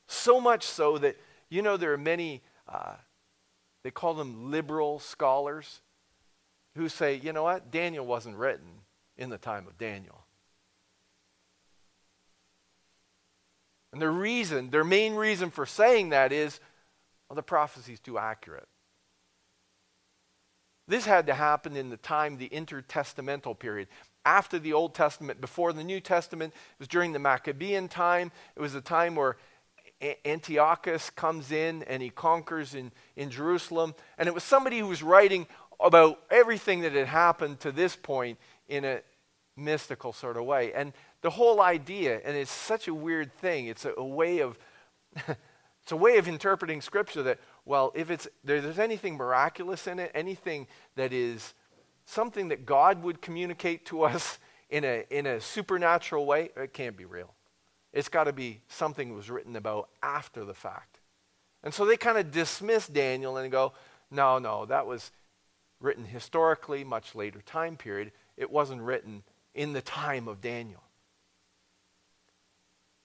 So 0.06 0.40
much 0.40 0.64
so 0.64 0.98
that, 0.98 1.16
you 1.48 1.62
know, 1.62 1.76
there 1.76 1.92
are 1.92 1.98
many, 1.98 2.42
uh, 2.68 2.94
they 3.82 3.90
call 3.90 4.14
them 4.14 4.50
liberal 4.50 5.00
scholars, 5.00 5.80
who 6.76 6.88
say, 6.88 7.16
you 7.16 7.32
know 7.32 7.42
what, 7.42 7.70
Daniel 7.72 8.06
wasn't 8.06 8.36
written 8.36 8.68
in 9.16 9.30
the 9.30 9.38
time 9.38 9.66
of 9.66 9.76
Daniel. 9.78 10.24
And 13.92 14.02
the 14.02 14.10
reason, 14.10 14.70
their 14.70 14.84
main 14.84 15.14
reason 15.14 15.50
for 15.50 15.66
saying 15.66 16.10
that 16.10 16.32
is, 16.32 16.60
well, 17.28 17.36
the 17.36 17.42
prophecy 17.42 17.94
is 17.94 18.00
too 18.00 18.18
accurate. 18.18 18.68
This 20.86 21.04
had 21.04 21.26
to 21.26 21.34
happen 21.34 21.76
in 21.76 21.90
the 21.90 21.98
time, 21.98 22.38
the 22.38 22.48
intertestamental 22.48 23.58
period. 23.58 23.88
After 24.24 24.58
the 24.58 24.72
Old 24.72 24.94
Testament, 24.94 25.40
before 25.40 25.72
the 25.72 25.84
New 25.84 26.00
Testament, 26.00 26.54
it 26.54 26.78
was 26.78 26.88
during 26.88 27.12
the 27.12 27.18
Maccabean 27.18 27.88
time. 27.88 28.32
It 28.56 28.60
was 28.60 28.74
a 28.74 28.80
time 28.80 29.14
where 29.14 29.36
Antiochus 30.24 31.10
comes 31.10 31.52
in 31.52 31.82
and 31.84 32.02
he 32.02 32.10
conquers 32.10 32.74
in, 32.74 32.92
in 33.16 33.30
Jerusalem. 33.30 33.94
And 34.16 34.28
it 34.28 34.34
was 34.34 34.44
somebody 34.44 34.78
who 34.78 34.86
was 34.86 35.02
writing 35.02 35.46
about 35.80 36.20
everything 36.30 36.80
that 36.82 36.92
had 36.92 37.06
happened 37.06 37.60
to 37.60 37.72
this 37.72 37.94
point 37.94 38.38
in 38.68 38.84
a 38.84 39.00
mystical 39.56 40.12
sort 40.12 40.36
of 40.36 40.44
way. 40.44 40.72
And 40.72 40.92
the 41.22 41.30
whole 41.30 41.60
idea, 41.60 42.20
and 42.24 42.36
it's 42.36 42.50
such 42.50 42.88
a 42.88 42.94
weird 42.94 43.32
thing, 43.34 43.66
it's 43.66 43.84
a, 43.84 43.92
a 43.96 44.04
way 44.04 44.40
of 44.40 44.58
it's 45.16 45.92
a 45.92 45.96
way 45.96 46.18
of 46.18 46.28
interpreting 46.28 46.80
scripture 46.80 47.22
that, 47.24 47.38
well, 47.64 47.92
if 47.94 48.10
it's 48.10 48.28
there, 48.44 48.60
there's 48.60 48.78
anything 48.78 49.16
miraculous 49.16 49.86
in 49.86 49.98
it, 49.98 50.10
anything 50.14 50.66
that 50.96 51.12
is 51.12 51.54
something 52.04 52.48
that 52.48 52.66
God 52.66 53.02
would 53.02 53.20
communicate 53.20 53.86
to 53.86 54.02
us 54.02 54.38
in 54.70 54.84
a 54.84 55.04
in 55.10 55.26
a 55.26 55.40
supernatural 55.40 56.26
way, 56.26 56.50
it 56.56 56.72
can't 56.72 56.96
be 56.96 57.04
real. 57.04 57.34
It's 57.92 58.08
got 58.08 58.24
to 58.24 58.32
be 58.32 58.60
something 58.68 59.08
that 59.08 59.14
was 59.14 59.30
written 59.30 59.56
about 59.56 59.88
after 60.02 60.44
the 60.44 60.54
fact. 60.54 61.00
And 61.62 61.72
so 61.72 61.84
they 61.84 61.96
kind 61.96 62.18
of 62.18 62.30
dismiss 62.30 62.86
Daniel 62.86 63.36
and 63.38 63.50
go, 63.50 63.72
no, 64.10 64.38
no, 64.38 64.66
that 64.66 64.86
was 64.86 65.10
written 65.80 66.04
historically, 66.04 66.84
much 66.84 67.14
later 67.14 67.40
time 67.40 67.76
period. 67.76 68.12
It 68.36 68.50
wasn't 68.50 68.82
written 68.82 69.22
in 69.54 69.72
the 69.72 69.80
time 69.80 70.28
of 70.28 70.40
Daniel. 70.40 70.82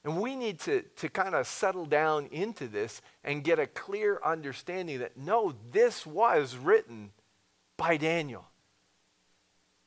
And 0.04 0.20
we 0.20 0.36
need 0.36 0.60
to, 0.62 0.82
to 0.98 1.10
kind 1.10 1.34
of 1.34 1.48
settle 1.48 1.86
down 1.86 2.28
into 2.32 2.68
this 2.68 3.02
and 3.24 3.44
get 3.44 3.60
a 3.60 3.68
clear 3.68 4.20
understanding 4.24 5.00
that 5.00 5.18
no, 5.18 5.54
this 5.72 6.06
was 6.06 6.58
written 6.58 7.12
by 7.78 7.98
Daniel. 7.98 8.46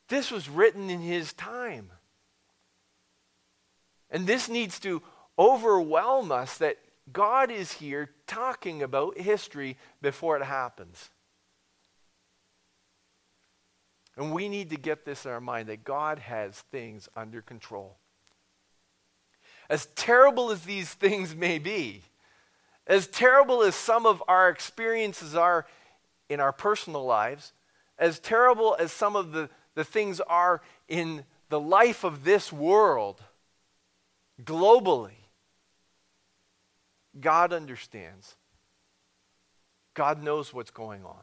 This 0.09 0.31
was 0.31 0.49
written 0.49 0.89
in 0.89 1.01
his 1.01 1.33
time. 1.35 1.91
And 4.11 4.27
this 4.27 4.49
needs 4.49 4.79
to 4.81 5.03
overwhelm 5.39 6.33
us 6.33 6.59
that 6.59 6.79
God 7.13 7.51
is 7.51 7.73
here 7.73 8.11
talking 8.27 8.83
about 8.83 9.19
history 9.19 9.77
before 10.01 10.37
it 10.37 10.45
happens. 10.45 11.11
And 14.17 14.33
we 14.33 14.49
need 14.49 14.71
to 14.71 14.77
get 14.77 15.05
this 15.05 15.27
in 15.27 15.31
our 15.31 15.41
mind 15.41 15.69
that 15.69 15.85
God 15.85 16.19
has 16.21 16.59
things 16.73 17.09
under 17.15 17.43
control. 17.43 17.99
As 19.69 19.87
terrible 19.95 20.51
as 20.51 20.63
these 20.63 20.93
things 20.93 21.35
may 21.35 21.59
be, 21.59 22.03
as 22.87 23.07
terrible 23.07 23.63
as 23.63 23.75
some 23.75 24.07
of 24.07 24.23
our 24.29 24.49
experiences 24.49 25.35
are 25.35 25.67
in 26.29 26.41
our 26.41 26.53
personal 26.53 27.05
lives, 27.05 27.53
as 27.99 28.19
terrible 28.19 28.77
as 28.79 28.93
some 28.93 29.17
of 29.17 29.33
the, 29.33 29.49
the 29.75 29.85
things 29.85 30.21
are 30.21 30.63
in 30.89 31.25
the 31.49 31.61
life 31.61 32.05
of 32.05 32.25
this 32.25 32.53
world, 32.53 33.23
globally, 34.43 35.27
God 37.19 37.53
understands. 37.53 38.37
God 39.95 40.23
knows 40.23 40.53
what's 40.53 40.71
going 40.71 41.05
on. 41.05 41.23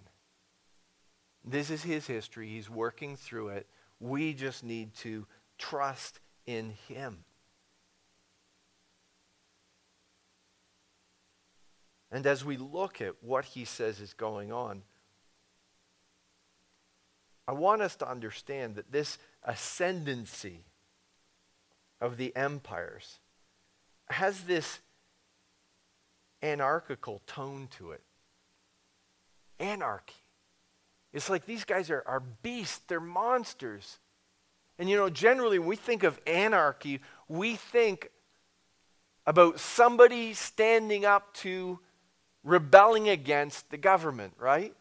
This 1.45 1.69
is 1.69 1.83
his 1.83 2.07
history. 2.07 2.47
He's 2.47 2.69
working 2.69 3.15
through 3.15 3.49
it. 3.49 3.67
We 3.99 4.33
just 4.33 4.63
need 4.63 4.95
to 4.95 5.27
trust 5.57 6.19
in 6.45 6.73
him. 6.87 7.23
And 12.13 12.27
as 12.27 12.45
we 12.45 12.57
look 12.57 13.01
at 13.01 13.15
what 13.21 13.43
he 13.43 13.65
says 13.65 13.99
is 13.99 14.13
going 14.13 14.51
on, 14.51 14.83
I 17.47 17.53
want 17.53 17.81
us 17.81 17.95
to 17.97 18.09
understand 18.09 18.75
that 18.75 18.91
this 18.91 19.17
ascendancy 19.43 20.63
of 21.99 22.17
the 22.17 22.33
empires 22.35 23.17
has 24.11 24.43
this 24.43 24.79
anarchical 26.43 27.23
tone 27.25 27.67
to 27.77 27.91
it. 27.93 28.03
Anarchy. 29.59 30.13
It's 31.13 31.31
like 31.31 31.47
these 31.47 31.63
guys 31.63 31.89
are, 31.89 32.03
are 32.05 32.19
beasts, 32.19 32.81
they're 32.87 32.99
monsters. 32.99 33.97
And 34.77 34.87
you 34.87 34.97
know, 34.97 35.09
generally, 35.09 35.57
when 35.57 35.67
we 35.67 35.75
think 35.75 36.03
of 36.03 36.19
anarchy, 36.27 37.01
we 37.27 37.55
think 37.55 38.11
about 39.25 39.59
somebody 39.59 40.35
standing 40.35 41.05
up 41.05 41.33
to 41.35 41.79
rebelling 42.43 43.09
against 43.09 43.69
the 43.69 43.77
government, 43.77 44.33
right? 44.37 44.73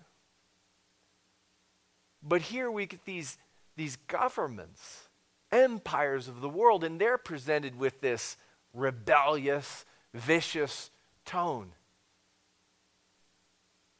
But 2.23 2.43
here 2.43 2.71
we 2.71 2.87
get 2.87 3.05
these, 3.05 3.39
these 3.77 3.97
governments, 4.09 5.09
empires 5.51 6.29
of 6.29 6.41
the 6.41 6.49
world, 6.49 6.85
and 6.85 7.01
they're 7.01 7.19
presented 7.19 7.77
with 7.77 8.01
this 8.01 8.37
rebellious, 8.73 9.85
vicious 10.15 10.91
tone 11.25 11.73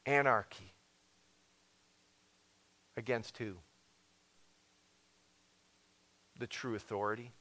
anarchy. 0.05 0.73
Against 2.95 3.37
who? 3.37 3.55
The 6.39 6.47
true 6.47 6.75
authority, 6.75 7.31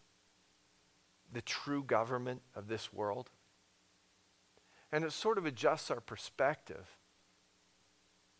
the 1.32 1.42
true 1.42 1.82
government 1.82 2.42
of 2.54 2.68
this 2.68 2.92
world. 2.92 3.30
And 4.92 5.04
it 5.04 5.12
sort 5.12 5.38
of 5.38 5.46
adjusts 5.46 5.90
our 5.90 6.00
perspective 6.00 6.86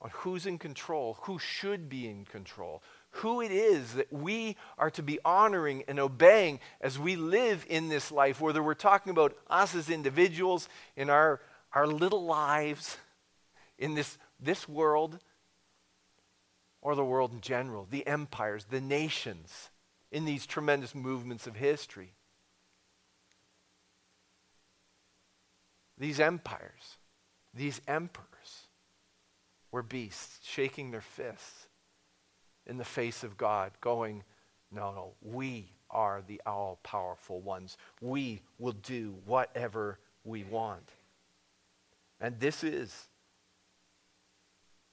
on 0.02 0.10
who's 0.12 0.46
in 0.46 0.58
control, 0.58 1.16
who 1.22 1.38
should 1.38 1.88
be 1.88 2.08
in 2.08 2.24
control, 2.24 2.82
who 3.10 3.40
it 3.40 3.52
is 3.52 3.94
that 3.94 4.12
we 4.12 4.56
are 4.76 4.90
to 4.90 5.02
be 5.02 5.18
honoring 5.24 5.84
and 5.86 5.98
obeying 5.98 6.58
as 6.80 6.98
we 6.98 7.14
live 7.16 7.64
in 7.68 7.88
this 7.88 8.10
life, 8.10 8.40
whether 8.40 8.62
we're 8.62 8.74
talking 8.74 9.10
about 9.10 9.36
us 9.48 9.74
as 9.74 9.88
individuals 9.88 10.68
in 10.96 11.08
our, 11.08 11.40
our 11.72 11.86
little 11.86 12.24
lives 12.24 12.96
in 13.78 13.94
this, 13.94 14.18
this 14.40 14.68
world 14.68 15.18
or 16.80 16.96
the 16.96 17.04
world 17.04 17.32
in 17.32 17.40
general, 17.40 17.86
the 17.88 18.06
empires, 18.06 18.66
the 18.70 18.80
nations 18.80 19.70
in 20.10 20.24
these 20.24 20.46
tremendous 20.46 20.94
movements 20.94 21.46
of 21.46 21.56
history. 21.56 22.12
These 26.02 26.18
empires, 26.18 26.98
these 27.54 27.80
emperors 27.86 28.66
were 29.70 29.84
beasts 29.84 30.40
shaking 30.42 30.90
their 30.90 31.00
fists 31.00 31.68
in 32.66 32.76
the 32.76 32.84
face 32.84 33.22
of 33.22 33.36
God, 33.36 33.70
going, 33.80 34.24
No, 34.72 34.92
no, 34.92 35.12
we 35.22 35.70
are 35.92 36.20
the 36.26 36.42
all 36.44 36.80
powerful 36.82 37.40
ones. 37.40 37.76
We 38.00 38.42
will 38.58 38.72
do 38.72 39.14
whatever 39.26 40.00
we 40.24 40.42
want. 40.42 40.88
And 42.20 42.40
this 42.40 42.64
is 42.64 43.06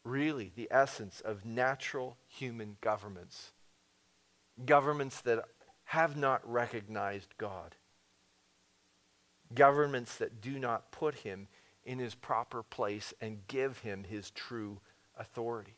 really 0.05 0.51
the 0.55 0.67
essence 0.69 1.21
of 1.21 1.43
natural 1.43 2.17
human 2.27 2.77
governments. 2.81 3.53
Governments 4.63 5.21
that 5.21 5.43
have 5.85 6.15
not 6.15 6.47
recognized 6.47 7.33
God. 7.39 7.73
Governments 9.53 10.17
that 10.17 10.41
do 10.41 10.59
not 10.59 10.91
put 10.91 11.15
him 11.15 11.47
in 11.83 11.99
his 11.99 12.15
proper 12.15 12.63
place 12.63 13.13
and 13.19 13.39
give 13.47 13.79
him 13.79 14.03
his 14.03 14.31
true 14.31 14.79
authority. 15.17 15.75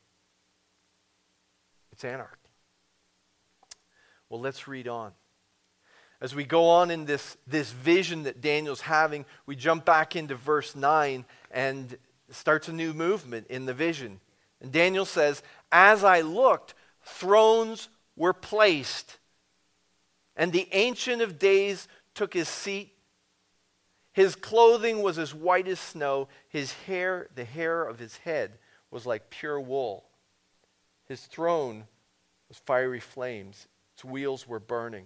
It's 1.92 2.04
anarchy. 2.04 2.36
Well, 4.30 4.40
let's 4.40 4.68
read 4.68 4.88
on. 4.88 5.12
As 6.22 6.36
we 6.36 6.44
go 6.44 6.70
on 6.70 6.92
in 6.92 7.06
this, 7.06 7.36
this 7.48 7.72
vision 7.72 8.24
that 8.24 8.42
Daniel's 8.42 8.82
having, 8.82 9.26
we 9.46 9.56
jump 9.56 9.86
back 9.86 10.16
into 10.16 10.36
verse 10.36 10.76
9 10.76 11.26
and 11.50 11.98
starts 12.30 12.68
a 12.68 12.74
new 12.74 12.94
movement 12.94 13.48
in 13.48 13.66
the 13.66 13.74
vision. 13.74 14.20
And 14.62 14.72
Daniel 14.72 15.06
says, 15.06 15.42
As 15.72 16.04
I 16.04 16.22
looked, 16.22 16.76
thrones 17.04 17.90
were 18.16 18.34
placed, 18.34 19.18
and 20.36 20.52
the 20.52 20.68
Ancient 20.72 21.22
of 21.22 21.40
Days 21.40 21.88
took 22.14 22.34
his 22.34 22.48
seat. 22.48 22.94
His 24.14 24.36
clothing 24.36 25.01
was 25.01 25.18
as 25.18 25.34
white 25.34 25.68
as 25.68 25.80
snow. 25.80 26.28
His 26.49 26.74
hair, 26.74 27.30
the 27.34 27.45
hair 27.45 27.84
of 27.84 27.99
his 27.99 28.18
head, 28.18 28.59
was 28.89 29.05
like 29.05 29.30
pure 29.30 29.59
wool. 29.59 30.05
His 31.07 31.22
throne 31.26 31.86
was 32.49 32.57
fiery 32.57 32.99
flames. 32.99 33.68
Its 33.93 34.03
wheels 34.03 34.47
were 34.47 34.59
burning. 34.59 35.05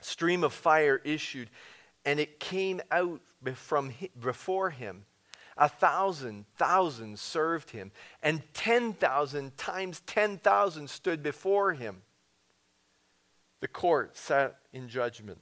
A 0.00 0.04
stream 0.04 0.44
of 0.44 0.52
fire 0.52 1.00
issued, 1.04 1.50
and 2.04 2.20
it 2.20 2.38
came 2.38 2.80
out 2.90 3.20
from 3.54 3.92
before 4.20 4.70
him. 4.70 5.04
A 5.56 5.68
thousand 5.68 6.44
thousand 6.56 7.18
served 7.18 7.70
him, 7.70 7.90
and 8.22 8.42
ten 8.52 8.92
thousand 8.92 9.56
times 9.56 10.00
ten 10.06 10.38
thousand 10.38 10.90
stood 10.90 11.22
before 11.22 11.72
him. 11.72 12.02
The 13.60 13.68
court 13.68 14.16
sat 14.16 14.58
in 14.72 14.88
judgment, 14.88 15.38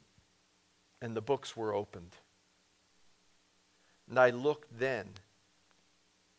and 1.02 1.16
the 1.16 1.20
books 1.20 1.56
were 1.56 1.74
opened. 1.74 2.14
And 4.08 4.18
I 4.18 4.30
looked 4.30 4.78
then, 4.78 5.10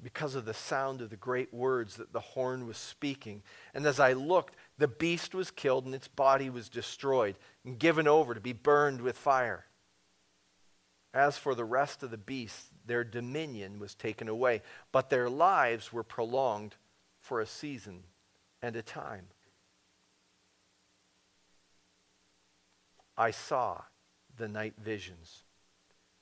because 0.03 0.35
of 0.35 0.45
the 0.45 0.53
sound 0.53 1.01
of 1.01 1.09
the 1.09 1.15
great 1.15 1.53
words 1.53 1.95
that 1.95 2.13
the 2.13 2.19
horn 2.19 2.67
was 2.67 2.77
speaking. 2.77 3.41
And 3.73 3.85
as 3.85 3.99
I 3.99 4.13
looked, 4.13 4.55
the 4.77 4.87
beast 4.87 5.33
was 5.33 5.51
killed, 5.51 5.85
and 5.85 5.95
its 5.95 6.07
body 6.07 6.49
was 6.49 6.69
destroyed 6.69 7.37
and 7.63 7.79
given 7.79 8.07
over 8.07 8.33
to 8.33 8.41
be 8.41 8.53
burned 8.53 9.01
with 9.01 9.17
fire. 9.17 9.65
As 11.13 11.37
for 11.37 11.55
the 11.55 11.63
rest 11.63 12.03
of 12.03 12.11
the 12.11 12.17
beasts, 12.17 12.69
their 12.85 13.03
dominion 13.03 13.79
was 13.79 13.95
taken 13.95 14.27
away, 14.27 14.61
but 14.91 15.09
their 15.09 15.29
lives 15.29 15.93
were 15.93 16.03
prolonged 16.03 16.75
for 17.21 17.39
a 17.39 17.47
season 17.47 18.03
and 18.61 18.75
a 18.75 18.81
time. 18.81 19.27
I 23.17 23.31
saw 23.31 23.83
the 24.35 24.49
night 24.49 24.73
visions 24.77 25.44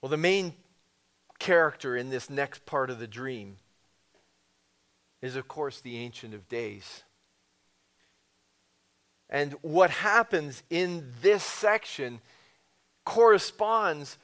Well, 0.00 0.10
the 0.10 0.16
main 0.16 0.54
character 1.38 1.96
in 1.96 2.10
this 2.10 2.30
next 2.30 2.66
part 2.66 2.90
of 2.90 2.98
the 2.98 3.06
dream 3.06 3.56
is, 5.20 5.34
of 5.36 5.48
course, 5.48 5.80
the 5.80 5.96
Ancient 5.98 6.34
of 6.34 6.48
Days. 6.48 7.02
And 9.30 9.54
what 9.62 9.90
happens 9.90 10.62
in 10.70 11.12
this 11.20 11.42
section 11.42 12.20
corresponds 13.04 14.18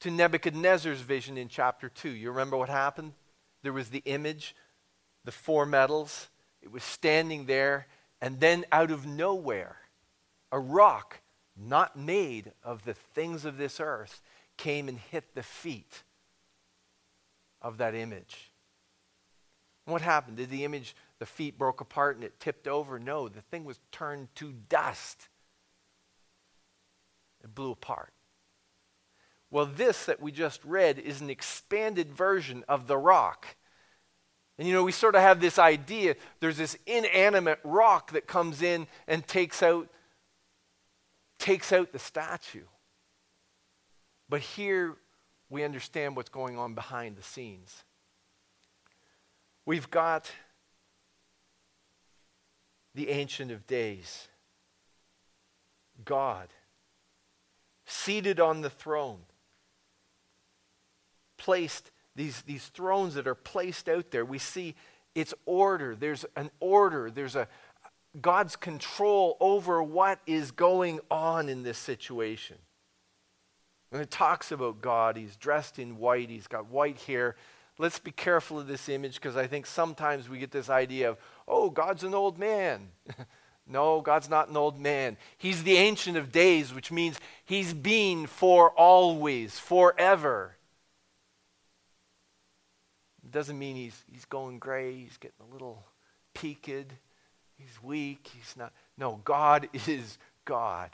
to 0.00 0.10
Nebuchadnezzar's 0.10 1.00
vision 1.00 1.36
in 1.36 1.48
chapter 1.48 1.88
2. 1.88 2.10
You 2.10 2.30
remember 2.30 2.56
what 2.56 2.68
happened? 2.68 3.12
There 3.62 3.72
was 3.72 3.88
the 3.88 4.02
image, 4.04 4.54
the 5.24 5.32
four 5.32 5.66
metals, 5.66 6.28
it 6.62 6.70
was 6.70 6.84
standing 6.84 7.46
there, 7.46 7.86
and 8.20 8.40
then 8.40 8.64
out 8.70 8.90
of 8.90 9.06
nowhere, 9.06 9.76
a 10.52 10.58
rock 10.58 11.20
not 11.56 11.98
made 11.98 12.52
of 12.62 12.84
the 12.84 12.94
things 12.94 13.44
of 13.44 13.56
this 13.56 13.80
earth 13.80 14.20
came 14.56 14.88
and 14.88 14.98
hit 14.98 15.34
the 15.34 15.42
feet 15.42 16.02
of 17.60 17.78
that 17.78 17.94
image. 17.94 18.50
What 19.86 20.02
happened? 20.02 20.36
Did 20.36 20.50
the 20.50 20.64
image, 20.64 20.96
the 21.18 21.26
feet 21.26 21.58
broke 21.58 21.80
apart 21.80 22.16
and 22.16 22.24
it 22.24 22.40
tipped 22.40 22.66
over? 22.66 22.98
No, 22.98 23.28
the 23.28 23.40
thing 23.40 23.64
was 23.64 23.78
turned 23.92 24.34
to 24.36 24.52
dust. 24.68 25.28
It 27.42 27.54
blew 27.54 27.72
apart. 27.72 28.12
Well, 29.50 29.66
this 29.66 30.06
that 30.06 30.20
we 30.20 30.32
just 30.32 30.64
read 30.64 30.98
is 30.98 31.20
an 31.20 31.30
expanded 31.30 32.12
version 32.12 32.64
of 32.68 32.88
the 32.88 32.98
rock. 32.98 33.46
And 34.58 34.66
you 34.66 34.74
know, 34.74 34.82
we 34.82 34.92
sort 34.92 35.14
of 35.14 35.20
have 35.20 35.40
this 35.40 35.58
idea 35.58 36.16
there's 36.40 36.56
this 36.56 36.76
inanimate 36.86 37.60
rock 37.62 38.12
that 38.12 38.26
comes 38.26 38.62
in 38.62 38.86
and 39.06 39.26
takes 39.26 39.62
out 39.62 39.88
takes 41.38 41.72
out 41.72 41.92
the 41.92 41.98
statue. 41.98 42.64
But 44.28 44.40
here 44.40 44.96
we 45.48 45.62
understand 45.62 46.16
what's 46.16 46.28
going 46.28 46.58
on 46.58 46.74
behind 46.74 47.16
the 47.16 47.22
scenes. 47.22 47.84
We've 49.64 49.90
got 49.90 50.30
the 52.94 53.10
Ancient 53.10 53.50
of 53.50 53.66
Days, 53.66 54.28
God, 56.04 56.48
seated 57.84 58.40
on 58.40 58.62
the 58.62 58.70
throne, 58.70 59.20
placed 61.36 61.90
these, 62.14 62.42
these 62.42 62.66
thrones 62.66 63.14
that 63.14 63.26
are 63.26 63.34
placed 63.34 63.88
out 63.88 64.10
there. 64.10 64.24
We 64.24 64.38
see 64.38 64.74
its 65.14 65.34
order. 65.44 65.94
There's 65.94 66.24
an 66.34 66.50
order. 66.60 67.10
There's 67.10 67.36
a 67.36 67.48
God's 68.20 68.56
control 68.56 69.36
over 69.40 69.82
what 69.82 70.20
is 70.26 70.50
going 70.50 71.00
on 71.10 71.48
in 71.48 71.62
this 71.62 71.78
situation. 71.78 72.56
And 73.96 74.02
it 74.02 74.10
talks 74.10 74.52
about 74.52 74.82
God. 74.82 75.16
He's 75.16 75.36
dressed 75.36 75.78
in 75.78 75.96
white, 75.96 76.28
he's 76.28 76.46
got 76.46 76.66
white 76.66 77.00
hair. 77.00 77.34
Let's 77.78 77.98
be 77.98 78.10
careful 78.10 78.60
of 78.60 78.66
this 78.66 78.90
image 78.90 79.14
because 79.14 79.38
I 79.38 79.46
think 79.46 79.64
sometimes 79.64 80.28
we 80.28 80.38
get 80.38 80.50
this 80.50 80.68
idea 80.68 81.08
of, 81.08 81.16
oh, 81.48 81.70
God's 81.70 82.04
an 82.04 82.12
old 82.12 82.38
man. 82.38 82.88
no, 83.66 84.02
God's 84.02 84.28
not 84.28 84.50
an 84.50 84.56
old 84.58 84.78
man. 84.78 85.16
He's 85.38 85.62
the 85.62 85.78
Ancient 85.78 86.18
of 86.18 86.30
Days, 86.30 86.74
which 86.74 86.92
means 86.92 87.18
he's 87.46 87.72
been 87.72 88.26
for 88.26 88.70
always, 88.72 89.58
forever. 89.58 90.56
It 93.24 93.30
doesn't 93.30 93.58
mean 93.58 93.76
he's, 93.76 94.04
he's 94.12 94.26
going 94.26 94.58
gray, 94.58 94.94
he's 94.94 95.16
getting 95.16 95.40
a 95.48 95.50
little 95.50 95.86
peaked, 96.34 96.66
he's 96.66 97.82
weak, 97.82 98.28
he's 98.30 98.54
not. 98.58 98.74
No, 98.98 99.22
God 99.24 99.70
is 99.86 100.18
God. 100.44 100.90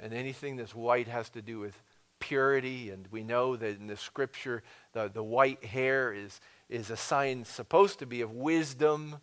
And 0.00 0.12
anything 0.12 0.56
that's 0.56 0.74
white 0.74 1.06
has 1.06 1.28
to 1.30 1.42
do 1.42 1.60
with 1.60 1.80
purity. 2.22 2.90
And 2.90 3.06
we 3.10 3.24
know 3.24 3.56
that 3.56 3.78
in 3.78 3.88
the 3.88 3.96
scripture, 3.96 4.62
the, 4.92 5.10
the 5.12 5.22
white 5.22 5.64
hair 5.64 6.12
is, 6.14 6.40
is 6.70 6.88
a 6.88 6.96
sign 6.96 7.44
supposed 7.44 7.98
to 7.98 8.06
be 8.06 8.20
of 8.20 8.30
wisdom. 8.32 9.16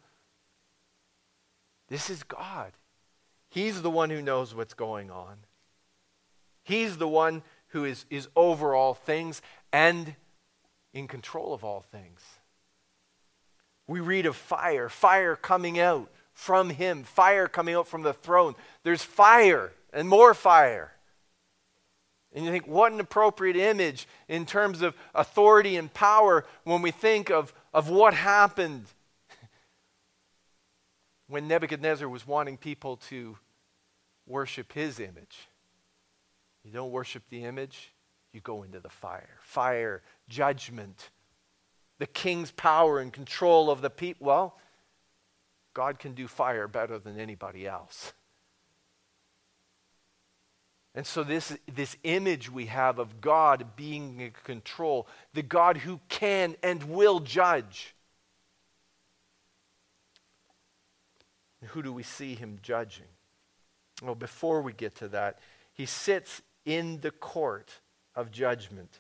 This 1.87 2.09
is 2.09 2.23
God. 2.23 2.73
He's 3.49 3.81
the 3.81 3.89
one 3.89 4.09
who 4.09 4.21
knows 4.21 4.53
what's 4.53 4.73
going 4.73 5.09
on. 5.09 5.37
He's 6.63 6.97
the 6.97 7.07
one 7.07 7.41
who 7.69 7.85
is, 7.85 8.05
is 8.09 8.27
over 8.35 8.75
all 8.75 8.93
things 8.93 9.41
and 9.71 10.15
in 10.93 11.07
control 11.07 11.53
of 11.53 11.63
all 11.63 11.81
things. 11.81 12.21
We 13.87 14.01
read 14.01 14.25
of 14.25 14.35
fire, 14.35 14.89
fire 14.89 15.35
coming 15.35 15.79
out 15.79 16.11
from 16.33 16.69
him, 16.69 17.03
fire 17.03 17.47
coming 17.47 17.75
out 17.75 17.87
from 17.87 18.03
the 18.03 18.13
throne. 18.13 18.55
There's 18.83 19.03
fire 19.03 19.71
and 19.93 20.07
more 20.07 20.33
fire. 20.33 20.91
And 22.33 22.45
you 22.45 22.51
think, 22.51 22.67
what 22.67 22.91
an 22.91 22.99
appropriate 22.99 23.55
image 23.55 24.07
in 24.27 24.45
terms 24.45 24.81
of 24.81 24.95
authority 25.15 25.77
and 25.77 25.91
power 25.93 26.45
when 26.63 26.81
we 26.81 26.91
think 26.91 27.31
of, 27.31 27.53
of 27.73 27.89
what 27.89 28.13
happened 28.13 28.85
when 31.27 31.47
Nebuchadnezzar 31.47 32.07
was 32.07 32.27
wanting 32.27 32.57
people 32.57 32.97
to 33.09 33.37
worship 34.27 34.73
his 34.73 34.99
image. 34.99 35.49
You 36.63 36.71
don't 36.71 36.91
worship 36.91 37.23
the 37.29 37.45
image, 37.45 37.93
you 38.31 38.41
go 38.41 38.61
into 38.61 38.79
the 38.79 38.89
fire. 38.89 39.39
Fire, 39.41 40.03
judgment, 40.27 41.09
the 41.97 42.05
king's 42.05 42.51
power 42.51 42.99
and 42.99 43.11
control 43.11 43.71
of 43.71 43.81
the 43.81 43.89
people. 43.89 44.27
Well, 44.27 44.57
God 45.73 45.97
can 45.97 46.13
do 46.13 46.27
fire 46.27 46.67
better 46.67 46.99
than 46.99 47.19
anybody 47.19 47.67
else. 47.67 48.13
And 50.95 51.05
so, 51.05 51.23
this, 51.23 51.55
this 51.71 51.95
image 52.03 52.51
we 52.51 52.65
have 52.65 52.97
of 52.97 53.21
God 53.21 53.75
being 53.75 54.19
in 54.19 54.31
control, 54.43 55.07
the 55.33 55.43
God 55.43 55.77
who 55.77 55.99
can 56.09 56.55
and 56.63 56.83
will 56.83 57.19
judge. 57.19 57.93
And 61.61 61.69
who 61.69 61.83
do 61.83 61.93
we 61.93 62.03
see 62.03 62.35
him 62.35 62.59
judging? 62.61 63.05
Well, 64.01 64.15
before 64.15 64.61
we 64.61 64.73
get 64.73 64.95
to 64.95 65.09
that, 65.09 65.39
he 65.73 65.85
sits 65.85 66.41
in 66.65 67.01
the 67.01 67.11
court 67.11 67.71
of 68.15 68.31
judgment. 68.31 68.99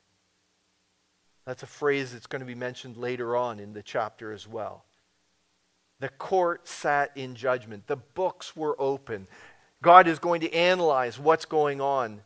That's 1.45 1.63
a 1.63 1.67
phrase 1.67 2.13
that's 2.13 2.27
going 2.27 2.41
to 2.41 2.45
be 2.45 2.55
mentioned 2.55 2.97
later 2.97 3.35
on 3.35 3.59
in 3.59 3.73
the 3.73 3.81
chapter 3.81 4.31
as 4.31 4.47
well. 4.47 4.85
The 5.99 6.09
court 6.09 6.67
sat 6.67 7.11
in 7.15 7.35
judgment. 7.35 7.87
The 7.87 7.97
books 7.97 8.55
were 8.55 8.75
open. 8.79 9.27
God 9.81 10.07
is 10.07 10.19
going 10.19 10.41
to 10.41 10.53
analyze 10.53 11.19
what's 11.19 11.45
going 11.45 11.81
on. 11.81 12.21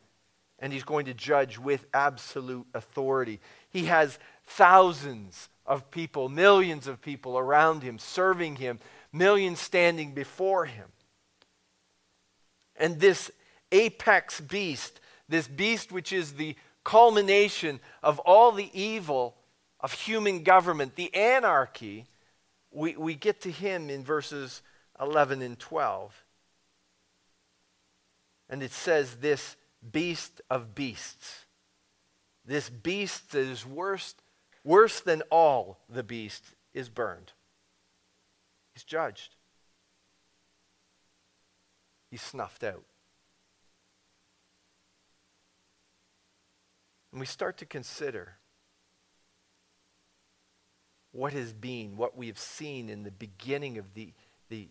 and 0.59 0.71
he's 0.71 0.83
going 0.83 1.07
to 1.07 1.13
judge 1.13 1.59
with 1.59 1.85
absolute 1.93 2.65
authority. 2.73 3.41
He 3.69 3.85
has 3.85 4.17
thousands 4.45 5.49
of 5.65 5.91
people, 5.91 6.29
millions 6.29 6.87
of 6.87 7.01
people 7.01 7.37
around 7.37 7.83
him, 7.83 7.99
serving 7.99 8.55
him, 8.57 8.79
millions 9.11 9.59
standing 9.59 10.13
before 10.13 10.65
him. 10.65 10.87
And 12.77 12.99
this 12.99 13.29
apex 13.73 14.39
beast, 14.39 15.01
this 15.27 15.49
beast 15.49 15.91
which 15.91 16.13
is 16.13 16.33
the 16.33 16.55
culmination 16.85 17.81
of 18.01 18.19
all 18.19 18.53
the 18.53 18.69
evil 18.73 19.35
of 19.79 19.91
human 19.91 20.43
government, 20.43 20.95
the 20.95 21.13
anarchy, 21.13 22.05
we, 22.71 22.95
we 22.95 23.15
get 23.15 23.41
to 23.41 23.51
him 23.51 23.89
in 23.89 24.03
verses 24.03 24.61
11 24.99 25.41
and 25.41 25.59
12. 25.59 26.22
And 28.53 28.61
it 28.61 28.71
says, 28.71 29.15
This 29.15 29.57
beast 29.91 30.39
of 30.47 30.75
beasts. 30.75 31.47
This 32.45 32.69
beast 32.69 33.31
that 33.31 33.39
is 33.39 33.65
worse, 33.65 34.13
worse 34.63 34.99
than 34.99 35.23
all 35.31 35.79
the 35.89 36.03
beasts 36.03 36.53
is 36.71 36.87
burned. 36.87 37.31
He's 38.75 38.83
judged. 38.83 39.33
He's 42.11 42.21
snuffed 42.21 42.63
out. 42.63 42.83
And 47.11 47.19
we 47.19 47.25
start 47.25 47.57
to 47.57 47.65
consider 47.65 48.33
what 51.11 51.33
has 51.33 51.53
been, 51.53 51.97
what 51.97 52.15
we 52.15 52.27
have 52.27 52.37
seen 52.37 52.89
in 52.89 53.01
the 53.01 53.09
beginning 53.09 53.79
of 53.79 53.95
the, 53.95 54.13
the, 54.49 54.67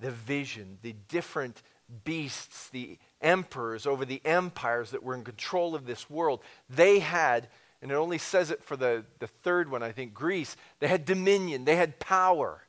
the 0.00 0.10
vision, 0.10 0.78
the 0.82 0.96
different 1.06 1.62
beasts, 2.04 2.68
the 2.70 2.98
emperors 3.20 3.86
over 3.86 4.04
the 4.04 4.20
empires 4.24 4.90
that 4.90 5.02
were 5.02 5.14
in 5.14 5.24
control 5.24 5.74
of 5.74 5.86
this 5.86 6.08
world, 6.10 6.40
they 6.68 6.98
had, 6.98 7.48
and 7.80 7.90
it 7.90 7.94
only 7.94 8.18
says 8.18 8.50
it 8.50 8.62
for 8.62 8.76
the, 8.76 9.04
the 9.18 9.26
third 9.26 9.70
one, 9.70 9.82
I 9.82 9.92
think, 9.92 10.12
Greece, 10.12 10.56
they 10.80 10.88
had 10.88 11.04
dominion, 11.04 11.64
they 11.64 11.76
had 11.76 11.98
power. 11.98 12.62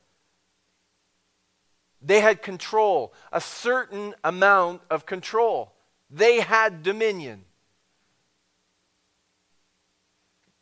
They 2.02 2.20
had 2.20 2.40
control, 2.40 3.12
a 3.30 3.40
certain 3.40 4.14
amount 4.24 4.80
of 4.88 5.04
control. 5.04 5.74
They 6.10 6.40
had 6.40 6.82
dominion. 6.82 7.44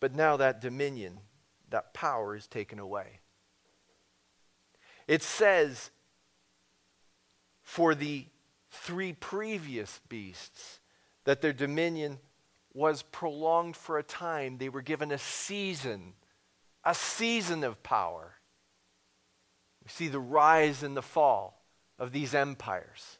But 0.00 0.14
now 0.14 0.36
that 0.36 0.61
dominion, 0.61 1.20
that 1.70 1.94
power 1.94 2.34
is 2.34 2.46
taken 2.48 2.78
away. 2.78 3.20
It 5.06 5.22
says, 5.22 5.90
for 7.62 7.94
the 7.94 8.26
three 8.78 9.12
previous 9.12 10.00
beasts 10.08 10.80
that 11.24 11.42
their 11.42 11.52
dominion 11.52 12.18
was 12.72 13.02
prolonged 13.02 13.76
for 13.76 13.98
a 13.98 14.02
time. 14.02 14.58
They 14.58 14.68
were 14.68 14.82
given 14.82 15.10
a 15.10 15.18
season, 15.18 16.14
a 16.84 16.94
season 16.94 17.64
of 17.64 17.82
power. 17.82 18.34
We 19.82 19.90
see 19.90 20.08
the 20.08 20.20
rise 20.20 20.82
and 20.82 20.96
the 20.96 21.02
fall 21.02 21.62
of 21.98 22.12
these 22.12 22.34
empires 22.34 23.18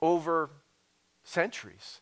over 0.00 0.50
centuries. 1.24 2.00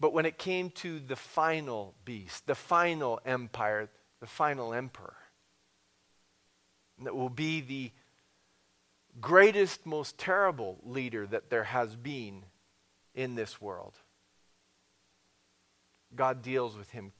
But 0.00 0.12
when 0.12 0.26
it 0.26 0.38
came 0.38 0.70
to 0.70 1.00
the 1.00 1.16
final 1.16 1.94
beast, 2.04 2.46
the 2.46 2.54
final 2.54 3.20
empire, 3.24 3.88
the 4.20 4.26
final 4.26 4.72
emperor, 4.72 5.16
that 7.02 7.14
will 7.14 7.30
be 7.30 7.60
the 7.60 7.92
greatest, 9.20 9.86
most 9.86 10.18
terrible 10.18 10.78
leader 10.82 11.26
that 11.26 11.50
there 11.50 11.64
has 11.64 11.96
been 11.96 12.44
in 13.14 13.34
this 13.34 13.60
world. 13.60 13.94
God 16.14 16.42
deals 16.42 16.76
with 16.76 16.90
him 16.90 17.12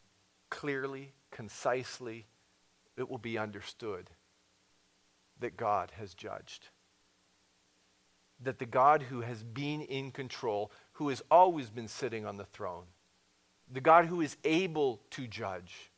clearly, 0.51 1.12
concisely. 1.30 2.26
It 2.96 3.09
will 3.09 3.18
be 3.18 3.38
understood 3.38 4.11
that 5.40 5.57
God 5.57 5.92
has 5.99 6.14
judged. 6.14 6.68
That 8.40 8.59
the 8.59 8.66
God 8.66 9.03
who 9.03 9.20
has 9.20 9.42
been 9.42 9.82
in 9.82 10.11
control, 10.11 10.70
who 10.92 11.09
has 11.09 11.22
always 11.30 11.70
been 11.70 11.88
sitting 11.88 12.24
on 12.24 12.36
the 12.36 12.44
throne, 12.44 12.84
the 13.70 13.80
God 13.80 14.07
who 14.07 14.20
is 14.20 14.36
able 14.44 15.01
to 15.11 15.26
judge, 15.26 15.90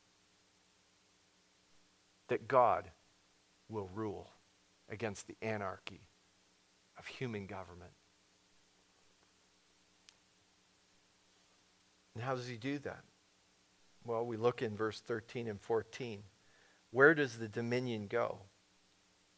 that 2.27 2.47
God 2.47 2.89
will 3.69 3.89
rule 3.93 4.29
against 4.91 5.27
the 5.27 5.35
anarchy 5.41 6.01
of 6.99 7.07
human 7.07 7.47
government. 7.47 7.91
And 12.13 12.23
how 12.23 12.35
does 12.35 12.47
he 12.47 12.57
do 12.57 12.77
that? 12.79 13.03
Well, 14.05 14.25
we 14.25 14.35
look 14.35 14.61
in 14.61 14.75
verse 14.75 14.99
13 14.99 15.47
and 15.47 15.59
14. 15.59 16.23
Where 16.91 17.15
does 17.15 17.37
the 17.37 17.47
dominion 17.47 18.07
go? 18.07 18.39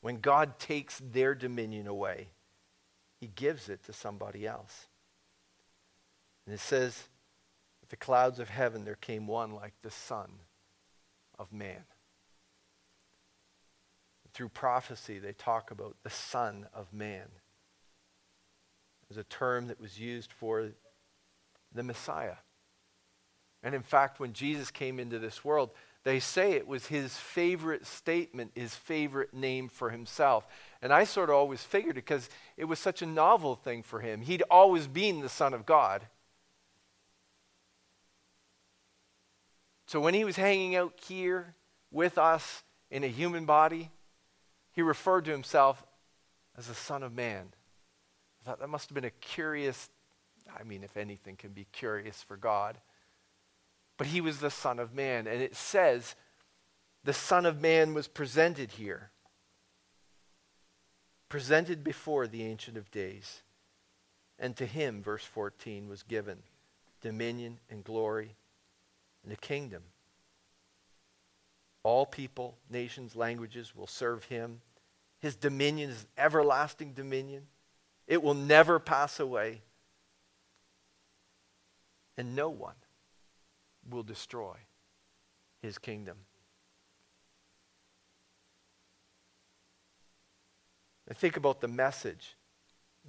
When 0.01 0.19
God 0.19 0.57
takes 0.57 0.99
their 0.99 1.35
dominion 1.35 1.87
away, 1.87 2.29
he 3.21 3.27
gives 3.27 3.69
it 3.69 3.83
to 3.85 3.93
somebody 3.93 4.47
else. 4.47 4.87
And 6.45 6.53
it 6.53 6.59
says, 6.59 7.07
the 7.89 7.95
clouds 7.95 8.39
of 8.39 8.49
heaven 8.49 8.85
there 8.85 8.95
came 8.95 9.27
one 9.27 9.53
like 9.53 9.73
the 9.83 9.91
Son 9.91 10.31
of 11.37 11.53
Man 11.53 11.83
through 14.33 14.49
prophecy, 14.49 15.19
they 15.19 15.33
talk 15.33 15.71
about 15.71 15.95
the 16.03 16.09
Son 16.09 16.67
of 16.73 16.91
Man. 16.93 17.27
It 19.01 19.09
was 19.09 19.17
a 19.17 19.23
term 19.23 19.67
that 19.67 19.79
was 19.79 19.99
used 19.99 20.33
for 20.33 20.71
the 21.73 21.83
Messiah. 21.83 22.37
And 23.61 23.73
in 23.73 23.83
fact, 23.83 24.19
when 24.19 24.33
Jesus 24.33 24.71
came 24.71 24.99
into 24.99 25.19
this 25.19 25.45
world, 25.45 25.69
they 26.03 26.19
say 26.19 26.51
it 26.51 26.67
was 26.67 26.87
his 26.87 27.15
favorite 27.15 27.85
statement, 27.85 28.51
his 28.55 28.75
favorite 28.75 29.33
name 29.33 29.69
for 29.69 29.89
himself. 29.89 30.45
And 30.81 30.91
I 30.91 31.05
sort 31.05 31.29
of 31.29 31.35
always 31.35 31.63
figured 31.63 31.97
it 31.97 32.05
because 32.05 32.29
it 32.57 32.65
was 32.65 32.79
such 32.79 33.01
a 33.01 33.05
novel 33.05 33.55
thing 33.55 33.83
for 33.83 34.01
him. 34.01 34.21
He'd 34.21 34.43
always 34.49 34.87
been 34.87 35.21
the 35.21 35.29
Son 35.29 35.53
of 35.53 35.65
God. 35.65 36.05
So 39.87 40.01
when 40.01 40.13
he 40.13 40.25
was 40.25 40.35
hanging 40.35 40.75
out 40.75 40.99
here 41.05 41.55
with 41.89 42.17
us 42.17 42.63
in 42.91 43.03
a 43.03 43.07
human 43.07 43.45
body, 43.45 43.91
he 44.73 44.81
referred 44.81 45.25
to 45.25 45.31
himself 45.31 45.85
as 46.57 46.67
the 46.67 46.73
Son 46.73 47.03
of 47.03 47.13
Man. 47.13 47.53
I 48.41 48.49
thought 48.49 48.59
that 48.59 48.67
must 48.67 48.89
have 48.89 48.95
been 48.95 49.05
a 49.05 49.11
curious, 49.11 49.89
I 50.59 50.63
mean, 50.63 50.83
if 50.83 50.97
anything 50.97 51.37
can 51.37 51.51
be 51.51 51.67
curious 51.71 52.21
for 52.21 52.35
God. 52.35 52.79
But 53.97 54.07
he 54.07 54.19
was 54.19 54.39
the 54.39 54.49
Son 54.49 54.79
of 54.79 54.93
Man. 54.93 55.27
And 55.27 55.41
it 55.41 55.55
says 55.55 56.15
the 57.03 57.13
Son 57.13 57.45
of 57.45 57.61
Man 57.61 57.93
was 57.93 58.07
presented 58.07 58.71
here, 58.71 59.11
presented 61.29 61.83
before 61.83 62.27
the 62.27 62.43
Ancient 62.43 62.75
of 62.75 62.91
Days. 62.91 63.43
And 64.39 64.57
to 64.57 64.65
him, 64.65 65.03
verse 65.03 65.23
14, 65.23 65.87
was 65.87 66.01
given 66.01 66.39
dominion 67.01 67.59
and 67.69 67.83
glory 67.83 68.35
and 69.23 69.31
a 69.31 69.37
kingdom 69.37 69.83
all 71.83 72.05
people, 72.05 72.57
nations, 72.69 73.15
languages 73.15 73.75
will 73.75 73.87
serve 73.87 74.23
him. 74.25 74.61
His 75.19 75.35
dominion 75.35 75.89
is 75.89 76.05
everlasting 76.17 76.93
dominion. 76.93 77.43
It 78.07 78.23
will 78.23 78.33
never 78.33 78.79
pass 78.79 79.19
away. 79.19 79.61
And 82.17 82.35
no 82.35 82.49
one 82.49 82.75
will 83.89 84.03
destroy 84.03 84.55
his 85.61 85.77
kingdom. 85.77 86.17
And 91.07 91.17
think 91.17 91.35
about 91.35 91.59
the 91.59 91.67
message 91.67 92.35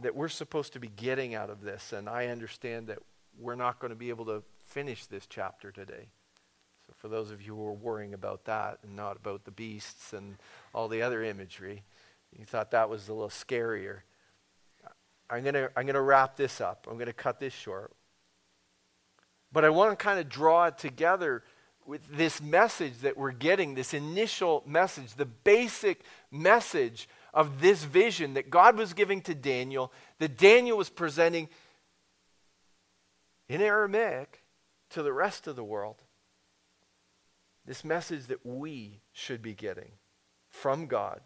that 0.01 0.17
we're 0.17 0.29
supposed 0.29 0.73
to 0.73 0.81
be 0.81 0.89
getting 0.89 1.35
out 1.35 1.51
of 1.51 1.61
this, 1.61 1.93
and 1.93 2.09
I 2.09 2.27
understand 2.27 2.89
that 2.89 2.99
we're 3.39 3.55
not 3.55 3.79
going 3.79 3.91
to 3.91 3.97
be 3.97 4.09
able 4.09 4.25
to 4.27 4.43
finish 4.65 5.07
this 5.07 5.27
chapter 5.27 5.71
today. 5.71 6.09
So, 6.87 6.93
for 6.97 7.09
those 7.09 7.31
of 7.31 7.41
you 7.41 7.55
who 7.55 7.67
are 7.67 7.73
worrying 7.73 8.15
about 8.15 8.45
that 8.45 8.79
and 8.83 8.95
not 8.95 9.17
about 9.17 9.45
the 9.45 9.51
beasts 9.51 10.13
and 10.13 10.37
all 10.75 10.89
the 10.89 11.03
other 11.03 11.23
imagery, 11.23 11.83
you 12.39 12.45
thought 12.45 12.71
that 12.73 12.91
was 12.91 13.09
a 13.09 13.15
little 13.15 13.29
scarier. 13.29 14.01
I'm 15.31 15.43
going 15.43 15.55
to 15.55 15.71
I'm 15.77 15.87
going 15.87 15.95
to 15.95 16.03
wrap 16.03 16.37
this 16.37 16.61
up. 16.61 16.87
I'm 16.89 16.95
going 16.95 17.07
to 17.07 17.13
cut 17.13 17.41
this 17.41 17.55
short. 17.55 17.93
But 19.53 19.65
I 19.65 19.71
want 19.71 19.97
to 19.97 20.03
kind 20.03 20.19
of 20.19 20.29
draw 20.29 20.67
it 20.67 20.79
together 20.79 21.45
with 21.87 22.07
this 22.17 22.43
message 22.43 22.99
that 22.99 23.17
we're 23.17 23.33
getting, 23.33 23.75
this 23.75 23.95
initial 23.95 24.63
message, 24.67 25.15
the 25.15 25.27
basic 25.27 26.03
message 26.31 27.09
of 27.33 27.61
this 27.61 27.85
vision 27.85 28.35
that 28.35 28.51
God 28.51 28.77
was 28.77 28.95
giving 28.95 29.21
to 29.23 29.35
Daniel, 29.35 29.93
that 30.19 30.39
Daniel 30.39 30.79
was 30.79 30.89
presenting 30.89 31.49
in 33.49 33.61
Aramaic 33.61 34.43
to 34.91 35.03
the 35.03 35.13
rest 35.13 35.47
of 35.47 35.57
the 35.57 35.65
world. 35.65 36.03
This 37.67 37.85
message 37.85 38.27
that 38.27 38.45
we 38.45 39.01
should 39.13 39.43
be 39.43 39.55
getting 39.55 39.93
from 40.51 40.87
God. 40.87 41.21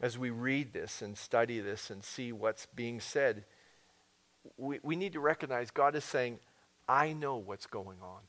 as 0.00 0.16
we 0.16 0.30
read 0.30 0.72
this 0.72 1.02
and 1.02 1.16
study 1.16 1.60
this 1.60 1.90
and 1.90 2.02
see 2.02 2.32
what's 2.32 2.66
being 2.66 3.00
said, 3.00 3.44
we, 4.56 4.80
we 4.82 4.96
need 4.96 5.12
to 5.12 5.20
recognize 5.20 5.70
God 5.70 5.94
is 5.94 6.04
saying, 6.04 6.38
I 6.88 7.12
know 7.12 7.36
what's 7.36 7.66
going 7.66 7.98
on. 8.02 8.20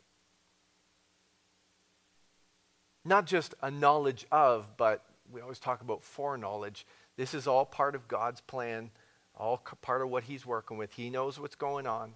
Not 3.06 3.26
just 3.26 3.56
a 3.62 3.72
knowledge 3.72 4.28
of, 4.32 4.78
but 4.78 5.06
we 5.32 5.42
always 5.42 5.60
talk 5.60 5.82
about 5.82 6.04
foreknowledge. 6.04 6.86
This 7.16 7.34
is 7.34 7.48
all 7.48 7.66
part 7.66 7.96
of 7.96 8.08
God's 8.08 8.42
plan, 8.42 8.92
all 9.34 9.58
part 9.82 10.02
of 10.02 10.10
what 10.10 10.26
He's 10.26 10.46
working 10.46 10.78
with. 10.78 10.94
He 10.94 11.10
knows 11.10 11.40
what's 11.40 11.56
going 11.56 11.88
on. 11.88 12.14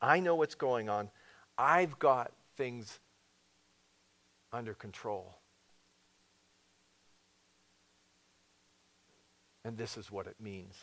I 0.00 0.20
know 0.20 0.36
what's 0.36 0.54
going 0.54 0.88
on. 0.88 1.10
I've 1.58 1.98
got 1.98 2.32
things 2.56 2.98
under 4.52 4.74
control. 4.74 5.36
And 9.64 9.76
this 9.76 9.96
is 9.96 10.10
what 10.10 10.26
it 10.26 10.36
means. 10.40 10.76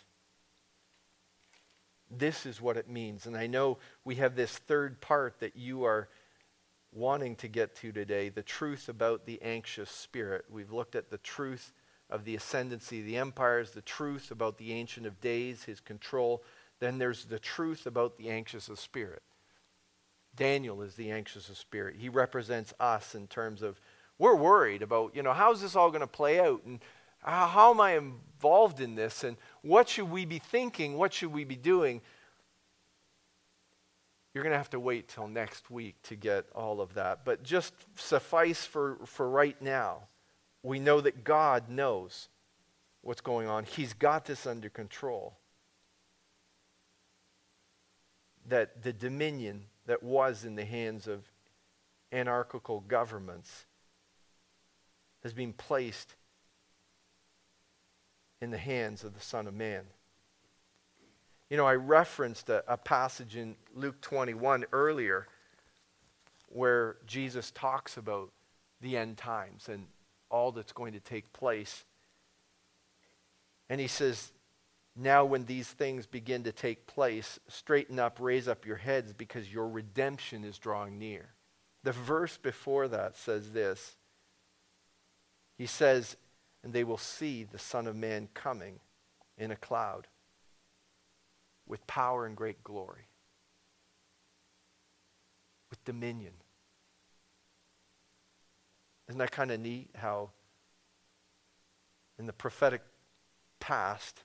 This 2.11 2.45
is 2.45 2.61
what 2.61 2.77
it 2.77 2.89
means. 2.89 3.25
And 3.25 3.37
I 3.37 3.47
know 3.47 3.77
we 4.03 4.15
have 4.15 4.35
this 4.35 4.57
third 4.57 4.99
part 4.99 5.39
that 5.39 5.55
you 5.55 5.83
are 5.85 6.09
wanting 6.91 7.35
to 7.37 7.47
get 7.47 7.75
to 7.75 7.91
today 7.91 8.29
the 8.29 8.43
truth 8.43 8.89
about 8.89 9.25
the 9.25 9.41
anxious 9.41 9.89
spirit. 9.89 10.45
We've 10.49 10.71
looked 10.71 10.95
at 10.95 11.09
the 11.09 11.17
truth 11.17 11.73
of 12.09 12.25
the 12.25 12.35
ascendancy 12.35 12.99
of 12.99 13.05
the 13.05 13.17
empires, 13.17 13.71
the 13.71 13.81
truth 13.81 14.29
about 14.29 14.57
the 14.57 14.73
Ancient 14.73 15.07
of 15.07 15.19
Days, 15.19 15.63
his 15.63 15.79
control. 15.79 16.43
Then 16.79 16.99
there's 16.99 17.25
the 17.25 17.39
truth 17.39 17.87
about 17.87 18.17
the 18.17 18.29
anxious 18.29 18.69
of 18.69 18.79
spirit. 18.79 19.23
Daniel 20.35 20.81
is 20.81 20.95
the 20.95 21.11
anxious 21.11 21.49
of 21.49 21.57
spirit. 21.57 21.95
He 21.99 22.09
represents 22.09 22.73
us 22.79 23.15
in 23.15 23.27
terms 23.27 23.61
of 23.61 23.79
we're 24.17 24.35
worried 24.35 24.81
about, 24.81 25.15
you 25.15 25.23
know, 25.23 25.33
how's 25.33 25.61
this 25.61 25.75
all 25.75 25.89
going 25.89 26.01
to 26.01 26.07
play 26.07 26.39
out? 26.39 26.63
And 26.65 26.79
how, 27.19 27.71
am 27.71 27.79
I 27.79 27.97
involved 27.97 28.79
in 28.79 28.95
this? 28.95 29.23
And 29.23 29.37
what 29.61 29.89
should 29.89 30.09
we 30.09 30.25
be 30.25 30.39
thinking? 30.39 30.97
What 30.97 31.13
should 31.13 31.31
we 31.31 31.43
be 31.43 31.55
doing? 31.55 32.01
You're 34.33 34.43
going 34.43 34.53
to 34.53 34.57
have 34.57 34.71
to 34.71 34.79
wait 34.79 35.07
till 35.07 35.27
next 35.27 35.69
week 35.69 36.01
to 36.03 36.15
get 36.15 36.45
all 36.55 36.81
of 36.81 36.95
that. 36.95 37.23
But 37.23 37.43
just 37.43 37.73
suffice 37.95 38.65
for, 38.65 38.97
for 39.05 39.29
right 39.29 39.59
now, 39.61 40.07
we 40.63 40.79
know 40.79 41.01
that 41.01 41.23
God 41.23 41.69
knows 41.69 42.29
what's 43.01 43.21
going 43.21 43.47
on. 43.47 43.65
He's 43.65 43.93
got 43.93 44.25
this 44.25 44.47
under 44.47 44.69
control. 44.69 45.37
That 48.47 48.81
the 48.83 48.91
dominion 48.91 49.65
that 49.85 50.03
was 50.03 50.45
in 50.45 50.55
the 50.55 50.65
hands 50.65 51.07
of 51.07 51.23
anarchical 52.11 52.81
governments 52.81 53.65
has 55.23 55.33
been 55.33 55.53
placed 55.53 56.15
in 58.41 58.51
the 58.51 58.57
hands 58.57 59.03
of 59.03 59.13
the 59.13 59.21
Son 59.21 59.47
of 59.47 59.53
Man. 59.53 59.85
You 61.49 61.57
know, 61.57 61.65
I 61.65 61.75
referenced 61.75 62.49
a, 62.49 62.63
a, 62.67 62.77
passage 62.77 63.37
in 63.37 63.55
Luke 63.73 64.01
21 64.01 64.65
earlier 64.73 65.27
where 66.49 66.97
Jesus 67.07 67.51
talks 67.51 67.95
about 67.95 68.31
the 68.81 68.97
end 68.97 69.17
times 69.17 69.69
and 69.69 69.85
all 70.29 70.51
that's 70.51 70.73
going 70.73 70.93
to 70.93 70.99
take 70.99 71.31
place. 71.31 71.85
And 73.69 73.79
he 73.79 73.87
says, 73.87 74.32
Now, 74.95 75.25
when 75.25 75.45
these 75.45 75.67
things 75.67 76.05
begin 76.05 76.43
to 76.43 76.51
take 76.51 76.85
place, 76.85 77.39
straighten 77.47 77.97
up, 77.97 78.17
raise 78.19 78.47
up 78.47 78.65
your 78.65 78.77
heads, 78.77 79.11
because 79.11 79.51
your 79.51 79.67
redemption 79.67 80.43
is 80.43 80.59
drawing 80.59 80.99
near. 80.99 81.33
The 81.83 81.91
verse 81.91 82.37
before 82.37 82.87
that 82.87 83.17
says 83.17 83.51
this 83.51 83.95
He 85.57 85.65
says, 85.65 86.15
And 86.63 86.73
they 86.73 86.83
will 86.83 86.97
see 86.97 87.43
the 87.43 87.57
Son 87.57 87.87
of 87.87 87.95
Man 87.95 88.29
coming 88.33 88.79
in 89.37 89.49
a 89.49 89.55
cloud 89.55 90.07
with 91.67 91.85
power 91.87 92.25
and 92.25 92.37
great 92.37 92.63
glory, 92.63 93.07
with 95.71 95.83
dominion. 95.85 96.33
Isn't 99.09 99.19
that 99.19 99.31
kind 99.31 99.51
of 99.51 99.59
neat 99.59 99.89
how 99.95 100.29
in 102.19 102.27
the 102.27 102.33
prophetic 102.33 102.81
past 103.59 104.23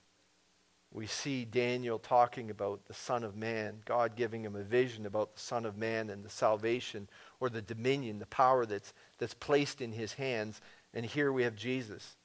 we 0.91 1.05
see 1.05 1.45
Daniel 1.45 1.99
talking 1.99 2.49
about 2.49 2.85
the 2.85 2.93
Son 2.93 3.23
of 3.23 3.35
Man, 3.35 3.81
God 3.85 4.15
giving 4.15 4.43
him 4.43 4.55
a 4.55 4.63
vision 4.63 5.05
about 5.05 5.35
the 5.35 5.39
Son 5.39 5.65
of 5.65 5.77
Man 5.77 6.09
and 6.09 6.23
the 6.23 6.29
salvation 6.29 7.07
or 7.39 7.49
the 7.49 7.61
dominion, 7.61 8.17
the 8.17 8.25
power 8.25 8.65
that's, 8.65 8.93
that's 9.19 9.35
placed 9.35 9.81
in 9.81 9.91
his 9.91 10.13
hands. 10.13 10.61
And 10.93 11.05
here 11.05 11.31
we 11.31 11.43
have 11.43 11.55
Jesus 11.55 12.15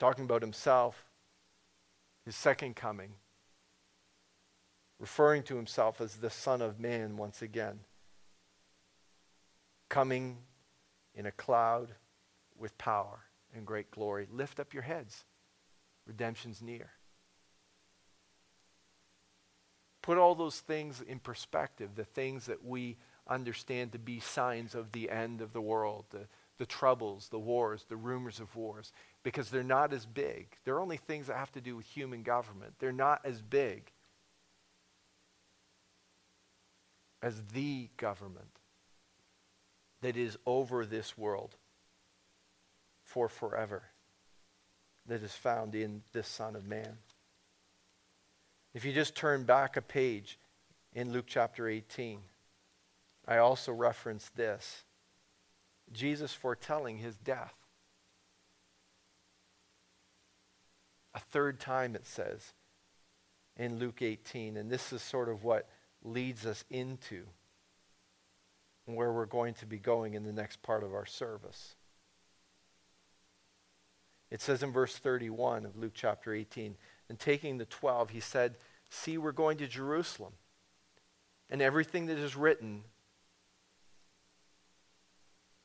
talking 0.00 0.24
about 0.24 0.42
himself, 0.42 1.04
his 2.24 2.34
second 2.34 2.74
coming, 2.74 3.12
referring 4.98 5.44
to 5.44 5.56
himself 5.56 6.00
as 6.00 6.16
the 6.16 6.30
Son 6.30 6.60
of 6.60 6.80
Man 6.80 7.16
once 7.16 7.40
again, 7.40 7.80
coming 9.88 10.38
in 11.14 11.26
a 11.26 11.30
cloud 11.30 11.90
with 12.58 12.76
power 12.78 13.20
and 13.54 13.64
great 13.64 13.90
glory. 13.92 14.26
Lift 14.30 14.58
up 14.58 14.74
your 14.74 14.82
heads. 14.82 15.24
Redemption's 16.10 16.60
near. 16.60 16.90
Put 20.02 20.18
all 20.18 20.34
those 20.34 20.58
things 20.58 21.00
in 21.00 21.20
perspective, 21.20 21.90
the 21.94 22.04
things 22.04 22.46
that 22.46 22.64
we 22.64 22.96
understand 23.28 23.92
to 23.92 23.98
be 24.00 24.18
signs 24.18 24.74
of 24.74 24.90
the 24.90 25.08
end 25.08 25.40
of 25.40 25.52
the 25.52 25.60
world, 25.60 26.06
the, 26.10 26.26
the 26.58 26.66
troubles, 26.66 27.28
the 27.28 27.38
wars, 27.38 27.84
the 27.88 27.96
rumors 27.96 28.40
of 28.40 28.56
wars, 28.56 28.92
because 29.22 29.50
they're 29.50 29.62
not 29.62 29.92
as 29.92 30.04
big. 30.04 30.48
They're 30.64 30.80
only 30.80 30.96
things 30.96 31.28
that 31.28 31.36
have 31.36 31.52
to 31.52 31.60
do 31.60 31.76
with 31.76 31.86
human 31.86 32.24
government. 32.24 32.74
They're 32.80 32.90
not 32.90 33.20
as 33.24 33.40
big 33.40 33.92
as 37.22 37.40
the 37.52 37.88
government 37.96 38.58
that 40.00 40.16
is 40.16 40.36
over 40.44 40.84
this 40.84 41.16
world 41.16 41.54
for 43.04 43.28
forever 43.28 43.84
that 45.06 45.22
is 45.22 45.32
found 45.32 45.74
in 45.74 46.02
this 46.12 46.28
Son 46.28 46.54
of 46.56 46.66
Man. 46.66 46.98
If 48.74 48.84
you 48.84 48.92
just 48.92 49.16
turn 49.16 49.44
back 49.44 49.76
a 49.76 49.82
page 49.82 50.38
in 50.92 51.12
Luke 51.12 51.24
chapter 51.26 51.68
18, 51.68 52.20
I 53.26 53.38
also 53.38 53.72
reference 53.72 54.30
this 54.34 54.84
Jesus 55.92 56.32
foretelling 56.32 56.98
his 56.98 57.16
death. 57.16 57.54
A 61.14 61.18
third 61.18 61.58
time 61.58 61.96
it 61.96 62.06
says 62.06 62.52
in 63.56 63.78
Luke 63.78 64.00
18, 64.00 64.56
and 64.56 64.70
this 64.70 64.92
is 64.92 65.02
sort 65.02 65.28
of 65.28 65.42
what 65.42 65.68
leads 66.04 66.46
us 66.46 66.64
into 66.70 67.24
where 68.86 69.12
we're 69.12 69.26
going 69.26 69.54
to 69.54 69.66
be 69.66 69.78
going 69.78 70.14
in 70.14 70.24
the 70.24 70.32
next 70.32 70.62
part 70.62 70.82
of 70.82 70.94
our 70.94 71.06
service. 71.06 71.76
It 74.30 74.40
says 74.40 74.62
in 74.62 74.72
verse 74.72 74.96
31 74.96 75.64
of 75.64 75.76
Luke 75.76 75.92
chapter 75.94 76.32
18, 76.32 76.76
and 77.08 77.18
taking 77.18 77.58
the 77.58 77.64
12, 77.64 78.10
he 78.10 78.20
said, 78.20 78.56
See, 78.88 79.18
we're 79.18 79.32
going 79.32 79.58
to 79.58 79.66
Jerusalem, 79.66 80.34
and 81.48 81.60
everything 81.60 82.06
that 82.06 82.18
is 82.18 82.36
written 82.36 82.84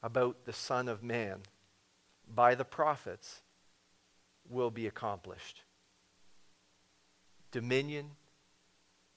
about 0.02 0.46
the 0.46 0.54
Son 0.54 0.88
of 0.88 1.04
Man 1.04 1.40
by 2.34 2.56
the 2.56 2.66
prophets 2.66 3.42
will 4.50 4.72
be 4.72 4.88
accomplished. 4.88 5.62
Dominion 7.52 8.12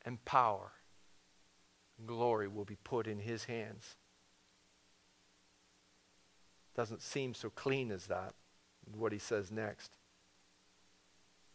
and 0.04 0.24
power 0.24 0.72
glory 2.06 2.48
will 2.48 2.64
be 2.64 2.76
put 2.84 3.06
in 3.06 3.18
his 3.18 3.44
hands. 3.44 3.96
Doesn't 6.76 7.02
seem 7.02 7.34
so 7.34 7.50
clean 7.50 7.90
as 7.90 8.06
that, 8.06 8.34
what 8.96 9.12
he 9.12 9.18
says 9.18 9.50
next. 9.50 9.92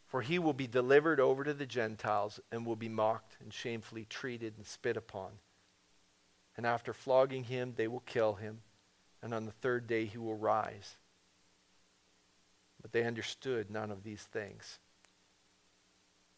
For 0.07 0.21
he 0.21 0.38
will 0.38 0.53
be 0.53 0.67
delivered 0.67 1.19
over 1.19 1.43
to 1.43 1.53
the 1.53 1.65
Gentiles 1.65 2.39
and 2.51 2.65
will 2.65 2.75
be 2.75 2.89
mocked 2.89 3.38
and 3.41 3.53
shamefully 3.53 4.05
treated 4.09 4.53
and 4.57 4.65
spit 4.65 4.95
upon. 4.95 5.31
And 6.55 6.65
after 6.65 6.93
flogging 6.93 7.45
him, 7.45 7.73
they 7.75 7.88
will 7.88 8.01
kill 8.01 8.36
him, 8.36 8.61
and 9.23 9.34
on 9.34 9.45
the 9.45 9.51
third 9.51 9.88
day 9.88 10.05
he 10.05 10.19
will 10.19 10.36
rise. 10.36 10.97
But 12.81 12.91
they 12.91 13.05
understood 13.05 13.71
none 13.71 13.89
of 13.89 14.03
these 14.03 14.21
things. 14.21 14.77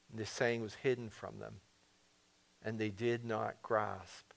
And 0.09 0.19
this 0.19 0.29
saying 0.29 0.61
was 0.61 0.75
hidden 0.75 1.09
from 1.09 1.39
them 1.39 1.55
and 2.65 2.79
they 2.79 2.89
did 2.89 3.23
not 3.23 3.61
grasp 3.61 4.33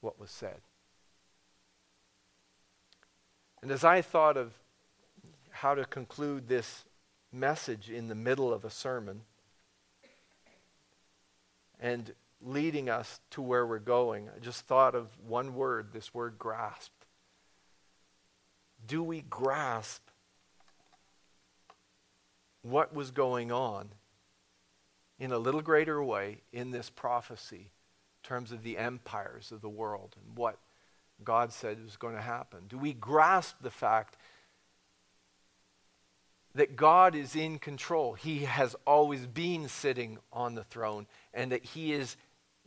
what 0.00 0.18
was 0.18 0.30
said. 0.30 0.60
And 3.64 3.72
as 3.72 3.82
I 3.82 4.02
thought 4.02 4.36
of 4.36 4.52
how 5.48 5.74
to 5.74 5.86
conclude 5.86 6.48
this 6.48 6.84
message 7.32 7.88
in 7.88 8.08
the 8.08 8.14
middle 8.14 8.52
of 8.52 8.62
a 8.62 8.68
sermon 8.68 9.22
and 11.80 12.12
leading 12.42 12.90
us 12.90 13.20
to 13.30 13.40
where 13.40 13.66
we're 13.66 13.78
going, 13.78 14.28
I 14.28 14.38
just 14.38 14.66
thought 14.66 14.94
of 14.94 15.08
one 15.26 15.54
word, 15.54 15.94
this 15.94 16.12
word 16.12 16.38
grasped. 16.38 17.06
Do 18.86 19.02
we 19.02 19.22
grasp 19.22 20.02
what 22.60 22.94
was 22.94 23.12
going 23.12 23.50
on 23.50 23.88
in 25.18 25.32
a 25.32 25.38
little 25.38 25.62
greater 25.62 26.04
way 26.04 26.42
in 26.52 26.70
this 26.70 26.90
prophecy 26.90 27.70
in 27.70 28.28
terms 28.28 28.52
of 28.52 28.62
the 28.62 28.76
empires 28.76 29.50
of 29.50 29.62
the 29.62 29.70
world 29.70 30.16
and 30.20 30.36
what 30.36 30.58
God 31.22 31.52
said 31.52 31.78
it 31.78 31.84
was 31.84 31.96
going 31.96 32.14
to 32.14 32.20
happen? 32.20 32.64
Do 32.68 32.78
we 32.78 32.92
grasp 32.92 33.56
the 33.60 33.70
fact 33.70 34.16
that 36.54 36.76
God 36.76 37.14
is 37.14 37.36
in 37.36 37.58
control? 37.58 38.14
He 38.14 38.40
has 38.40 38.74
always 38.86 39.26
been 39.26 39.68
sitting 39.68 40.18
on 40.32 40.54
the 40.54 40.64
throne 40.64 41.06
and 41.32 41.52
that 41.52 41.64
He 41.64 41.92
is 41.92 42.16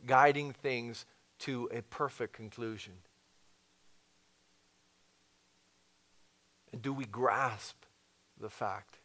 guiding 0.06 0.52
things 0.52 1.04
to 1.40 1.68
a 1.72 1.82
perfect 1.82 2.32
conclusion. 2.32 2.94
And 6.72 6.82
do 6.82 6.92
we 6.92 7.04
grasp 7.04 7.76
the 8.40 8.50
fact 8.50 8.98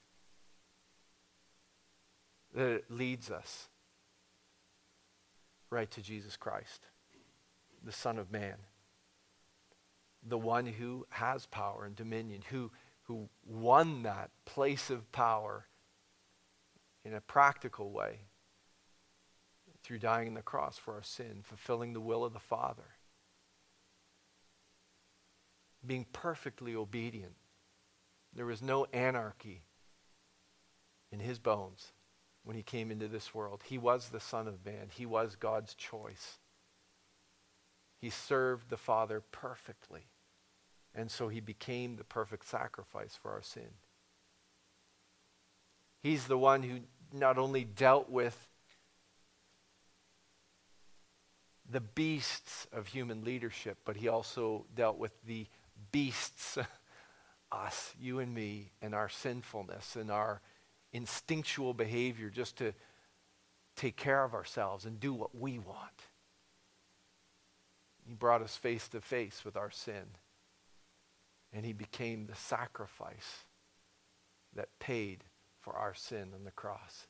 that 2.54 2.70
it 2.70 2.86
leads 2.90 3.32
us 3.32 3.68
right 5.70 5.90
to 5.92 6.02
Jesus 6.02 6.38
Christ, 6.38 6.82
the 7.84 7.92
Son 7.92 8.20
of 8.20 8.32
Man, 8.32 8.58
the 10.26 10.38
one 10.38 10.66
who 10.66 11.06
has 11.10 11.46
power 11.46 11.86
and 11.86 11.96
dominion, 11.96 12.42
who, 12.50 12.72
who 13.04 13.30
won 13.46 14.04
that 14.04 14.32
place 14.46 14.90
of 14.90 15.12
power 15.12 15.68
in 17.04 17.14
a 17.14 17.22
practical 17.22 17.92
way 17.92 18.20
through 19.84 20.00
dying 20.00 20.30
on 20.30 20.34
the 20.34 20.42
cross 20.42 20.78
for 20.78 20.94
our 20.94 21.04
sin, 21.04 21.42
fulfilling 21.44 21.94
the 21.94 22.00
will 22.00 22.24
of 22.24 22.34
the 22.34 22.40
Father, 22.40 22.96
being 25.86 26.06
perfectly 26.14 26.74
obedient. 26.74 27.36
There 28.34 28.46
was 28.46 28.62
no 28.62 28.86
anarchy 28.94 29.64
in 31.12 31.20
his 31.20 31.38
bones 31.38 31.92
when 32.44 32.56
he 32.56 32.64
came 32.64 32.90
into 32.90 33.08
this 33.08 33.36
world. 33.36 33.64
He 33.66 33.78
was 33.78 34.10
the 34.10 34.20
Son 34.22 34.48
of 34.48 34.66
Man, 34.66 34.88
he 34.90 35.06
was 35.06 35.36
God's 35.36 35.74
choice. 35.76 36.40
He 38.00 38.10
served 38.10 38.70
the 38.70 38.78
Father 38.78 39.22
perfectly. 39.22 40.08
And 40.96 41.10
so 41.10 41.28
he 41.28 41.40
became 41.40 41.96
the 41.96 42.04
perfect 42.04 42.48
sacrifice 42.48 43.18
for 43.22 43.32
our 43.32 43.42
sin. 43.42 43.70
He's 46.02 46.26
the 46.26 46.38
one 46.38 46.64
who 46.64 46.80
not 47.12 47.38
only 47.38 47.64
dealt 47.64 48.10
with 48.10 48.48
the 51.70 51.80
beasts 51.80 52.68
of 52.72 52.88
human 52.88 53.24
leadership, 53.24 53.78
but 53.86 53.96
he 53.96 54.08
also 54.08 54.66
dealt 54.76 54.98
with 54.98 55.12
the 55.26 55.48
beasts, 55.92 56.58
us, 57.52 57.94
you 58.00 58.20
and 58.20 58.34
me, 58.34 58.72
and 58.82 58.94
our 58.94 59.10
sinfulness 59.10 59.96
and 59.96 60.12
our 60.12 60.42
instinctual 60.92 61.74
behavior 61.74 62.30
just 62.30 62.58
to 62.58 62.74
take 63.76 63.96
care 63.96 64.24
of 64.24 64.34
ourselves 64.34 64.86
and 64.86 65.00
do 65.00 65.14
what 65.14 65.36
we 65.36 65.58
want. 65.58 66.04
He 68.06 68.14
brought 68.14 68.42
us 68.42 68.56
face 68.56 68.88
to 68.90 69.02
face 69.02 69.44
with 69.46 69.56
our 69.56 69.72
sin. 69.72 70.04
And 71.54 71.66
he 71.66 71.74
became 71.74 72.26
the 72.26 72.36
sacrifice 72.36 73.46
that 74.56 74.80
paid 74.80 75.24
for 75.62 75.76
our 75.76 75.94
sin 75.94 76.30
on 76.34 76.44
the 76.44 76.52
cross. 76.52 77.08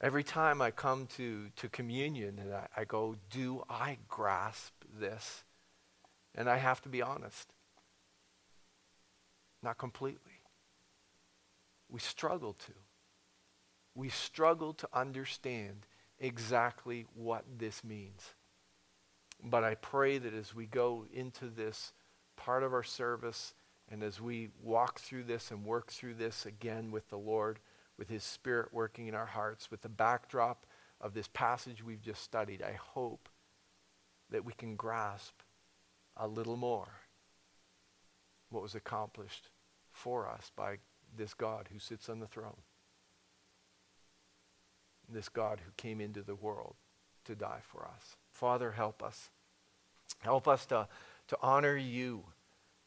Every 0.00 0.24
time 0.24 0.60
I 0.60 0.72
come 0.72 1.06
to, 1.16 1.50
to 1.56 1.68
communion 1.68 2.40
and 2.40 2.52
I, 2.52 2.66
I 2.76 2.84
go, 2.84 3.14
do 3.30 3.62
I 3.70 3.98
grasp 4.08 4.72
this? 4.98 5.44
And 6.34 6.48
I 6.48 6.56
have 6.56 6.82
to 6.82 6.88
be 6.88 7.00
honest. 7.00 7.52
Not 9.62 9.78
completely. 9.78 10.40
We 11.88 12.00
struggle 12.00 12.54
to. 12.54 12.72
We 13.94 14.08
struggle 14.08 14.72
to 14.74 14.88
understand 14.92 15.86
exactly 16.18 17.06
what 17.14 17.44
this 17.58 17.84
means. 17.84 18.34
But 19.42 19.64
I 19.64 19.74
pray 19.74 20.18
that 20.18 20.34
as 20.34 20.54
we 20.54 20.66
go 20.66 21.06
into 21.12 21.48
this 21.48 21.92
part 22.36 22.62
of 22.62 22.72
our 22.72 22.84
service 22.84 23.54
and 23.90 24.02
as 24.02 24.20
we 24.20 24.50
walk 24.62 25.00
through 25.00 25.24
this 25.24 25.50
and 25.50 25.64
work 25.64 25.90
through 25.90 26.14
this 26.14 26.46
again 26.46 26.90
with 26.92 27.08
the 27.08 27.18
Lord, 27.18 27.58
with 27.98 28.08
His 28.08 28.22
Spirit 28.22 28.72
working 28.72 29.08
in 29.08 29.14
our 29.14 29.26
hearts, 29.26 29.70
with 29.70 29.82
the 29.82 29.88
backdrop 29.88 30.64
of 31.00 31.14
this 31.14 31.28
passage 31.28 31.82
we've 31.82 32.00
just 32.00 32.22
studied, 32.22 32.62
I 32.62 32.72
hope 32.72 33.28
that 34.30 34.44
we 34.44 34.52
can 34.52 34.76
grasp 34.76 35.40
a 36.16 36.28
little 36.28 36.56
more 36.56 37.00
what 38.50 38.62
was 38.62 38.74
accomplished 38.74 39.48
for 39.90 40.28
us 40.28 40.52
by 40.54 40.78
this 41.14 41.34
God 41.34 41.68
who 41.72 41.78
sits 41.78 42.08
on 42.08 42.20
the 42.20 42.26
throne. 42.26 42.62
This 45.08 45.28
God 45.28 45.60
who 45.64 45.72
came 45.76 46.00
into 46.00 46.22
the 46.22 46.34
world 46.34 46.76
to 47.24 47.34
die 47.34 47.60
for 47.62 47.86
us. 47.86 48.16
Father, 48.42 48.72
help 48.72 49.04
us. 49.04 49.30
Help 50.18 50.48
us 50.48 50.66
to, 50.66 50.88
to 51.28 51.38
honor 51.42 51.76
you 51.76 52.24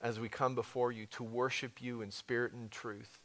as 0.02 0.20
we 0.20 0.28
come 0.28 0.54
before 0.54 0.92
you, 0.92 1.06
to 1.06 1.24
worship 1.24 1.82
you 1.82 2.02
in 2.02 2.12
spirit 2.12 2.52
and 2.52 2.70
truth. 2.70 3.20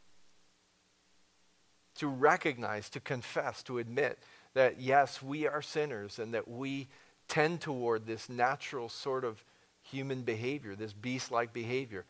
To 1.96 2.06
recognize, 2.06 2.88
to 2.90 3.00
confess, 3.00 3.64
to 3.64 3.78
admit 3.78 4.20
that 4.54 4.80
yes, 4.80 5.20
we 5.20 5.48
are 5.48 5.60
sinners 5.60 6.20
and 6.20 6.32
that 6.32 6.46
we 6.46 6.86
tend 7.26 7.62
toward 7.62 8.06
this 8.06 8.28
natural 8.28 8.88
sort 8.88 9.24
of 9.24 9.44
human 9.82 10.22
behavior, 10.22 10.76
this 10.76 10.92
beast 10.92 11.32
like 11.32 11.52
behavior. 11.52 12.04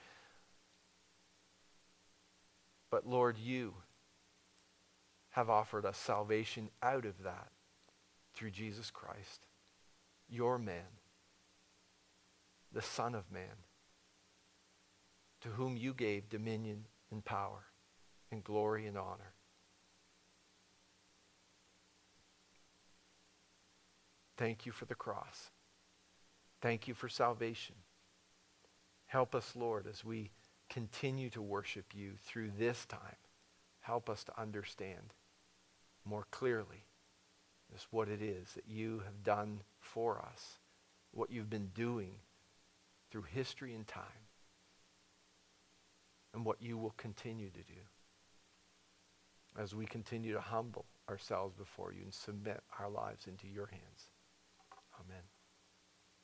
But 2.90 3.06
Lord, 3.06 3.38
you 3.38 3.72
have 5.30 5.48
offered 5.48 5.86
us 5.86 5.96
salvation 5.96 6.68
out 6.82 7.06
of 7.06 7.22
that 7.22 7.48
through 8.34 8.50
Jesus 8.50 8.90
Christ, 8.90 9.46
your 10.30 10.58
man, 10.58 10.98
the 12.72 12.82
Son 12.82 13.14
of 13.14 13.30
Man, 13.30 13.64
to 15.40 15.48
whom 15.48 15.76
you 15.76 15.92
gave 15.92 16.28
dominion 16.28 16.86
and 17.10 17.24
power 17.24 17.64
and 18.30 18.44
glory 18.44 18.86
and 18.86 18.96
honor. 18.96 19.34
Thank 24.36 24.64
you 24.64 24.72
for 24.72 24.86
the 24.86 24.94
cross. 24.94 25.50
Thank 26.62 26.88
you 26.88 26.94
for 26.94 27.08
salvation. 27.08 27.74
Help 29.06 29.34
us, 29.34 29.54
Lord, 29.56 29.86
as 29.86 30.04
we 30.04 30.30
continue 30.70 31.30
to 31.30 31.42
worship 31.42 31.86
you 31.94 32.12
through 32.24 32.52
this 32.56 32.86
time. 32.86 33.16
Help 33.80 34.08
us 34.08 34.22
to 34.24 34.40
understand 34.40 35.14
more 36.04 36.26
clearly 36.30 36.84
just 37.72 37.86
what 37.90 38.08
it 38.08 38.22
is 38.22 38.52
that 38.54 38.64
you 38.68 39.02
have 39.04 39.22
done 39.22 39.60
for 39.80 40.18
us, 40.18 40.58
what 41.12 41.30
you've 41.30 41.50
been 41.50 41.70
doing 41.74 42.12
through 43.10 43.22
history 43.22 43.74
and 43.74 43.86
time, 43.86 44.02
and 46.34 46.44
what 46.44 46.60
you 46.60 46.78
will 46.78 46.94
continue 46.96 47.50
to 47.50 47.62
do 47.62 47.80
as 49.58 49.74
we 49.74 49.84
continue 49.84 50.32
to 50.32 50.40
humble 50.40 50.86
ourselves 51.08 51.54
before 51.56 51.92
you 51.92 52.02
and 52.02 52.14
submit 52.14 52.60
our 52.78 52.88
lives 52.88 53.26
into 53.26 53.48
your 53.48 53.66
hands. 53.66 54.10
Amen. 55.00 55.22